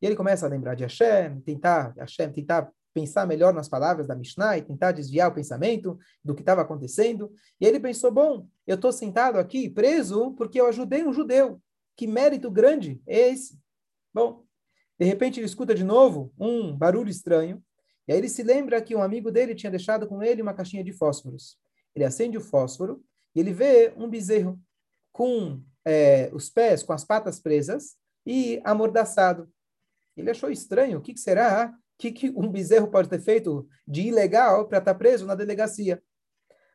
E 0.00 0.06
ele 0.06 0.16
começa 0.16 0.46
a 0.46 0.48
lembrar 0.48 0.74
de 0.74 0.84
Hashem, 0.84 1.40
tentar, 1.40 1.94
Hashem, 1.96 2.32
tentar 2.32 2.70
pensar 2.94 3.26
melhor 3.26 3.52
nas 3.54 3.68
palavras 3.68 4.06
da 4.06 4.14
Mishnah 4.14 4.58
e 4.58 4.62
tentar 4.62 4.92
desviar 4.92 5.30
o 5.30 5.34
pensamento 5.34 5.98
do 6.24 6.34
que 6.34 6.42
estava 6.42 6.62
acontecendo. 6.62 7.32
E 7.60 7.66
ele 7.66 7.80
pensou: 7.80 8.10
bom, 8.10 8.46
eu 8.66 8.74
estou 8.74 8.92
sentado 8.92 9.38
aqui 9.38 9.68
preso 9.68 10.32
porque 10.32 10.60
eu 10.60 10.66
ajudei 10.66 11.04
um 11.04 11.12
judeu. 11.12 11.60
Que 11.96 12.06
mérito 12.06 12.50
grande 12.50 13.00
é 13.06 13.30
esse? 13.30 13.58
Bom, 14.12 14.44
de 14.98 15.04
repente 15.04 15.38
ele 15.38 15.46
escuta 15.46 15.74
de 15.74 15.84
novo 15.84 16.32
um 16.38 16.76
barulho 16.76 17.08
estranho, 17.08 17.62
e 18.06 18.12
aí 18.12 18.18
ele 18.18 18.28
se 18.28 18.42
lembra 18.42 18.80
que 18.80 18.96
um 18.96 19.02
amigo 19.02 19.30
dele 19.30 19.54
tinha 19.54 19.70
deixado 19.70 20.06
com 20.06 20.22
ele 20.22 20.40
uma 20.40 20.54
caixinha 20.54 20.82
de 20.82 20.92
fósforos. 20.92 21.58
Ele 21.94 22.04
acende 22.04 22.38
o 22.38 22.40
fósforo 22.40 23.02
e 23.34 23.40
ele 23.40 23.52
vê 23.52 23.92
um 23.96 24.08
bezerro 24.08 24.58
com 25.12 25.62
é, 25.84 26.30
os 26.32 26.48
pés, 26.48 26.82
com 26.82 26.92
as 26.92 27.04
patas 27.04 27.38
presas 27.38 27.96
e 28.24 28.60
amordaçado. 28.64 29.48
Ele 30.18 30.30
achou 30.30 30.50
estranho, 30.50 30.98
o 30.98 31.00
que, 31.00 31.14
que 31.14 31.20
será? 31.20 31.72
O 31.74 31.98
que, 31.98 32.12
que 32.12 32.30
um 32.30 32.50
bezerro 32.50 32.88
pode 32.88 33.08
ter 33.08 33.20
feito 33.20 33.68
de 33.86 34.02
ilegal 34.02 34.68
para 34.68 34.78
estar 34.78 34.92
tá 34.92 34.98
preso 34.98 35.26
na 35.26 35.34
delegacia? 35.34 36.02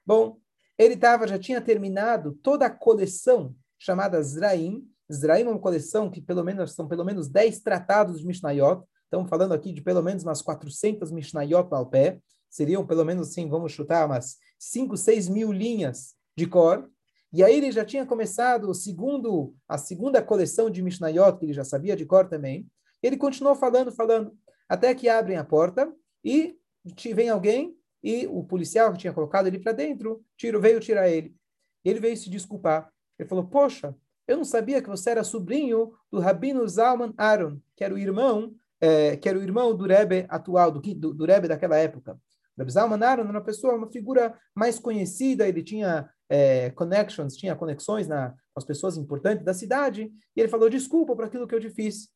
Bom, 0.06 0.38
ele 0.78 0.98
tava, 0.98 1.28
já 1.28 1.38
tinha 1.38 1.62
terminado 1.62 2.34
toda 2.42 2.66
a 2.66 2.70
coleção 2.70 3.56
chamada 3.78 4.22
Zraim, 4.22 4.88
Zraim 5.12 5.44
é 5.44 5.50
uma 5.50 5.60
coleção 5.60 6.10
que 6.10 6.22
pelo 6.22 6.44
menos 6.44 6.74
são 6.74 6.88
pelo 6.88 7.04
menos 7.04 7.28
10 7.28 7.60
tratados 7.60 8.20
de 8.20 8.26
Mishnayot. 8.26 8.84
Estamos 9.04 9.30
falando 9.30 9.54
aqui 9.54 9.72
de 9.72 9.82
pelo 9.82 10.02
menos 10.02 10.24
umas 10.24 10.42
400 10.42 11.12
Mishnayot 11.12 11.68
ao 11.72 11.86
pé. 11.86 12.20
Seriam 12.50 12.86
pelo 12.86 13.04
menos, 13.04 13.30
assim, 13.30 13.50
vamos 13.50 13.72
chutar, 13.72 14.06
umas 14.06 14.38
5, 14.60 14.96
6 14.96 15.30
mil 15.30 15.52
linhas 15.52 16.16
de 16.38 16.48
cor. 16.48 16.90
E 17.32 17.44
aí 17.44 17.56
ele 17.56 17.72
já 17.72 17.84
tinha 17.84 18.06
começado 18.06 18.70
o 18.70 18.76
segundo, 18.76 19.56
a 19.68 19.78
segunda 19.78 20.22
coleção 20.22 20.70
de 20.70 20.82
Mishnayot, 20.82 21.38
que 21.40 21.46
ele 21.46 21.54
já 21.54 21.64
sabia 21.64 21.96
de 21.96 22.06
cor 22.06 22.28
também. 22.30 22.68
Ele 23.04 23.18
continuou 23.18 23.54
falando, 23.54 23.92
falando, 23.92 24.36
até 24.68 24.96
que 24.96 25.10
abrem 25.10 25.38
a 25.38 25.44
porta 25.44 25.94
e 26.24 26.58
vem 27.14 27.30
alguém 27.30 27.78
e 28.02 28.26
o 28.28 28.44
policial 28.44 28.92
que 28.92 29.00
tinha 29.00 29.14
colocado 29.14 29.48
ele 29.48 29.60
para 29.60 29.74
dentro 29.74 30.24
tiro, 30.38 30.60
veio 30.60 30.80
tirar 30.80 31.10
ele. 31.10 31.36
Ele 31.84 32.00
veio 32.00 32.18
se 32.18 32.30
desculpar. 32.30 32.92
Ele 33.20 33.28
falou, 33.28 33.46
poxa, 33.46 33.96
eu 34.28 34.38
não 34.38 34.46
sabia 34.46 34.82
que 34.82 34.90
você 34.90 35.12
era 35.12 35.24
sobrinho 35.24 35.94
do 36.12 36.20
Rabino 36.20 36.68
Zalman 36.68 37.14
Aaron, 37.18 37.60
que 37.76 37.84
era 37.84 37.94
o 37.94 37.98
irmão, 37.98 38.56
é, 38.80 39.18
que 39.18 39.28
era 39.28 39.38
o 39.38 39.44
irmão 39.44 39.76
do 39.76 39.86
Rebbe 39.86 40.26
atual, 40.30 40.72
do, 40.72 40.80
do, 40.80 41.14
do 41.14 41.26
Rebbe 41.26 41.48
daquela 41.48 41.78
época. 41.78 42.14
O 42.14 42.60
Rebbe 42.60 42.72
Zalman 42.72 43.04
Aaron 43.04 43.24
era 43.24 43.32
uma 43.32 43.44
pessoa, 43.44 43.76
uma 43.76 43.92
figura 43.92 44.38
mais 44.56 44.80
conhecida, 44.80 45.48
ele 45.48 45.64
tinha 45.64 46.10
é, 46.30 46.70
connections, 46.72 47.36
tinha 47.36 47.56
conexões 47.56 48.08
na, 48.08 48.30
com 48.30 48.58
as 48.58 48.66
pessoas 48.66 48.98
importantes 48.98 49.44
da 49.44 49.54
cidade, 49.54 50.12
e 50.36 50.40
ele 50.40 50.50
falou, 50.50 50.70
desculpa 50.70 51.16
por 51.16 51.26
aquilo 51.26 51.48
que 51.48 51.56
eu 51.56 51.60
te 51.60 51.70
fiz. 51.70 52.10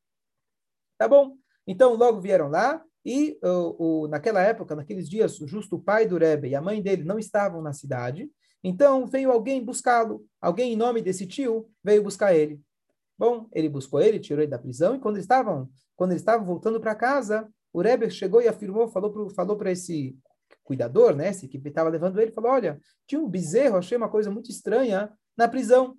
Tá 0.97 1.07
bom? 1.07 1.35
Então, 1.65 1.95
logo 1.95 2.19
vieram 2.19 2.49
lá, 2.49 2.81
e 3.05 3.37
o, 3.41 4.03
o, 4.03 4.07
naquela 4.07 4.41
época, 4.41 4.75
naqueles 4.75 5.09
dias, 5.09 5.37
justo 5.37 5.77
o 5.77 5.81
pai 5.81 6.05
do 6.05 6.17
Rebbe 6.17 6.49
e 6.49 6.55
a 6.55 6.61
mãe 6.61 6.81
dele 6.81 7.03
não 7.03 7.17
estavam 7.17 7.61
na 7.61 7.71
cidade, 7.71 8.29
então 8.63 9.05
veio 9.05 9.31
alguém 9.31 9.63
buscá-lo. 9.63 10.25
Alguém 10.41 10.73
em 10.73 10.75
nome 10.75 11.01
desse 11.01 11.25
tio 11.25 11.69
veio 11.83 12.03
buscar 12.03 12.33
ele. 12.35 12.61
Bom, 13.17 13.47
ele 13.53 13.69
buscou 13.69 14.01
ele, 14.01 14.19
tirou 14.19 14.41
ele 14.43 14.51
da 14.51 14.59
prisão 14.59 14.95
e 14.95 14.99
quando 14.99 15.15
eles 15.15 15.23
estavam, 15.23 15.69
quando 15.95 16.11
eles 16.11 16.21
estavam 16.21 16.45
voltando 16.45 16.79
para 16.79 16.93
casa, 16.95 17.49
o 17.71 17.81
Rebbe 17.81 18.09
chegou 18.11 18.41
e 18.41 18.47
afirmou, 18.47 18.89
falou 18.89 19.11
para 19.11 19.33
falou 19.33 19.67
esse 19.67 20.17
cuidador, 20.63 21.15
né, 21.15 21.29
esse 21.29 21.47
que 21.47 21.57
estava 21.65 21.89
levando 21.89 22.19
ele, 22.19 22.31
falou: 22.31 22.51
"Olha, 22.51 22.79
tinha 23.07 23.21
um 23.21 23.29
bezerro, 23.29 23.77
achei 23.77 23.97
uma 23.97 24.09
coisa 24.09 24.29
muito 24.29 24.49
estranha 24.51 25.11
na 25.37 25.47
prisão". 25.47 25.97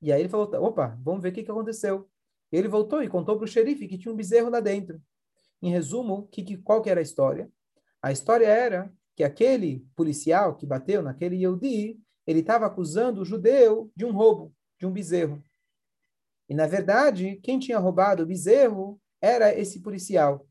E 0.00 0.10
aí 0.12 0.20
ele 0.20 0.28
falou: 0.28 0.50
"Opa, 0.64 0.98
vamos 1.02 1.22
ver 1.22 1.28
o 1.30 1.32
que, 1.32 1.42
que 1.44 1.50
aconteceu". 1.50 2.08
Ele 2.50 2.68
voltou 2.68 3.02
e 3.02 3.08
contou 3.08 3.36
para 3.36 3.44
o 3.44 3.48
xerife 3.48 3.86
que 3.86 3.98
tinha 3.98 4.12
um 4.12 4.16
bezerro 4.16 4.50
lá 4.50 4.60
dentro. 4.60 5.00
Em 5.62 5.70
resumo, 5.70 6.28
que, 6.28 6.42
que, 6.42 6.56
qual 6.56 6.82
que 6.82 6.90
era 6.90 7.00
a 7.00 7.02
história? 7.02 7.50
A 8.02 8.10
história 8.10 8.46
era 8.46 8.92
que 9.14 9.22
aquele 9.22 9.86
policial 9.94 10.56
que 10.56 10.66
bateu 10.66 11.02
naquele 11.02 11.36
Yehudi, 11.36 12.00
ele 12.26 12.40
estava 12.40 12.66
acusando 12.66 13.20
o 13.20 13.24
judeu 13.24 13.90
de 13.94 14.04
um 14.04 14.12
roubo, 14.12 14.54
de 14.78 14.86
um 14.86 14.92
bezerro. 14.92 15.42
E, 16.48 16.54
na 16.54 16.66
verdade, 16.66 17.36
quem 17.42 17.58
tinha 17.58 17.78
roubado 17.78 18.22
o 18.22 18.26
bezerro 18.26 19.00
era 19.20 19.54
esse 19.54 19.80
policial. 19.80 20.46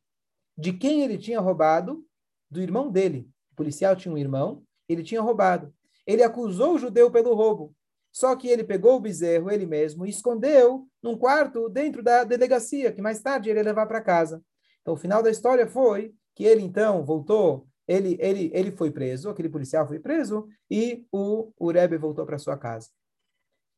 De 0.57 0.71
quem 0.71 1.01
ele 1.01 1.17
tinha 1.17 1.39
roubado? 1.39 2.05
Do 2.49 2.61
irmão 2.61 2.91
dele. 2.91 3.29
O 3.51 3.55
policial 3.55 3.95
tinha 3.95 4.13
um 4.13 4.17
irmão, 4.17 4.63
ele 4.87 5.03
tinha 5.03 5.21
roubado. 5.21 5.73
Ele 6.05 6.23
acusou 6.23 6.75
o 6.75 6.79
judeu 6.79 7.11
pelo 7.11 7.33
roubo. 7.33 7.75
Só 8.11 8.35
que 8.35 8.47
ele 8.47 8.63
pegou 8.63 8.95
o 8.95 8.99
bezerro 8.99 9.51
ele 9.51 9.65
mesmo 9.65 10.05
e 10.05 10.09
escondeu 10.09 10.87
num 11.01 11.17
quarto 11.17 11.69
dentro 11.69 12.03
da 12.03 12.23
delegacia, 12.23 12.91
que 12.91 13.01
mais 13.01 13.21
tarde 13.21 13.49
ele 13.49 13.59
ia 13.59 13.63
levar 13.63 13.85
para 13.85 14.01
casa. 14.01 14.41
Então, 14.81 14.93
o 14.93 14.97
final 14.97 15.21
da 15.21 15.29
história 15.29 15.67
foi 15.67 16.13
que 16.35 16.43
ele, 16.43 16.61
então, 16.61 17.03
voltou 17.05 17.67
ele, 17.87 18.17
ele, 18.19 18.51
ele 18.53 18.71
foi 18.71 18.91
preso, 18.91 19.29
aquele 19.29 19.49
policial 19.49 19.87
foi 19.87 19.99
preso, 19.99 20.47
e 20.69 21.07
o, 21.11 21.51
o 21.57 21.71
Rebbe 21.71 21.97
voltou 21.97 22.23
para 22.23 22.37
sua 22.37 22.55
casa. 22.55 22.87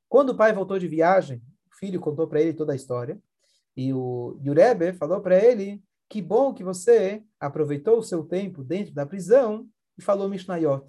Quando 0.09 0.31
o 0.31 0.35
pai 0.35 0.51
voltou 0.51 0.77
de 0.77 0.85
viagem, 0.85 1.41
o 1.71 1.75
filho 1.77 1.99
contou 2.01 2.27
para 2.27 2.41
ele 2.41 2.53
toda 2.53 2.73
a 2.73 2.75
história, 2.75 3.17
e 3.75 3.93
o, 3.93 4.37
e 4.43 4.49
o 4.49 4.53
Rebbe 4.53 4.91
falou 4.91 5.21
para 5.21 5.41
ele, 5.41 5.81
que 6.09 6.21
bom 6.21 6.53
que 6.53 6.61
você 6.61 7.23
aproveitou 7.39 7.99
o 7.99 8.03
seu 8.03 8.25
tempo 8.25 8.65
dentro 8.65 8.93
da 8.93 9.05
prisão 9.05 9.65
e 9.97 10.01
falou 10.01 10.27
Mishnayot. 10.27 10.85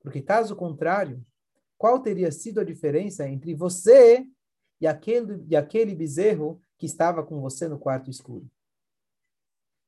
Porque 0.00 0.22
caso 0.22 0.56
contrário, 0.56 1.22
qual 1.82 1.98
teria 1.98 2.30
sido 2.30 2.60
a 2.60 2.64
diferença 2.64 3.28
entre 3.28 3.56
você 3.56 4.24
e 4.80 4.86
aquele, 4.86 5.44
e 5.48 5.56
aquele 5.56 5.96
bezerro 5.96 6.62
que 6.78 6.86
estava 6.86 7.24
com 7.24 7.40
você 7.40 7.66
no 7.66 7.76
quarto 7.76 8.08
escuro? 8.08 8.48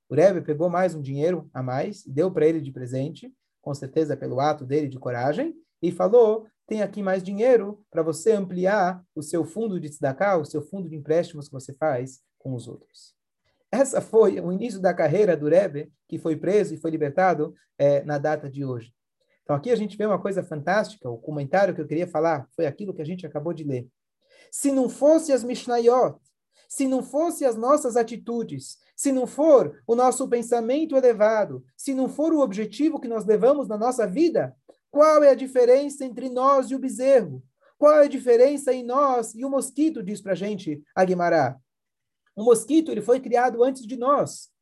O 0.09 0.15
Rebbe 0.17 0.41
pegou 0.41 0.69
mais 0.69 0.93
um 0.97 1.01
dinheiro 1.01 1.49
a 1.55 1.63
mais, 1.63 2.05
deu 2.05 2.33
para 2.33 2.49
ele 2.49 2.61
de 2.61 2.73
presente, 2.73 3.33
com 3.63 3.73
certeza 3.73 4.17
pelo 4.17 4.41
ato 4.41 4.65
dele 4.65 4.89
de 4.89 4.99
coragem, 4.99 5.55
e 5.81 5.93
falou: 5.93 6.49
tem 6.67 6.83
aqui 6.83 7.01
mais 7.01 7.23
dinheiro 7.23 7.87
para 7.93 8.03
você 8.03 8.33
ampliar 8.33 9.01
o 9.15 9.23
seu 9.23 9.45
fundo 9.45 9.79
de 9.79 9.89
tzedakah, 9.89 10.39
o 10.39 10.45
seu 10.45 10.63
fundo 10.63 10.89
de 10.89 10.97
empréstimos 10.97 11.47
que 11.47 11.53
você 11.53 11.73
faz 11.75 12.25
com 12.41 12.55
os 12.55 12.67
outros. 12.67 13.15
Essa 13.71 14.01
foi 14.01 14.41
o 14.41 14.51
início 14.51 14.81
da 14.81 14.93
carreira 14.93 15.37
do 15.37 15.49
Rebbe, 15.49 15.93
que 16.09 16.19
foi 16.19 16.35
preso 16.35 16.75
e 16.75 16.77
foi 16.77 16.91
libertado 16.91 17.55
é, 17.79 18.03
na 18.03 18.19
data 18.19 18.51
de 18.51 18.65
hoje. 18.65 18.93
Então 19.45 19.55
aqui 19.55 19.71
a 19.71 19.77
gente 19.77 19.97
vê 19.97 20.07
uma 20.07 20.21
coisa 20.21 20.43
fantástica, 20.43 21.09
o 21.09 21.19
comentário 21.19 21.75
que 21.75 21.81
eu 21.81 21.87
queria 21.87 22.09
falar 22.09 22.49
foi 22.57 22.67
aquilo 22.67 22.95
que 22.95 23.03
a 23.03 23.07
gente 23.07 23.27
acabou 23.27 23.53
de 23.53 23.63
ler. 23.63 23.87
Se 24.51 24.73
não 24.73 24.89
fosse 24.89 25.33
as 25.33 25.45
Mishnayot, 25.45 26.19
se 26.69 26.89
não 26.89 27.03
fosse 27.03 27.45
as 27.45 27.55
nossas 27.55 27.97
atitudes, 27.97 28.79
se 28.97 29.13
não 29.13 29.27
for 29.27 29.83
o 29.87 29.95
nosso 29.95 30.27
pensamento 30.29 30.97
elevado, 30.97 31.65
se 31.77 31.95
não 31.95 32.09
for 32.09 32.33
o 32.33 32.41
objetivo 32.41 32.99
que 32.99 33.07
nós 33.07 33.25
levamos 33.27 33.69
na 33.69 33.77
nossa 33.77 34.07
vida, 34.07 34.57
qual 34.91 35.23
é 35.23 35.31
a 35.31 35.35
diferença 35.35 36.05
entre 36.05 36.31
nós 36.31 36.71
e 36.71 36.75
o 36.75 36.79
bezerro? 36.79 37.43
Qual 37.77 37.93
é 37.99 38.05
a 38.05 38.09
diferença 38.09 38.73
em 38.73 38.83
nós 38.83 39.35
e 39.35 39.45
o 39.45 39.51
mosquito, 39.51 40.03
diz 40.03 40.23
para 40.23 40.33
a 40.33 40.37
gente 40.37 40.83
Aguimará? 40.95 41.59
O 42.35 42.43
mosquito 42.45 42.91
ele 42.91 43.03
foi 43.03 43.21
criado 43.21 43.63
antes 43.63 43.87
de 43.87 43.97
nós. 43.97 44.54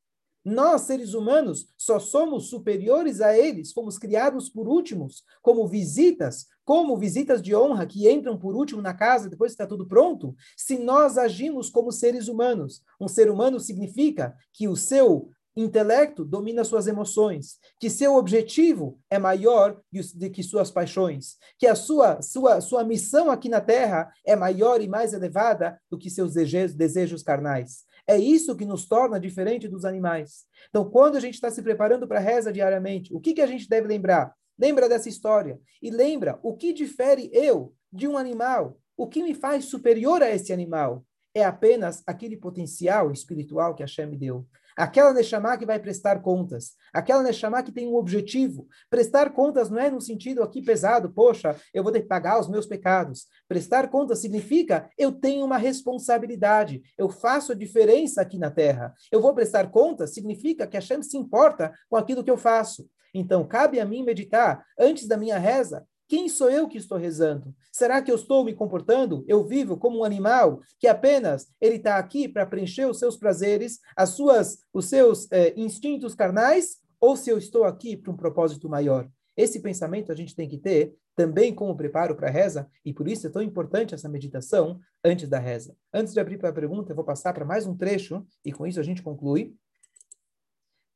Nós, 0.44 0.82
seres 0.82 1.14
humanos, 1.14 1.68
só 1.76 2.00
somos 2.00 2.48
superiores 2.48 3.20
a 3.20 3.36
eles, 3.36 3.72
fomos 3.72 3.96
criados 3.96 4.48
por 4.48 4.66
últimos, 4.66 5.22
como 5.40 5.68
visitas, 5.68 6.46
como 6.64 6.96
visitas 6.96 7.40
de 7.40 7.54
honra 7.54 7.86
que 7.86 8.10
entram 8.10 8.36
por 8.36 8.56
último 8.56 8.82
na 8.82 8.92
casa 8.92 9.28
depois 9.28 9.52
que 9.52 9.54
está 9.54 9.66
tudo 9.66 9.86
pronto, 9.86 10.34
se 10.56 10.78
nós 10.78 11.16
agimos 11.16 11.70
como 11.70 11.92
seres 11.92 12.26
humanos. 12.26 12.82
Um 13.00 13.06
ser 13.06 13.30
humano 13.30 13.60
significa 13.60 14.34
que 14.52 14.66
o 14.66 14.74
seu 14.74 15.30
intelecto 15.54 16.24
domina 16.24 16.64
suas 16.64 16.86
emoções, 16.86 17.58
que 17.78 17.90
seu 17.90 18.16
objetivo 18.16 18.98
é 19.10 19.18
maior 19.18 19.80
do 19.92 20.30
que 20.30 20.42
suas 20.42 20.70
paixões, 20.70 21.36
que 21.58 21.66
a 21.66 21.74
sua, 21.74 22.22
sua, 22.22 22.60
sua 22.60 22.84
missão 22.84 23.30
aqui 23.30 23.48
na 23.48 23.60
Terra 23.60 24.10
é 24.26 24.34
maior 24.34 24.80
e 24.80 24.88
mais 24.88 25.12
elevada 25.12 25.78
do 25.90 25.98
que 25.98 26.10
seus 26.10 26.34
desejos, 26.34 26.74
desejos 26.74 27.22
carnais. 27.22 27.84
É 28.06 28.16
isso 28.18 28.56
que 28.56 28.64
nos 28.64 28.86
torna 28.86 29.20
diferente 29.20 29.68
dos 29.68 29.84
animais. 29.84 30.44
Então, 30.68 30.88
quando 30.88 31.16
a 31.16 31.20
gente 31.20 31.34
está 31.34 31.50
se 31.50 31.62
preparando 31.62 32.06
para 32.06 32.18
a 32.18 32.22
reza 32.22 32.52
diariamente, 32.52 33.14
o 33.14 33.20
que, 33.20 33.34
que 33.34 33.40
a 33.40 33.46
gente 33.46 33.68
deve 33.68 33.86
lembrar? 33.86 34.34
Lembra 34.58 34.88
dessa 34.88 35.08
história 35.08 35.58
e 35.80 35.90
lembra 35.90 36.38
o 36.42 36.56
que 36.56 36.72
difere 36.72 37.30
eu 37.32 37.74
de 37.92 38.08
um 38.08 38.18
animal, 38.18 38.78
o 38.96 39.06
que 39.06 39.22
me 39.22 39.34
faz 39.34 39.66
superior 39.66 40.22
a 40.22 40.30
esse 40.30 40.52
animal 40.52 41.04
é 41.34 41.44
apenas 41.44 42.02
aquele 42.06 42.36
potencial 42.36 43.10
espiritual 43.10 43.74
que 43.74 43.82
Hashem 43.82 44.06
me 44.06 44.16
deu. 44.16 44.46
Aquela 44.76 45.12
Neshama 45.12 45.56
que 45.56 45.66
vai 45.66 45.78
prestar 45.78 46.20
contas. 46.20 46.72
Aquela 46.92 47.22
Neshama 47.22 47.62
que 47.62 47.72
tem 47.72 47.88
um 47.88 47.96
objetivo. 47.96 48.66
Prestar 48.88 49.30
contas 49.30 49.70
não 49.70 49.78
é 49.78 49.90
no 49.90 50.00
sentido 50.00 50.42
aqui 50.42 50.62
pesado, 50.62 51.12
poxa, 51.12 51.56
eu 51.72 51.82
vou 51.82 51.92
ter 51.92 52.02
que 52.02 52.08
pagar 52.08 52.40
os 52.40 52.48
meus 52.48 52.66
pecados. 52.66 53.26
Prestar 53.48 53.88
contas 53.88 54.18
significa 54.18 54.88
eu 54.98 55.12
tenho 55.12 55.44
uma 55.44 55.58
responsabilidade. 55.58 56.82
Eu 56.96 57.08
faço 57.08 57.52
a 57.52 57.54
diferença 57.54 58.22
aqui 58.22 58.38
na 58.38 58.50
terra. 58.50 58.94
Eu 59.10 59.20
vou 59.20 59.34
prestar 59.34 59.70
contas 59.70 60.14
significa 60.14 60.66
que 60.66 60.76
a 60.76 60.80
Hashem 60.80 61.02
se 61.02 61.16
importa 61.16 61.72
com 61.88 61.96
aquilo 61.96 62.24
que 62.24 62.30
eu 62.30 62.36
faço. 62.36 62.88
Então, 63.14 63.46
cabe 63.46 63.78
a 63.78 63.84
mim 63.84 64.02
meditar 64.02 64.64
antes 64.78 65.06
da 65.06 65.16
minha 65.16 65.38
reza 65.38 65.86
quem 66.12 66.28
sou 66.28 66.50
eu 66.50 66.68
que 66.68 66.76
estou 66.76 66.98
rezando? 66.98 67.54
Será 67.72 68.02
que 68.02 68.10
eu 68.10 68.16
estou 68.16 68.44
me 68.44 68.52
comportando? 68.52 69.24
Eu 69.26 69.42
vivo 69.42 69.78
como 69.78 70.00
um 70.00 70.04
animal 70.04 70.60
que 70.78 70.86
apenas 70.86 71.50
ele 71.58 71.76
está 71.76 71.96
aqui 71.96 72.28
para 72.28 72.44
preencher 72.44 72.84
os 72.84 72.98
seus 72.98 73.16
prazeres, 73.16 73.80
as 73.96 74.10
suas, 74.10 74.58
os 74.74 74.90
seus 74.90 75.26
eh, 75.32 75.54
instintos 75.56 76.14
carnais? 76.14 76.76
Ou 77.00 77.16
se 77.16 77.30
eu 77.30 77.38
estou 77.38 77.64
aqui 77.64 77.96
para 77.96 78.12
um 78.12 78.16
propósito 78.16 78.68
maior? 78.68 79.10
Esse 79.34 79.60
pensamento 79.60 80.12
a 80.12 80.14
gente 80.14 80.36
tem 80.36 80.46
que 80.46 80.58
ter 80.58 80.94
também 81.16 81.54
como 81.54 81.74
preparo 81.74 82.14
para 82.14 82.28
a 82.28 82.30
reza, 82.30 82.68
e 82.84 82.92
por 82.92 83.08
isso 83.08 83.26
é 83.26 83.30
tão 83.30 83.40
importante 83.40 83.94
essa 83.94 84.06
meditação 84.06 84.78
antes 85.02 85.30
da 85.30 85.38
reza. 85.38 85.74
Antes 85.94 86.12
de 86.12 86.20
abrir 86.20 86.36
para 86.36 86.50
a 86.50 86.52
pergunta, 86.52 86.92
eu 86.92 86.96
vou 86.96 87.06
passar 87.06 87.32
para 87.32 87.46
mais 87.46 87.66
um 87.66 87.74
trecho, 87.74 88.22
e 88.44 88.52
com 88.52 88.66
isso 88.66 88.78
a 88.78 88.82
gente 88.82 89.02
conclui. 89.02 89.56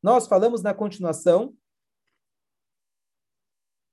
Nós 0.03 0.27
falamos 0.27 0.63
na 0.63 0.75
continuação. 0.75 1.55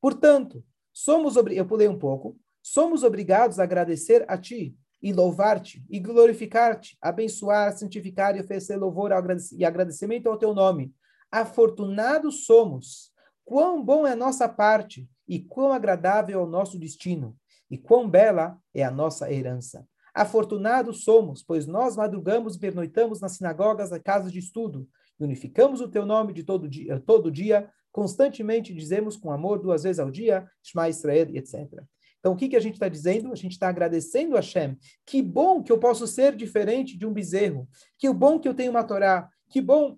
Portanto, 0.01 0.61
Somos 0.93 1.35
eu 1.35 1.65
pulei 1.65 1.87
um 1.87 1.97
pouco. 1.97 2.37
Somos 2.61 3.03
obrigados 3.03 3.59
a 3.59 3.63
agradecer 3.63 4.23
a 4.27 4.37
ti 4.37 4.77
e 5.01 5.11
louvar-te 5.11 5.83
e 5.89 5.99
glorificar-te, 5.99 6.97
abençoar, 7.01 7.75
santificar 7.77 8.37
e 8.37 8.39
oferecer 8.39 8.77
louvor 8.77 9.11
e 9.57 9.65
agradecimento 9.65 10.29
ao 10.29 10.37
teu 10.37 10.53
nome. 10.53 10.93
Afortunados 11.29 12.45
somos. 12.45 13.11
Quão 13.43 13.83
bom 13.83 14.07
é 14.07 14.13
a 14.13 14.15
nossa 14.15 14.47
parte 14.47 15.09
e 15.27 15.39
quão 15.39 15.73
agradável 15.73 16.39
é 16.39 16.43
o 16.43 16.47
nosso 16.47 16.79
destino 16.79 17.35
e 17.69 17.77
quão 17.77 18.09
bela 18.09 18.57
é 18.73 18.83
a 18.83 18.91
nossa 18.91 19.31
herança. 19.33 19.85
Afortunados 20.13 21.03
somos, 21.03 21.41
pois 21.41 21.65
nós 21.65 21.95
madrugamos 21.95 22.55
e 22.55 22.59
pernoitamos 22.59 23.19
nas 23.19 23.33
sinagogas 23.33 23.91
e 23.91 23.99
casas 23.99 24.31
de 24.31 24.37
estudo, 24.37 24.87
e 25.19 25.23
unificamos 25.23 25.81
o 25.81 25.87
teu 25.87 26.05
nome 26.05 26.33
de 26.33 26.43
todo 26.43 26.69
dia, 26.69 27.01
todo 27.03 27.31
dia 27.31 27.69
constantemente 27.93 28.73
dizemos 28.73 29.15
com 29.15 29.31
amor 29.31 29.59
duas 29.59 29.83
vezes 29.83 29.99
ao 29.99 30.11
dia, 30.11 30.45
Shema 30.61 30.89
Israel, 30.89 31.29
etc. 31.33 31.81
Então, 32.19 32.33
o 32.33 32.35
que, 32.35 32.49
que 32.49 32.55
a 32.55 32.59
gente 32.59 32.73
está 32.73 32.89
dizendo? 32.89 33.31
A 33.31 33.35
gente 33.35 33.51
está 33.51 33.69
agradecendo 33.69 34.35
a 34.35 34.39
Hashem. 34.39 34.77
Que 35.05 35.21
bom 35.21 35.63
que 35.63 35.71
eu 35.71 35.77
posso 35.77 36.07
ser 36.07 36.35
diferente 36.35 36.97
de 36.97 37.05
um 37.05 37.13
bezerro. 37.13 37.67
Que 37.97 38.11
bom 38.11 38.39
que 38.39 38.47
eu 38.47 38.53
tenho 38.53 38.71
uma 38.71 38.83
Torá. 38.83 39.29
Que 39.49 39.61
bom 39.61 39.97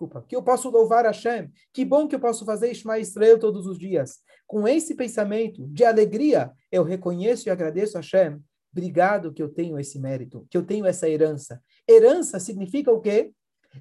desculpa, 0.00 0.24
que 0.26 0.34
eu 0.34 0.42
posso 0.42 0.70
louvar 0.70 1.04
a 1.04 1.08
Hashem. 1.08 1.50
Que 1.72 1.84
bom 1.84 2.08
que 2.08 2.14
eu 2.14 2.20
posso 2.20 2.44
fazer 2.44 2.74
Shema 2.74 2.98
Israel 2.98 3.38
todos 3.38 3.66
os 3.66 3.78
dias. 3.78 4.20
Com 4.46 4.66
esse 4.66 4.94
pensamento 4.94 5.66
de 5.68 5.84
alegria, 5.84 6.50
eu 6.72 6.82
reconheço 6.82 7.48
e 7.48 7.50
agradeço 7.50 7.98
a 7.98 8.00
Hashem. 8.00 8.40
Obrigado 8.72 9.32
que 9.32 9.42
eu 9.42 9.48
tenho 9.48 9.78
esse 9.78 9.98
mérito, 9.98 10.46
que 10.48 10.56
eu 10.56 10.64
tenho 10.64 10.86
essa 10.86 11.08
herança. 11.08 11.60
Herança 11.88 12.40
significa 12.40 12.90
o 12.90 13.00
quê? 13.00 13.32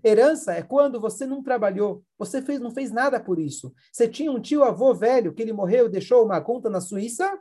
Herança 0.04 0.54
é 0.54 0.62
quando 0.62 1.00
você 1.00 1.26
não 1.26 1.42
trabalhou, 1.42 2.04
você 2.18 2.42
fez, 2.42 2.60
não 2.60 2.72
fez 2.72 2.92
nada 2.92 3.20
por 3.20 3.40
isso. 3.40 3.74
Você 3.92 4.08
tinha 4.08 4.32
um 4.32 4.40
tio 4.40 4.64
avô 4.64 4.94
velho 4.94 5.34
que 5.34 5.42
ele 5.42 5.54
morreu 5.54 5.90
deixou 5.90 6.24
uma 6.24 6.40
conta 6.42 6.70
na 6.70 6.80
Suíça, 6.80 7.40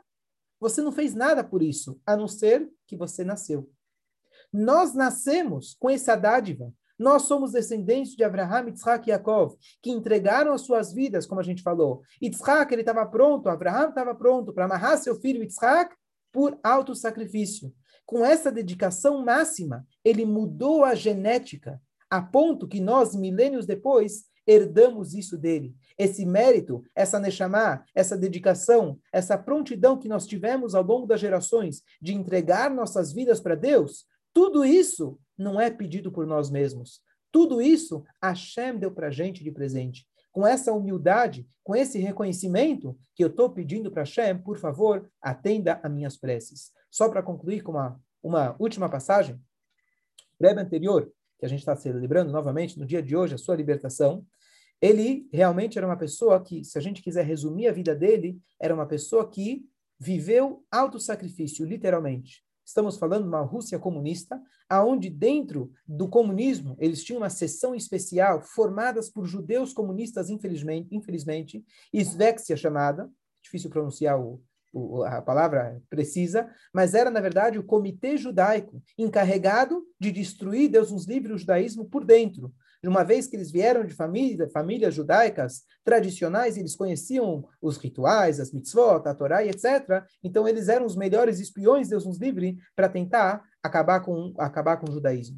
você 0.59 0.81
não 0.81 0.91
fez 0.91 1.13
nada 1.13 1.43
por 1.43 1.61
isso, 1.61 1.99
a 2.05 2.17
não 2.17 2.27
ser 2.27 2.69
que 2.85 2.95
você 2.95 3.23
nasceu. 3.23 3.69
Nós 4.51 4.93
nascemos 4.93 5.75
com 5.79 5.89
essa 5.89 6.15
dádiva. 6.15 6.73
Nós 6.97 7.21
somos 7.23 7.53
descendentes 7.53 8.13
de 8.13 8.25
Abraham, 8.25 8.67
Yitzhak 8.67 9.07
e 9.07 9.11
Yaakov, 9.11 9.55
que 9.81 9.89
entregaram 9.89 10.51
as 10.51 10.61
suas 10.61 10.91
vidas, 10.91 11.25
como 11.25 11.39
a 11.39 11.43
gente 11.43 11.61
falou. 11.61 12.01
Yitzhak, 12.21 12.73
ele 12.73 12.81
estava 12.81 13.05
pronto, 13.05 13.47
Abraham 13.47 13.89
estava 13.89 14.13
pronto 14.13 14.51
para 14.51 14.65
amarrar 14.65 14.97
seu 14.97 15.15
filho 15.15 15.41
Yitzhak 15.41 15.95
por 16.29 16.59
alto 16.61 16.93
sacrifício. 16.93 17.73
Com 18.05 18.25
essa 18.25 18.51
dedicação 18.51 19.23
máxima, 19.23 19.87
ele 20.03 20.25
mudou 20.25 20.83
a 20.83 20.93
genética 20.93 21.81
a 22.09 22.21
ponto 22.21 22.67
que 22.67 22.79
nós, 22.79 23.15
milênios 23.15 23.65
depois, 23.65 24.25
herdamos 24.47 25.13
isso 25.13 25.37
dele. 25.37 25.75
Esse 25.97 26.25
mérito, 26.25 26.83
essa 26.95 27.19
Neshama, 27.19 27.83
essa 27.93 28.17
dedicação, 28.17 28.99
essa 29.13 29.37
prontidão 29.37 29.97
que 29.97 30.07
nós 30.07 30.25
tivemos 30.25 30.73
ao 30.73 30.83
longo 30.83 31.05
das 31.05 31.19
gerações 31.19 31.83
de 32.01 32.13
entregar 32.13 32.71
nossas 32.71 33.13
vidas 33.13 33.39
para 33.39 33.53
Deus, 33.53 34.05
tudo 34.33 34.65
isso 34.65 35.19
não 35.37 35.61
é 35.61 35.69
pedido 35.69 36.11
por 36.11 36.25
nós 36.25 36.49
mesmos. 36.49 37.01
Tudo 37.31 37.61
isso 37.61 38.03
Hashem 38.21 38.79
deu 38.79 38.91
para 38.91 39.07
a 39.07 39.11
gente 39.11 39.43
de 39.43 39.51
presente. 39.51 40.07
Com 40.31 40.47
essa 40.47 40.73
humildade, 40.73 41.47
com 41.63 41.75
esse 41.75 41.99
reconhecimento 41.99 42.97
que 43.13 43.23
eu 43.23 43.27
estou 43.27 43.49
pedindo 43.51 43.91
para 43.91 44.01
Hashem, 44.01 44.39
por 44.39 44.57
favor, 44.57 45.07
atenda 45.21 45.79
a 45.83 45.89
minhas 45.89 46.17
preces. 46.17 46.71
Só 46.89 47.07
para 47.07 47.21
concluir 47.21 47.61
com 47.61 47.73
uma, 47.73 47.99
uma 48.23 48.55
última 48.59 48.89
passagem, 48.89 49.39
breve 50.39 50.59
anterior, 50.59 51.11
que 51.39 51.45
a 51.45 51.49
gente 51.49 51.59
está 51.59 51.75
celebrando 51.75 52.31
novamente 52.31 52.77
no 52.77 52.85
dia 52.85 53.01
de 53.01 53.15
hoje, 53.15 53.33
a 53.33 53.37
sua 53.37 53.55
libertação, 53.55 54.25
ele 54.81 55.27
realmente 55.31 55.77
era 55.77 55.87
uma 55.87 55.97
pessoa 55.97 56.43
que, 56.43 56.63
se 56.63 56.77
a 56.77 56.81
gente 56.81 57.01
quiser 57.01 57.25
resumir 57.25 57.67
a 57.67 57.71
vida 57.71 57.95
dele, 57.95 58.37
era 58.59 58.73
uma 58.73 58.85
pessoa 58.85 59.29
que 59.29 59.65
viveu 59.97 60.63
auto-sacrifício, 60.69 61.65
literalmente. 61.65 62.43
Estamos 62.65 62.97
falando 62.97 63.23
de 63.23 63.29
uma 63.29 63.41
Rússia 63.41 63.79
comunista, 63.79 64.39
aonde 64.69 65.09
dentro 65.09 65.71
do 65.87 66.07
comunismo 66.07 66.77
eles 66.79 67.03
tinham 67.03 67.21
uma 67.21 67.29
seção 67.29 67.73
especial 67.73 68.41
formadas 68.41 69.09
por 69.09 69.25
judeus 69.25 69.73
comunistas, 69.73 70.29
infelizmente, 70.29 70.95
infelizmente, 70.95 71.65
Svexia 71.93 72.55
chamada, 72.55 73.09
difícil 73.41 73.69
pronunciar 73.69 74.19
o, 74.21 74.41
a 75.07 75.21
palavra 75.21 75.81
precisa, 75.89 76.49
mas 76.73 76.93
era, 76.93 77.09
na 77.09 77.19
verdade, 77.19 77.57
o 77.57 77.63
comitê 77.63 78.17
judaico 78.17 78.81
encarregado 78.97 79.83
de 79.99 80.11
destruir 80.11 80.69
Deus 80.69 80.91
nos 80.91 81.07
livre 81.07 81.33
o 81.33 81.37
judaísmo 81.37 81.85
por 81.85 82.05
dentro. 82.05 82.53
Uma 82.83 83.03
vez 83.03 83.27
que 83.27 83.35
eles 83.35 83.51
vieram 83.51 83.83
de 83.83 83.93
família, 83.93 84.49
famílias 84.49 84.93
judaicas 84.93 85.63
tradicionais, 85.83 86.55
eles 86.55 86.75
conheciam 86.75 87.45
os 87.61 87.77
rituais, 87.77 88.39
as 88.39 88.53
mitzvot, 88.53 89.05
a 89.05 89.13
Torá 89.13 89.45
etc. 89.45 90.03
Então, 90.23 90.47
eles 90.47 90.69
eram 90.69 90.85
os 90.85 90.95
melhores 90.95 91.39
espiões, 91.39 91.89
Deus 91.89 92.05
nos 92.05 92.17
livre, 92.17 92.57
para 92.75 92.87
tentar 92.87 93.43
acabar 93.61 93.99
com, 93.99 94.33
acabar 94.37 94.77
com 94.77 94.89
o 94.89 94.93
judaísmo. 94.93 95.37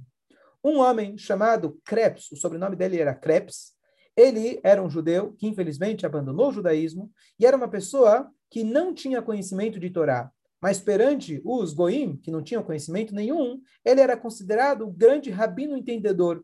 Um 0.64 0.78
homem 0.78 1.18
chamado 1.18 1.80
Krebs, 1.84 2.32
o 2.32 2.36
sobrenome 2.36 2.76
dele 2.76 3.00
era 3.00 3.16
Krebs, 3.16 3.74
ele 4.16 4.60
era 4.64 4.84
um 4.84 4.90
judeu 4.90 5.34
que, 5.34 5.48
infelizmente, 5.48 6.06
abandonou 6.06 6.50
o 6.50 6.54
judaísmo 6.54 7.10
e 7.40 7.46
era 7.46 7.58
uma 7.58 7.68
pessoa 7.68 8.30
que 8.52 8.64
não 8.64 8.94
tinha 8.94 9.22
conhecimento 9.22 9.80
de 9.80 9.90
Torá. 9.90 10.30
Mas 10.62 10.80
perante 10.80 11.42
os 11.44 11.74
goim, 11.74 12.18
que 12.18 12.30
não 12.30 12.44
tinham 12.44 12.62
conhecimento 12.62 13.16
nenhum, 13.16 13.60
ele 13.84 14.02
era 14.02 14.16
considerado 14.16 14.84
o 14.84 14.92
grande 14.92 15.32
rabino 15.32 15.76
entendedor. 15.76 16.44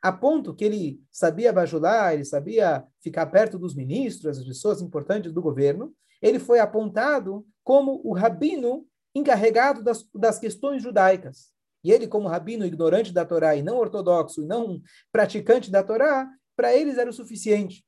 a 0.00 0.12
ponto 0.12 0.54
que 0.54 0.64
ele 0.64 1.02
sabia 1.10 1.52
bajular, 1.52 2.14
ele 2.14 2.24
sabia 2.24 2.86
ficar 3.00 3.26
perto 3.26 3.58
dos 3.58 3.74
ministros, 3.74 4.38
as 4.38 4.46
pessoas 4.46 4.80
importantes 4.80 5.32
do 5.32 5.42
governo. 5.42 5.92
Ele 6.22 6.38
foi 6.38 6.60
apontado 6.60 7.44
como 7.64 8.00
o 8.04 8.14
rabino 8.14 8.86
encarregado 9.12 9.82
das, 9.82 10.08
das 10.14 10.38
questões 10.38 10.84
judaicas. 10.84 11.48
E 11.82 11.90
ele, 11.90 12.06
como 12.06 12.28
rabino 12.28 12.64
ignorante 12.64 13.12
da 13.12 13.24
Torá 13.24 13.56
e 13.56 13.62
não 13.62 13.76
ortodoxo, 13.76 14.42
e 14.42 14.46
não 14.46 14.80
praticante 15.10 15.68
da 15.68 15.82
Torá, 15.82 16.28
para 16.56 16.74
eles 16.74 16.96
era 16.96 17.10
o 17.10 17.12
suficiente. 17.12 17.84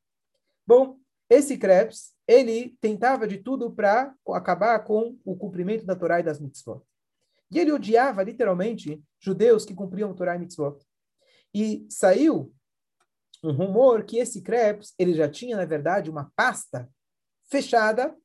Bom, 0.67 0.97
esse 1.29 1.57
Krebs, 1.57 2.13
ele 2.31 2.79
tentava 2.81 3.27
de 3.27 3.39
tudo 3.39 3.73
para 3.73 4.15
acabar 4.29 4.79
com 4.85 5.19
o 5.25 5.37
cumprimento 5.37 5.85
da 5.85 5.97
Torá 5.97 6.21
e 6.21 6.23
das 6.23 6.39
mitzvot. 6.39 6.81
E 7.51 7.59
ele 7.59 7.73
odiava, 7.73 8.23
literalmente, 8.23 9.03
judeus 9.19 9.65
que 9.65 9.75
cumpriam 9.75 10.15
Torá 10.15 10.37
e 10.37 10.39
mitzvot. 10.39 10.79
E 11.53 11.85
saiu 11.91 12.55
um 13.43 13.51
rumor 13.51 14.05
que 14.05 14.19
esse 14.19 14.43
Krebs, 14.43 14.95
ele 14.97 15.13
já 15.13 15.29
tinha, 15.29 15.57
na 15.57 15.65
verdade, 15.65 16.09
uma 16.09 16.31
pasta 16.37 16.89
fechada, 17.51 18.17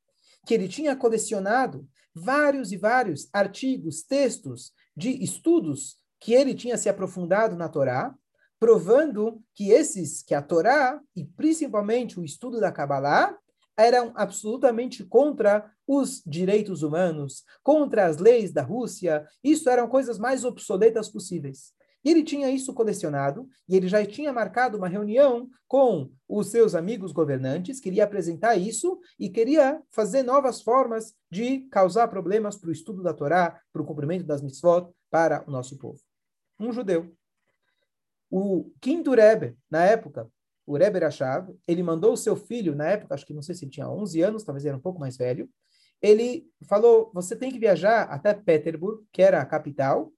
que 0.46 0.54
ele 0.54 0.68
tinha 0.68 0.96
colecionado 0.96 1.90
vários 2.14 2.72
e 2.72 2.78
vários 2.78 3.28
artigos, 3.34 4.04
textos 4.04 4.72
de 4.96 5.10
estudos 5.24 5.98
que 6.20 6.32
ele 6.32 6.54
tinha 6.54 6.78
se 6.78 6.88
aprofundado 6.88 7.56
na 7.56 7.68
Torá, 7.68 8.14
provando 8.60 9.42
que 9.56 9.72
esses, 9.72 10.22
que 10.22 10.36
a 10.36 10.44
Torá 10.44 11.02
e 11.16 11.26
principalmente 11.26 12.20
o 12.20 12.24
estudo 12.24 12.60
da 12.60 12.72
Kabbalah, 12.72 13.36
eram 13.78 14.12
absolutamente 14.16 15.04
contra 15.04 15.70
os 15.88 16.22
direitos 16.26 16.84
humanos, 16.84 17.44
contra 17.62 18.06
as 18.06 18.18
leis 18.18 18.52
da 18.52 18.62
Rússia. 18.62 19.26
Isso 19.44 19.70
eram 19.70 19.88
coisas 19.88 20.18
mais 20.18 20.44
obsoletas 20.44 21.10
possíveis. 21.10 21.74
E 22.04 22.12
ele 22.12 22.24
tinha 22.24 22.52
isso 22.52 22.72
colecionado, 22.72 23.50
e 23.68 23.76
ele 23.76 23.88
já 23.88 24.06
tinha 24.06 24.32
marcado 24.32 24.78
uma 24.78 24.88
reunião 24.88 25.50
com 25.68 26.12
os 26.30 26.52
seus 26.52 26.76
amigos 26.76 27.12
governantes, 27.12 27.80
queria 27.80 28.04
apresentar 28.04 28.56
isso 28.56 29.00
e 29.20 29.28
queria 29.28 29.82
fazer 29.90 30.22
novas 30.22 30.62
formas 30.62 31.16
de 31.32 31.62
causar 31.72 32.08
problemas 32.08 32.56
para 32.58 32.70
o 32.70 32.72
estudo 32.72 33.02
da 33.02 33.12
Torá, 33.12 33.60
para 33.74 33.82
o 33.82 33.86
cumprimento 33.86 34.24
das 34.24 34.44
mitzvot 34.44 34.88
para 35.10 35.44
o 35.48 35.52
nosso 35.52 35.80
povo. 35.80 36.00
Um 36.60 36.72
judeu. 36.72 37.12
O 38.30 38.72
quinto 38.80 39.12
Rebbe, 39.12 39.58
na 39.70 39.84
época, 39.84 40.30
o 40.66 40.78
Rebbe 40.78 41.00
Rashav, 41.00 41.54
ele 41.68 41.84
mandou 41.84 42.14
o 42.14 42.18
seu 42.18 42.36
filho, 42.36 42.76
na 42.76 42.88
época, 42.88 43.14
acho 43.14 43.26
que 43.26 43.34
não 43.34 43.42
sei 43.42 43.56
se 43.56 43.66
ele 43.66 43.72
tinha 43.72 43.90
11 43.90 44.22
anos, 44.22 44.44
talvez 44.44 44.66
era 44.66 44.76
um 44.76 44.82
pouco 44.82 45.00
mais 45.00 45.18
velho, 45.18 45.50
ele 46.02 46.46
falou, 46.68 47.12
você 47.14 47.36
tem 47.36 47.52
que 47.52 47.60
viajar 47.60 48.04
até 48.04 48.34
Petersburg, 48.34 49.04
que 49.12 49.22
era 49.22 49.42
a 49.42 49.46
capital, 49.46 50.12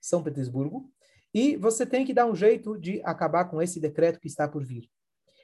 São 0.00 0.22
Petersburgo, 0.22 0.90
e 1.34 1.56
você 1.56 1.86
tem 1.86 2.04
que 2.04 2.12
dar 2.12 2.26
um 2.26 2.34
jeito 2.34 2.78
de 2.78 3.00
acabar 3.04 3.46
com 3.46 3.62
esse 3.62 3.80
decreto 3.80 4.20
que 4.20 4.26
está 4.26 4.46
por 4.46 4.64
vir. 4.64 4.88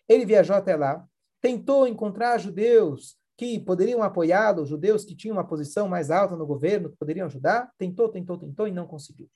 Ele 0.09 0.27
viajou 0.27 0.57
até 0.57 0.77
lá, 0.77 1.07
tentou 1.41 1.87
encontrar 1.87 2.39
judeus 2.39 3.17
que 3.37 3.59
poderiam 3.61 4.03
apoiá-lo, 4.03 4.67
judeus 4.67 5.05
que 5.05 5.15
tinham 5.15 5.37
uma 5.37 5.47
posição 5.47 5.89
mais 5.89 6.11
alta 6.11 6.37
no 6.37 6.47
governo, 6.47 6.91
que 6.91 6.97
poderiam 6.97 7.27
ajudar, 7.27 7.71
tentou, 7.79 8.09
tentou, 8.09 8.37
tentou 8.37 8.67
e 8.67 8.73
não 8.73 8.87
conseguiu. 8.87 9.31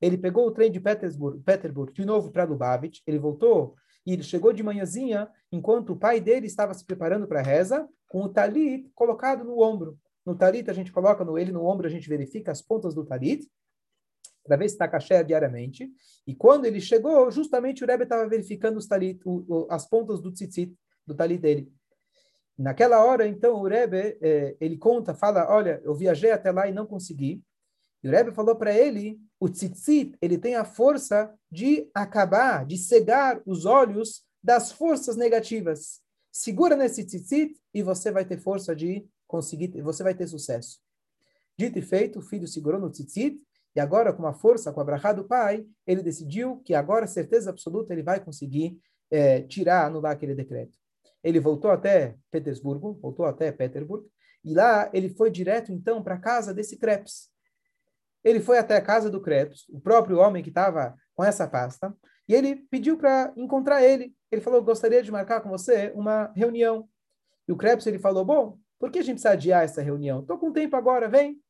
Ele 0.00 0.16
pegou 0.16 0.46
o 0.46 0.50
trem 0.50 0.70
de 0.70 0.80
Petersburg, 0.80 1.40
Petersburg 1.42 1.92
de 1.92 2.04
novo 2.04 2.30
para 2.30 2.44
Lubavitch, 2.44 3.00
ele 3.06 3.18
voltou 3.18 3.76
e 4.06 4.12
ele 4.12 4.22
chegou 4.22 4.52
de 4.52 4.62
manhãzinha, 4.62 5.28
enquanto 5.50 5.92
o 5.92 5.96
pai 5.96 6.20
dele 6.20 6.46
estava 6.46 6.72
se 6.72 6.84
preparando 6.84 7.26
para 7.26 7.40
a 7.40 7.42
reza, 7.42 7.88
com 8.08 8.22
o 8.22 8.28
talit 8.28 8.88
colocado 8.94 9.42
no 9.44 9.60
ombro. 9.60 9.98
No 10.24 10.36
talit, 10.36 10.70
a 10.70 10.72
gente 10.72 10.92
coloca 10.92 11.24
no, 11.24 11.36
ele 11.36 11.50
no 11.50 11.64
ombro, 11.64 11.86
a 11.86 11.90
gente 11.90 12.08
verifica 12.08 12.52
as 12.52 12.62
pontas 12.62 12.94
do 12.94 13.04
talit, 13.04 13.44
para 14.44 14.56
ver 14.56 14.68
se 14.68 14.76
está 14.76 14.86
caché 14.86 15.24
diariamente. 15.24 15.90
E 16.24 16.34
quando 16.34 16.66
ele 16.66 16.80
chegou, 16.80 17.28
justamente 17.32 17.82
o 17.82 17.86
Rebbe 17.86 18.04
estava 18.04 18.28
verificando 18.28 18.76
os 18.76 18.86
talit, 18.86 19.20
o, 19.24 19.44
o, 19.48 19.66
as 19.68 19.88
pontas 19.88 20.20
do 20.20 20.30
tzitzit, 20.30 20.72
do 21.04 21.14
talit 21.14 21.40
dele. 21.40 21.72
Naquela 22.56 23.04
hora, 23.04 23.26
então, 23.26 23.60
o 23.60 23.66
Rebbe, 23.66 24.16
eh, 24.20 24.56
ele 24.60 24.78
conta, 24.78 25.14
fala, 25.14 25.46
olha, 25.50 25.80
eu 25.84 25.94
viajei 25.94 26.30
até 26.30 26.50
lá 26.50 26.68
e 26.68 26.72
não 26.72 26.86
consegui. 26.86 27.42
E 28.02 28.08
o 28.08 28.10
Rebbe 28.10 28.32
falou 28.32 28.56
para 28.56 28.72
ele, 28.72 29.18
o 29.40 29.48
tzitzit, 29.48 30.16
ele 30.20 30.38
tem 30.38 30.54
a 30.54 30.64
força 30.64 31.32
de 31.50 31.88
acabar, 31.94 32.64
de 32.64 32.76
cegar 32.76 33.40
os 33.44 33.64
olhos 33.64 34.24
das 34.42 34.72
forças 34.72 35.16
negativas. 35.16 36.00
Segura 36.30 36.76
nesse 36.76 37.04
tzitzit 37.04 37.54
e 37.72 37.82
você 37.82 38.10
vai 38.10 38.24
ter 38.24 38.38
força 38.38 38.74
de 38.74 39.06
conseguir, 39.26 39.80
você 39.82 40.02
vai 40.02 40.14
ter 40.14 40.26
sucesso. 40.26 40.78
Dito 41.58 41.78
e 41.78 41.82
feito, 41.82 42.18
o 42.18 42.22
filho 42.22 42.46
segurou 42.46 42.80
no 42.80 42.90
tzitzit 42.90 43.40
e 43.74 43.80
agora, 43.80 44.12
com 44.12 44.26
a 44.26 44.32
força, 44.32 44.72
com 44.72 44.80
a 44.80 44.84
brachá 44.84 45.12
do 45.12 45.24
pai, 45.24 45.66
ele 45.86 46.02
decidiu 46.02 46.62
que 46.64 46.74
agora, 46.74 47.06
certeza 47.06 47.50
absoluta, 47.50 47.92
ele 47.92 48.02
vai 48.02 48.18
conseguir 48.24 48.78
é, 49.10 49.42
tirar, 49.42 49.86
anular 49.86 50.12
aquele 50.12 50.34
decreto. 50.34 50.78
Ele 51.22 51.38
voltou 51.38 51.70
até 51.70 52.16
Petersburgo, 52.30 52.98
voltou 53.02 53.26
até 53.26 53.52
Petersburg, 53.52 54.06
e 54.42 54.54
lá 54.54 54.90
ele 54.94 55.10
foi 55.10 55.30
direto, 55.30 55.72
então, 55.72 56.02
para 56.02 56.14
a 56.14 56.20
casa 56.20 56.54
desse 56.54 56.78
Krebs. 56.78 57.28
Ele 58.26 58.40
foi 58.40 58.58
até 58.58 58.74
a 58.74 58.82
casa 58.82 59.08
do 59.08 59.20
Krebs, 59.20 59.68
o 59.68 59.80
próprio 59.80 60.18
homem 60.18 60.42
que 60.42 60.48
estava 60.48 60.96
com 61.14 61.22
essa 61.22 61.46
pasta, 61.46 61.96
e 62.28 62.34
ele 62.34 62.56
pediu 62.68 62.96
para 62.96 63.32
encontrar 63.36 63.84
ele. 63.84 64.12
Ele 64.32 64.40
falou, 64.40 64.60
gostaria 64.60 65.00
de 65.00 65.12
marcar 65.12 65.40
com 65.40 65.48
você 65.48 65.92
uma 65.94 66.32
reunião. 66.34 66.88
E 67.46 67.52
o 67.52 67.56
Krebs, 67.56 67.86
ele 67.86 68.00
falou, 68.00 68.24
bom, 68.24 68.58
por 68.80 68.90
que 68.90 68.98
a 68.98 69.02
gente 69.02 69.14
precisa 69.14 69.30
adiar 69.30 69.62
essa 69.62 69.80
reunião? 69.80 70.22
Estou 70.22 70.36
com 70.38 70.52
tempo 70.52 70.74
agora, 70.74 71.08
vem. 71.08 71.40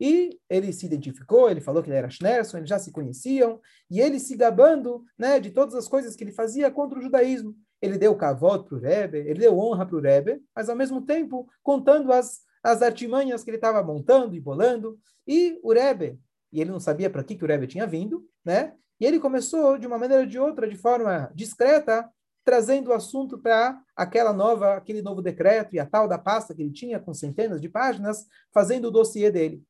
E 0.00 0.40
ele 0.50 0.72
se 0.72 0.86
identificou, 0.86 1.48
ele 1.48 1.60
falou 1.60 1.84
que 1.84 1.88
ele 1.88 1.96
era 1.96 2.10
Schneerson, 2.10 2.56
eles 2.58 2.68
já 2.68 2.80
se 2.80 2.90
conheciam, 2.90 3.60
e 3.88 4.00
ele 4.00 4.18
se 4.18 4.36
gabando 4.36 5.04
né, 5.16 5.38
de 5.38 5.52
todas 5.52 5.76
as 5.76 5.86
coisas 5.86 6.16
que 6.16 6.24
ele 6.24 6.32
fazia 6.32 6.68
contra 6.68 6.98
o 6.98 7.02
judaísmo. 7.02 7.54
Ele 7.80 7.96
deu 7.96 8.16
cavalo 8.16 8.64
para 8.64 8.76
o 8.76 8.80
Rebbe, 8.80 9.18
ele 9.18 9.38
deu 9.38 9.56
honra 9.56 9.86
para 9.86 9.96
o 9.96 10.00
Rebbe, 10.00 10.42
mas 10.52 10.68
ao 10.68 10.74
mesmo 10.74 11.00
tempo 11.00 11.48
contando 11.62 12.12
as, 12.12 12.40
as 12.62 12.82
artimanhas 12.82 13.42
que 13.42 13.50
ele 13.50 13.56
estava 13.56 13.82
montando 13.82 14.34
e 14.34 14.40
bolando. 14.40 14.98
E 15.26 15.58
o 15.62 15.72
Rebbe, 15.72 16.18
e 16.52 16.60
ele 16.60 16.70
não 16.70 16.80
sabia 16.80 17.10
para 17.10 17.22
que, 17.22 17.36
que 17.36 17.44
o 17.44 17.46
Rebbe 17.46 17.66
tinha 17.66 17.86
vindo, 17.86 18.26
né? 18.44 18.74
E 19.00 19.06
ele 19.06 19.20
começou, 19.20 19.78
de 19.78 19.86
uma 19.86 19.98
maneira 19.98 20.24
ou 20.24 20.28
de 20.28 20.38
outra, 20.38 20.68
de 20.68 20.76
forma 20.76 21.30
discreta, 21.34 22.10
trazendo 22.44 22.90
o 22.90 22.94
assunto 22.94 23.38
para 23.38 23.80
aquela 23.94 24.32
nova, 24.32 24.74
aquele 24.74 25.02
novo 25.02 25.20
decreto 25.20 25.74
e 25.74 25.78
a 25.78 25.86
tal 25.86 26.08
da 26.08 26.18
pasta 26.18 26.54
que 26.54 26.62
ele 26.62 26.72
tinha 26.72 26.98
com 26.98 27.12
centenas 27.12 27.60
de 27.60 27.68
páginas, 27.68 28.26
fazendo 28.52 28.88
o 28.88 28.90
dossiê 28.90 29.30
dele. 29.30 29.62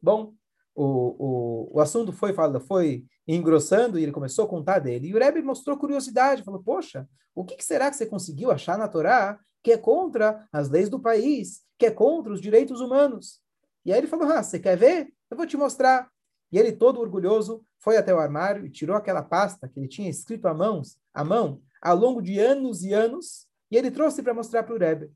Bom, 0.00 0.34
o, 0.74 0.84
o, 0.84 1.76
o 1.76 1.80
assunto 1.80 2.12
foi, 2.12 2.34
foi 2.66 3.04
engrossando 3.26 3.98
e 3.98 4.02
ele 4.02 4.12
começou 4.12 4.44
a 4.44 4.48
contar 4.48 4.78
dele. 4.78 5.08
E 5.08 5.14
o 5.14 5.18
Rebbe 5.18 5.42
mostrou 5.42 5.76
curiosidade, 5.76 6.44
falou, 6.44 6.62
poxa, 6.62 7.08
o 7.34 7.44
que, 7.44 7.56
que 7.56 7.64
será 7.64 7.90
que 7.90 7.96
você 7.96 8.06
conseguiu 8.06 8.50
achar 8.50 8.78
na 8.78 8.88
Torá 8.88 9.38
que 9.62 9.72
é 9.72 9.78
contra 9.78 10.48
as 10.52 10.68
leis 10.68 10.88
do 10.88 11.00
país, 11.00 11.62
que 11.78 11.86
é 11.86 11.90
contra 11.90 12.32
os 12.32 12.40
direitos 12.40 12.80
humanos? 12.80 13.40
E 13.84 13.92
aí 13.92 13.98
ele 13.98 14.06
falou, 14.06 14.30
ah, 14.30 14.42
você 14.42 14.58
quer 14.58 14.76
ver? 14.76 15.12
Eu 15.30 15.36
vou 15.36 15.46
te 15.46 15.56
mostrar. 15.56 16.10
E 16.52 16.58
ele, 16.58 16.72
todo 16.72 17.00
orgulhoso, 17.00 17.62
foi 17.78 17.96
até 17.96 18.14
o 18.14 18.18
armário 18.18 18.66
e 18.66 18.70
tirou 18.70 18.96
aquela 18.96 19.22
pasta 19.22 19.68
que 19.68 19.78
ele 19.78 19.88
tinha 19.88 20.10
escrito 20.10 20.46
à 20.48 20.54
mão, 20.54 20.82
à 21.14 21.24
mão 21.24 21.62
ao 21.80 21.96
longo 21.96 22.20
de 22.20 22.38
anos 22.38 22.82
e 22.82 22.92
anos, 22.92 23.46
e 23.70 23.76
ele 23.76 23.90
trouxe 23.90 24.22
para 24.22 24.34
mostrar 24.34 24.64
para 24.64 24.74
o 24.74 24.78
Rebbe. 24.78 25.10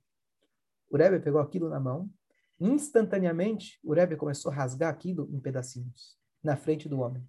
O 0.91 0.97
Rebbe 0.97 1.21
pegou 1.21 1.41
aquilo 1.41 1.69
na 1.69 1.79
mão 1.79 2.09
Instantaneamente, 2.61 3.81
o 3.83 3.93
Rebbe 3.93 4.17
começou 4.17 4.51
a 4.51 4.55
rasgar 4.55 4.91
aquilo 4.91 5.29
em 5.33 5.41
pedacinhos, 5.41 6.17
na 6.43 6.57
frente 6.57 6.89
do 6.89 7.01
homem. 7.01 7.27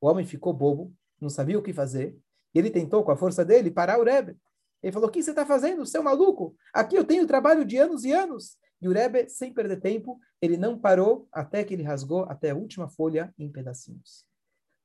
O 0.00 0.08
homem 0.08 0.24
ficou 0.24 0.52
bobo, 0.52 0.94
não 1.20 1.28
sabia 1.28 1.58
o 1.58 1.62
que 1.62 1.72
fazer, 1.72 2.16
e 2.54 2.58
ele 2.58 2.70
tentou, 2.70 3.02
com 3.02 3.10
a 3.10 3.16
força 3.16 3.44
dele, 3.44 3.70
parar 3.70 3.98
o 3.98 4.04
Rebbe. 4.04 4.36
Ele 4.82 4.92
falou, 4.92 5.08
o 5.08 5.12
que 5.12 5.22
você 5.22 5.30
está 5.30 5.46
fazendo, 5.46 5.86
seu 5.86 6.02
maluco? 6.02 6.54
Aqui 6.72 6.96
eu 6.96 7.04
tenho 7.04 7.26
trabalho 7.26 7.64
de 7.64 7.76
anos 7.76 8.04
e 8.04 8.12
anos. 8.12 8.56
E 8.80 8.88
o 8.88 8.92
Rebbe, 8.92 9.28
sem 9.28 9.54
perder 9.54 9.80
tempo, 9.80 10.18
ele 10.40 10.56
não 10.56 10.76
parou 10.76 11.28
até 11.32 11.62
que 11.62 11.72
ele 11.72 11.84
rasgou 11.84 12.24
até 12.24 12.50
a 12.50 12.56
última 12.56 12.88
folha 12.88 13.32
em 13.38 13.48
pedacinhos. 13.48 14.24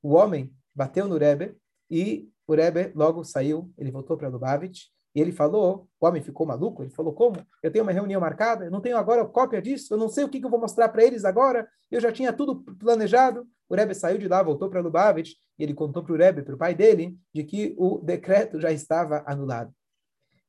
O 0.00 0.14
homem 0.14 0.52
bateu 0.72 1.08
no 1.08 1.18
Rebbe 1.18 1.56
e 1.90 2.30
o 2.46 2.54
Rebbe 2.54 2.92
logo 2.94 3.24
saiu, 3.24 3.72
ele 3.76 3.90
voltou 3.90 4.16
para 4.16 4.28
Lubavitch 4.28 4.84
e 5.14 5.20
ele 5.20 5.32
falou, 5.32 5.88
o 6.00 6.06
homem 6.06 6.22
ficou 6.22 6.46
maluco, 6.46 6.82
ele 6.82 6.90
falou, 6.90 7.12
como? 7.12 7.44
Eu 7.60 7.72
tenho 7.72 7.84
uma 7.84 7.90
reunião 7.90 8.20
marcada, 8.20 8.66
eu 8.66 8.70
não 8.70 8.80
tenho 8.80 8.96
agora 8.96 9.24
cópia 9.26 9.60
disso, 9.60 9.92
eu 9.92 9.98
não 9.98 10.08
sei 10.08 10.22
o 10.22 10.28
que, 10.28 10.38
que 10.38 10.46
eu 10.46 10.50
vou 10.50 10.60
mostrar 10.60 10.88
para 10.90 11.02
eles 11.02 11.24
agora, 11.24 11.68
eu 11.90 12.00
já 12.00 12.12
tinha 12.12 12.32
tudo 12.32 12.62
planejado. 12.76 13.48
O 13.68 13.74
Rebbe 13.74 13.94
saiu 13.94 14.16
de 14.16 14.28
lá, 14.28 14.42
voltou 14.42 14.70
para 14.70 14.80
Lubavitch, 14.80 15.32
e 15.58 15.62
ele 15.64 15.74
contou 15.74 16.04
para 16.04 16.12
o 16.12 16.16
Rebbe, 16.16 16.42
para 16.42 16.54
o 16.54 16.58
pai 16.58 16.74
dele, 16.74 17.18
de 17.34 17.42
que 17.42 17.74
o 17.76 17.98
decreto 17.98 18.60
já 18.60 18.70
estava 18.70 19.24
anulado. 19.26 19.74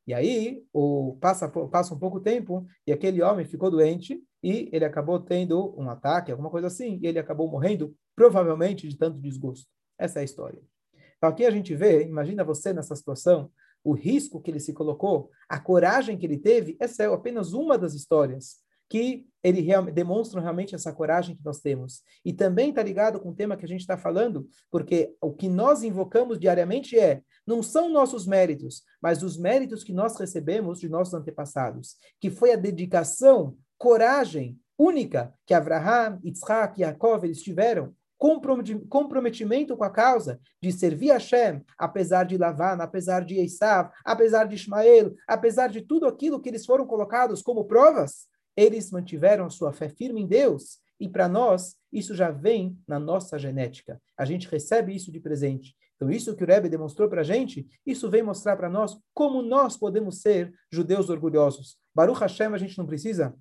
E 0.09 0.13
aí, 0.15 0.63
o, 0.73 1.19
passa, 1.21 1.47
passa 1.47 1.93
um 1.93 1.99
pouco 1.99 2.19
tempo, 2.19 2.65
e 2.87 2.91
aquele 2.91 3.21
homem 3.21 3.45
ficou 3.45 3.69
doente, 3.69 4.19
e 4.41 4.67
ele 4.73 4.83
acabou 4.83 5.19
tendo 5.19 5.79
um 5.79 5.87
ataque, 5.87 6.31
alguma 6.31 6.49
coisa 6.49 6.65
assim, 6.65 6.99
e 6.99 7.05
ele 7.05 7.19
acabou 7.19 7.47
morrendo, 7.47 7.95
provavelmente 8.15 8.87
de 8.87 8.97
tanto 8.97 9.19
desgosto. 9.19 9.67
Essa 9.99 10.17
é 10.17 10.21
a 10.21 10.25
história. 10.25 10.59
Então 11.15 11.29
aqui 11.29 11.45
a 11.45 11.51
gente 11.51 11.75
vê, 11.75 12.01
imagina 12.07 12.43
você 12.43 12.73
nessa 12.73 12.95
situação, 12.95 13.51
o 13.83 13.93
risco 13.93 14.41
que 14.41 14.49
ele 14.49 14.59
se 14.59 14.73
colocou, 14.73 15.29
a 15.47 15.59
coragem 15.59 16.17
que 16.17 16.25
ele 16.25 16.39
teve, 16.39 16.75
essa 16.79 17.03
é 17.03 17.05
apenas 17.05 17.53
uma 17.53 17.77
das 17.77 17.93
histórias 17.93 18.63
que 18.89 19.27
ele 19.43 19.61
real, 19.61 19.85
demonstram 19.85 20.41
realmente 20.41 20.73
essa 20.73 20.91
coragem 20.91 21.35
que 21.35 21.45
nós 21.45 21.59
temos. 21.59 22.01
E 22.25 22.33
também 22.33 22.69
está 22.69 22.81
ligado 22.81 23.19
com 23.19 23.29
o 23.29 23.35
tema 23.35 23.55
que 23.55 23.63
a 23.63 23.67
gente 23.67 23.81
está 23.81 23.95
falando, 23.95 24.49
porque 24.71 25.15
o 25.21 25.31
que 25.31 25.47
nós 25.47 25.83
invocamos 25.83 26.39
diariamente 26.39 26.97
é, 26.97 27.21
não 27.49 27.63
são 27.63 27.89
nossos 27.89 28.27
méritos, 28.27 28.83
mas 29.01 29.23
os 29.23 29.35
méritos 29.35 29.83
que 29.83 29.91
nós 29.91 30.15
recebemos 30.19 30.79
de 30.79 30.87
nossos 30.87 31.15
antepassados, 31.15 31.95
que 32.21 32.29
foi 32.29 32.53
a 32.53 32.55
dedicação, 32.55 33.57
coragem 33.75 34.59
única 34.77 35.33
que 35.47 35.53
Abraham, 35.55 36.19
Isaac 36.23 36.79
e 36.79 36.85
Jacob 36.85 37.23
eles 37.23 37.41
tiveram, 37.41 37.91
comprometimento 38.87 39.75
com 39.75 39.83
a 39.83 39.89
causa 39.89 40.39
de 40.61 40.71
servir 40.71 41.09
a 41.09 41.15
Hashem, 41.15 41.63
apesar 41.75 42.25
de 42.25 42.37
Lavan, 42.37 42.77
apesar 42.83 43.25
de 43.25 43.39
Esav, 43.39 43.89
apesar 44.05 44.45
de 44.45 44.53
Ismael, 44.55 45.15
apesar 45.27 45.69
de 45.69 45.81
tudo 45.81 46.05
aquilo 46.05 46.39
que 46.39 46.49
eles 46.49 46.67
foram 46.67 46.85
colocados 46.85 47.41
como 47.41 47.65
provas, 47.65 48.27
eles 48.55 48.91
mantiveram 48.91 49.45
a 49.45 49.49
sua 49.49 49.73
fé 49.73 49.89
firme 49.89 50.21
em 50.21 50.27
Deus. 50.27 50.79
E 50.99 51.09
para 51.09 51.27
nós, 51.27 51.77
isso 51.91 52.13
já 52.13 52.29
vem 52.29 52.77
na 52.87 52.99
nossa 52.99 53.39
genética. 53.39 53.99
A 54.15 54.25
gente 54.25 54.47
recebe 54.47 54.93
isso 54.93 55.11
de 55.11 55.19
presente. 55.19 55.73
Então, 55.99 56.09
isso 56.09 56.33
que 56.33 56.45
o 56.45 56.47
Rebbe 56.47 56.69
demonstrou 56.69 57.09
para 57.09 57.19
a 57.19 57.25
gente, 57.25 57.67
isso 57.85 58.09
vem 58.09 58.23
mostrar 58.23 58.55
para 58.55 58.69
nós 58.69 58.97
como 59.13 59.41
nós 59.41 59.75
podemos 59.75 60.21
ser 60.21 60.53
judeus 60.71 61.09
orgulhosos. 61.09 61.77
Baruch 61.93 62.21
Hashem, 62.21 62.53
a 62.53 62.57
gente 62.57 62.77
não 62.77 62.85
precisa 62.85 63.35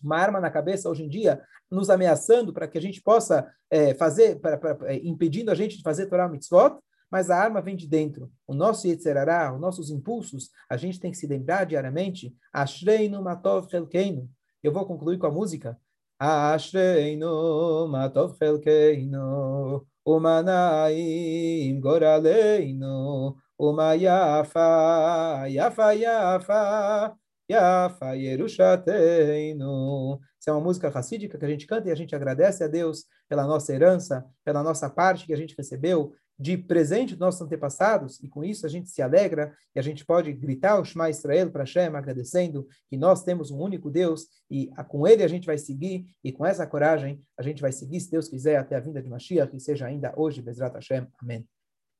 uma 0.00 0.16
arma 0.16 0.40
na 0.40 0.48
cabeça 0.48 0.88
hoje 0.88 1.02
em 1.02 1.08
dia, 1.08 1.42
nos 1.68 1.90
ameaçando 1.90 2.52
para 2.52 2.68
que 2.68 2.78
a 2.78 2.80
gente 2.80 3.02
possa 3.02 3.52
é, 3.68 3.94
fazer, 3.94 4.38
pra, 4.40 4.56
pra, 4.56 4.78
é, 4.92 4.96
impedindo 5.04 5.50
a 5.50 5.56
gente 5.56 5.76
de 5.76 5.82
fazer 5.82 6.06
Torah 6.06 6.28
Mitzvot, 6.28 6.78
mas 7.10 7.30
a 7.30 7.36
arma 7.36 7.60
vem 7.60 7.74
de 7.74 7.88
dentro. 7.88 8.30
O 8.46 8.54
nosso 8.54 8.86
Yetzerará, 8.86 9.52
os 9.52 9.60
nossos 9.60 9.90
impulsos, 9.90 10.50
a 10.70 10.76
gente 10.76 11.00
tem 11.00 11.10
que 11.10 11.18
se 11.18 11.26
lembrar 11.26 11.64
diariamente. 11.64 12.34
Ashreinu 12.52 13.20
matov 13.20 13.68
chelkeinu. 13.68 14.30
Eu 14.62 14.72
vou 14.72 14.86
concluir 14.86 15.18
com 15.18 15.26
a 15.26 15.30
música. 15.30 15.78
Ashreinu 16.18 17.88
matov 17.88 18.36
chelkeinu. 18.38 19.86
Umanaim 20.04 21.80
goraleinu. 21.80 23.36
Uma 23.58 23.94
yafa, 23.94 25.46
yafa, 25.48 25.92
yafa. 25.94 27.16
Yafa 27.50 28.14
Yerushateinu. 28.14 30.18
Essa 30.40 30.50
é 30.50 30.52
uma 30.52 30.60
música 30.60 30.88
racídica 30.88 31.38
que 31.38 31.44
a 31.44 31.48
gente 31.48 31.66
canta 31.66 31.88
e 31.88 31.92
a 31.92 31.94
gente 31.94 32.14
agradece 32.14 32.64
a 32.64 32.68
Deus 32.68 33.04
pela 33.28 33.46
nossa 33.46 33.72
herança, 33.72 34.24
pela 34.44 34.62
nossa 34.62 34.88
parte 34.88 35.26
que 35.26 35.32
a 35.32 35.36
gente 35.36 35.54
recebeu 35.56 36.12
de 36.42 36.58
presente 36.58 37.10
dos 37.10 37.20
nossos 37.20 37.40
antepassados, 37.40 38.18
e 38.20 38.28
com 38.28 38.42
isso 38.42 38.66
a 38.66 38.68
gente 38.68 38.90
se 38.90 39.00
alegra 39.00 39.54
e 39.74 39.78
a 39.78 39.82
gente 39.82 40.04
pode 40.04 40.32
gritar 40.32 40.80
o 40.80 40.84
Shema 40.84 41.08
Israel 41.08 41.52
para 41.52 41.62
Hashem, 41.62 41.94
agradecendo 41.94 42.66
que 42.90 42.96
nós 42.96 43.22
temos 43.22 43.52
um 43.52 43.60
único 43.60 43.88
Deus 43.88 44.26
e 44.50 44.68
com 44.88 45.06
ele 45.06 45.22
a 45.22 45.28
gente 45.28 45.46
vai 45.46 45.56
seguir, 45.56 46.04
e 46.24 46.32
com 46.32 46.44
essa 46.44 46.66
coragem 46.66 47.22
a 47.38 47.42
gente 47.42 47.62
vai 47.62 47.70
seguir, 47.70 48.00
se 48.00 48.10
Deus 48.10 48.28
quiser, 48.28 48.56
até 48.56 48.74
a 48.74 48.80
vinda 48.80 49.00
de 49.00 49.08
Mashiach, 49.08 49.52
que 49.52 49.60
seja 49.60 49.86
ainda 49.86 50.12
hoje, 50.16 50.42
Bezrat 50.42 50.74
Hashem. 50.74 51.06
Amém. 51.22 51.46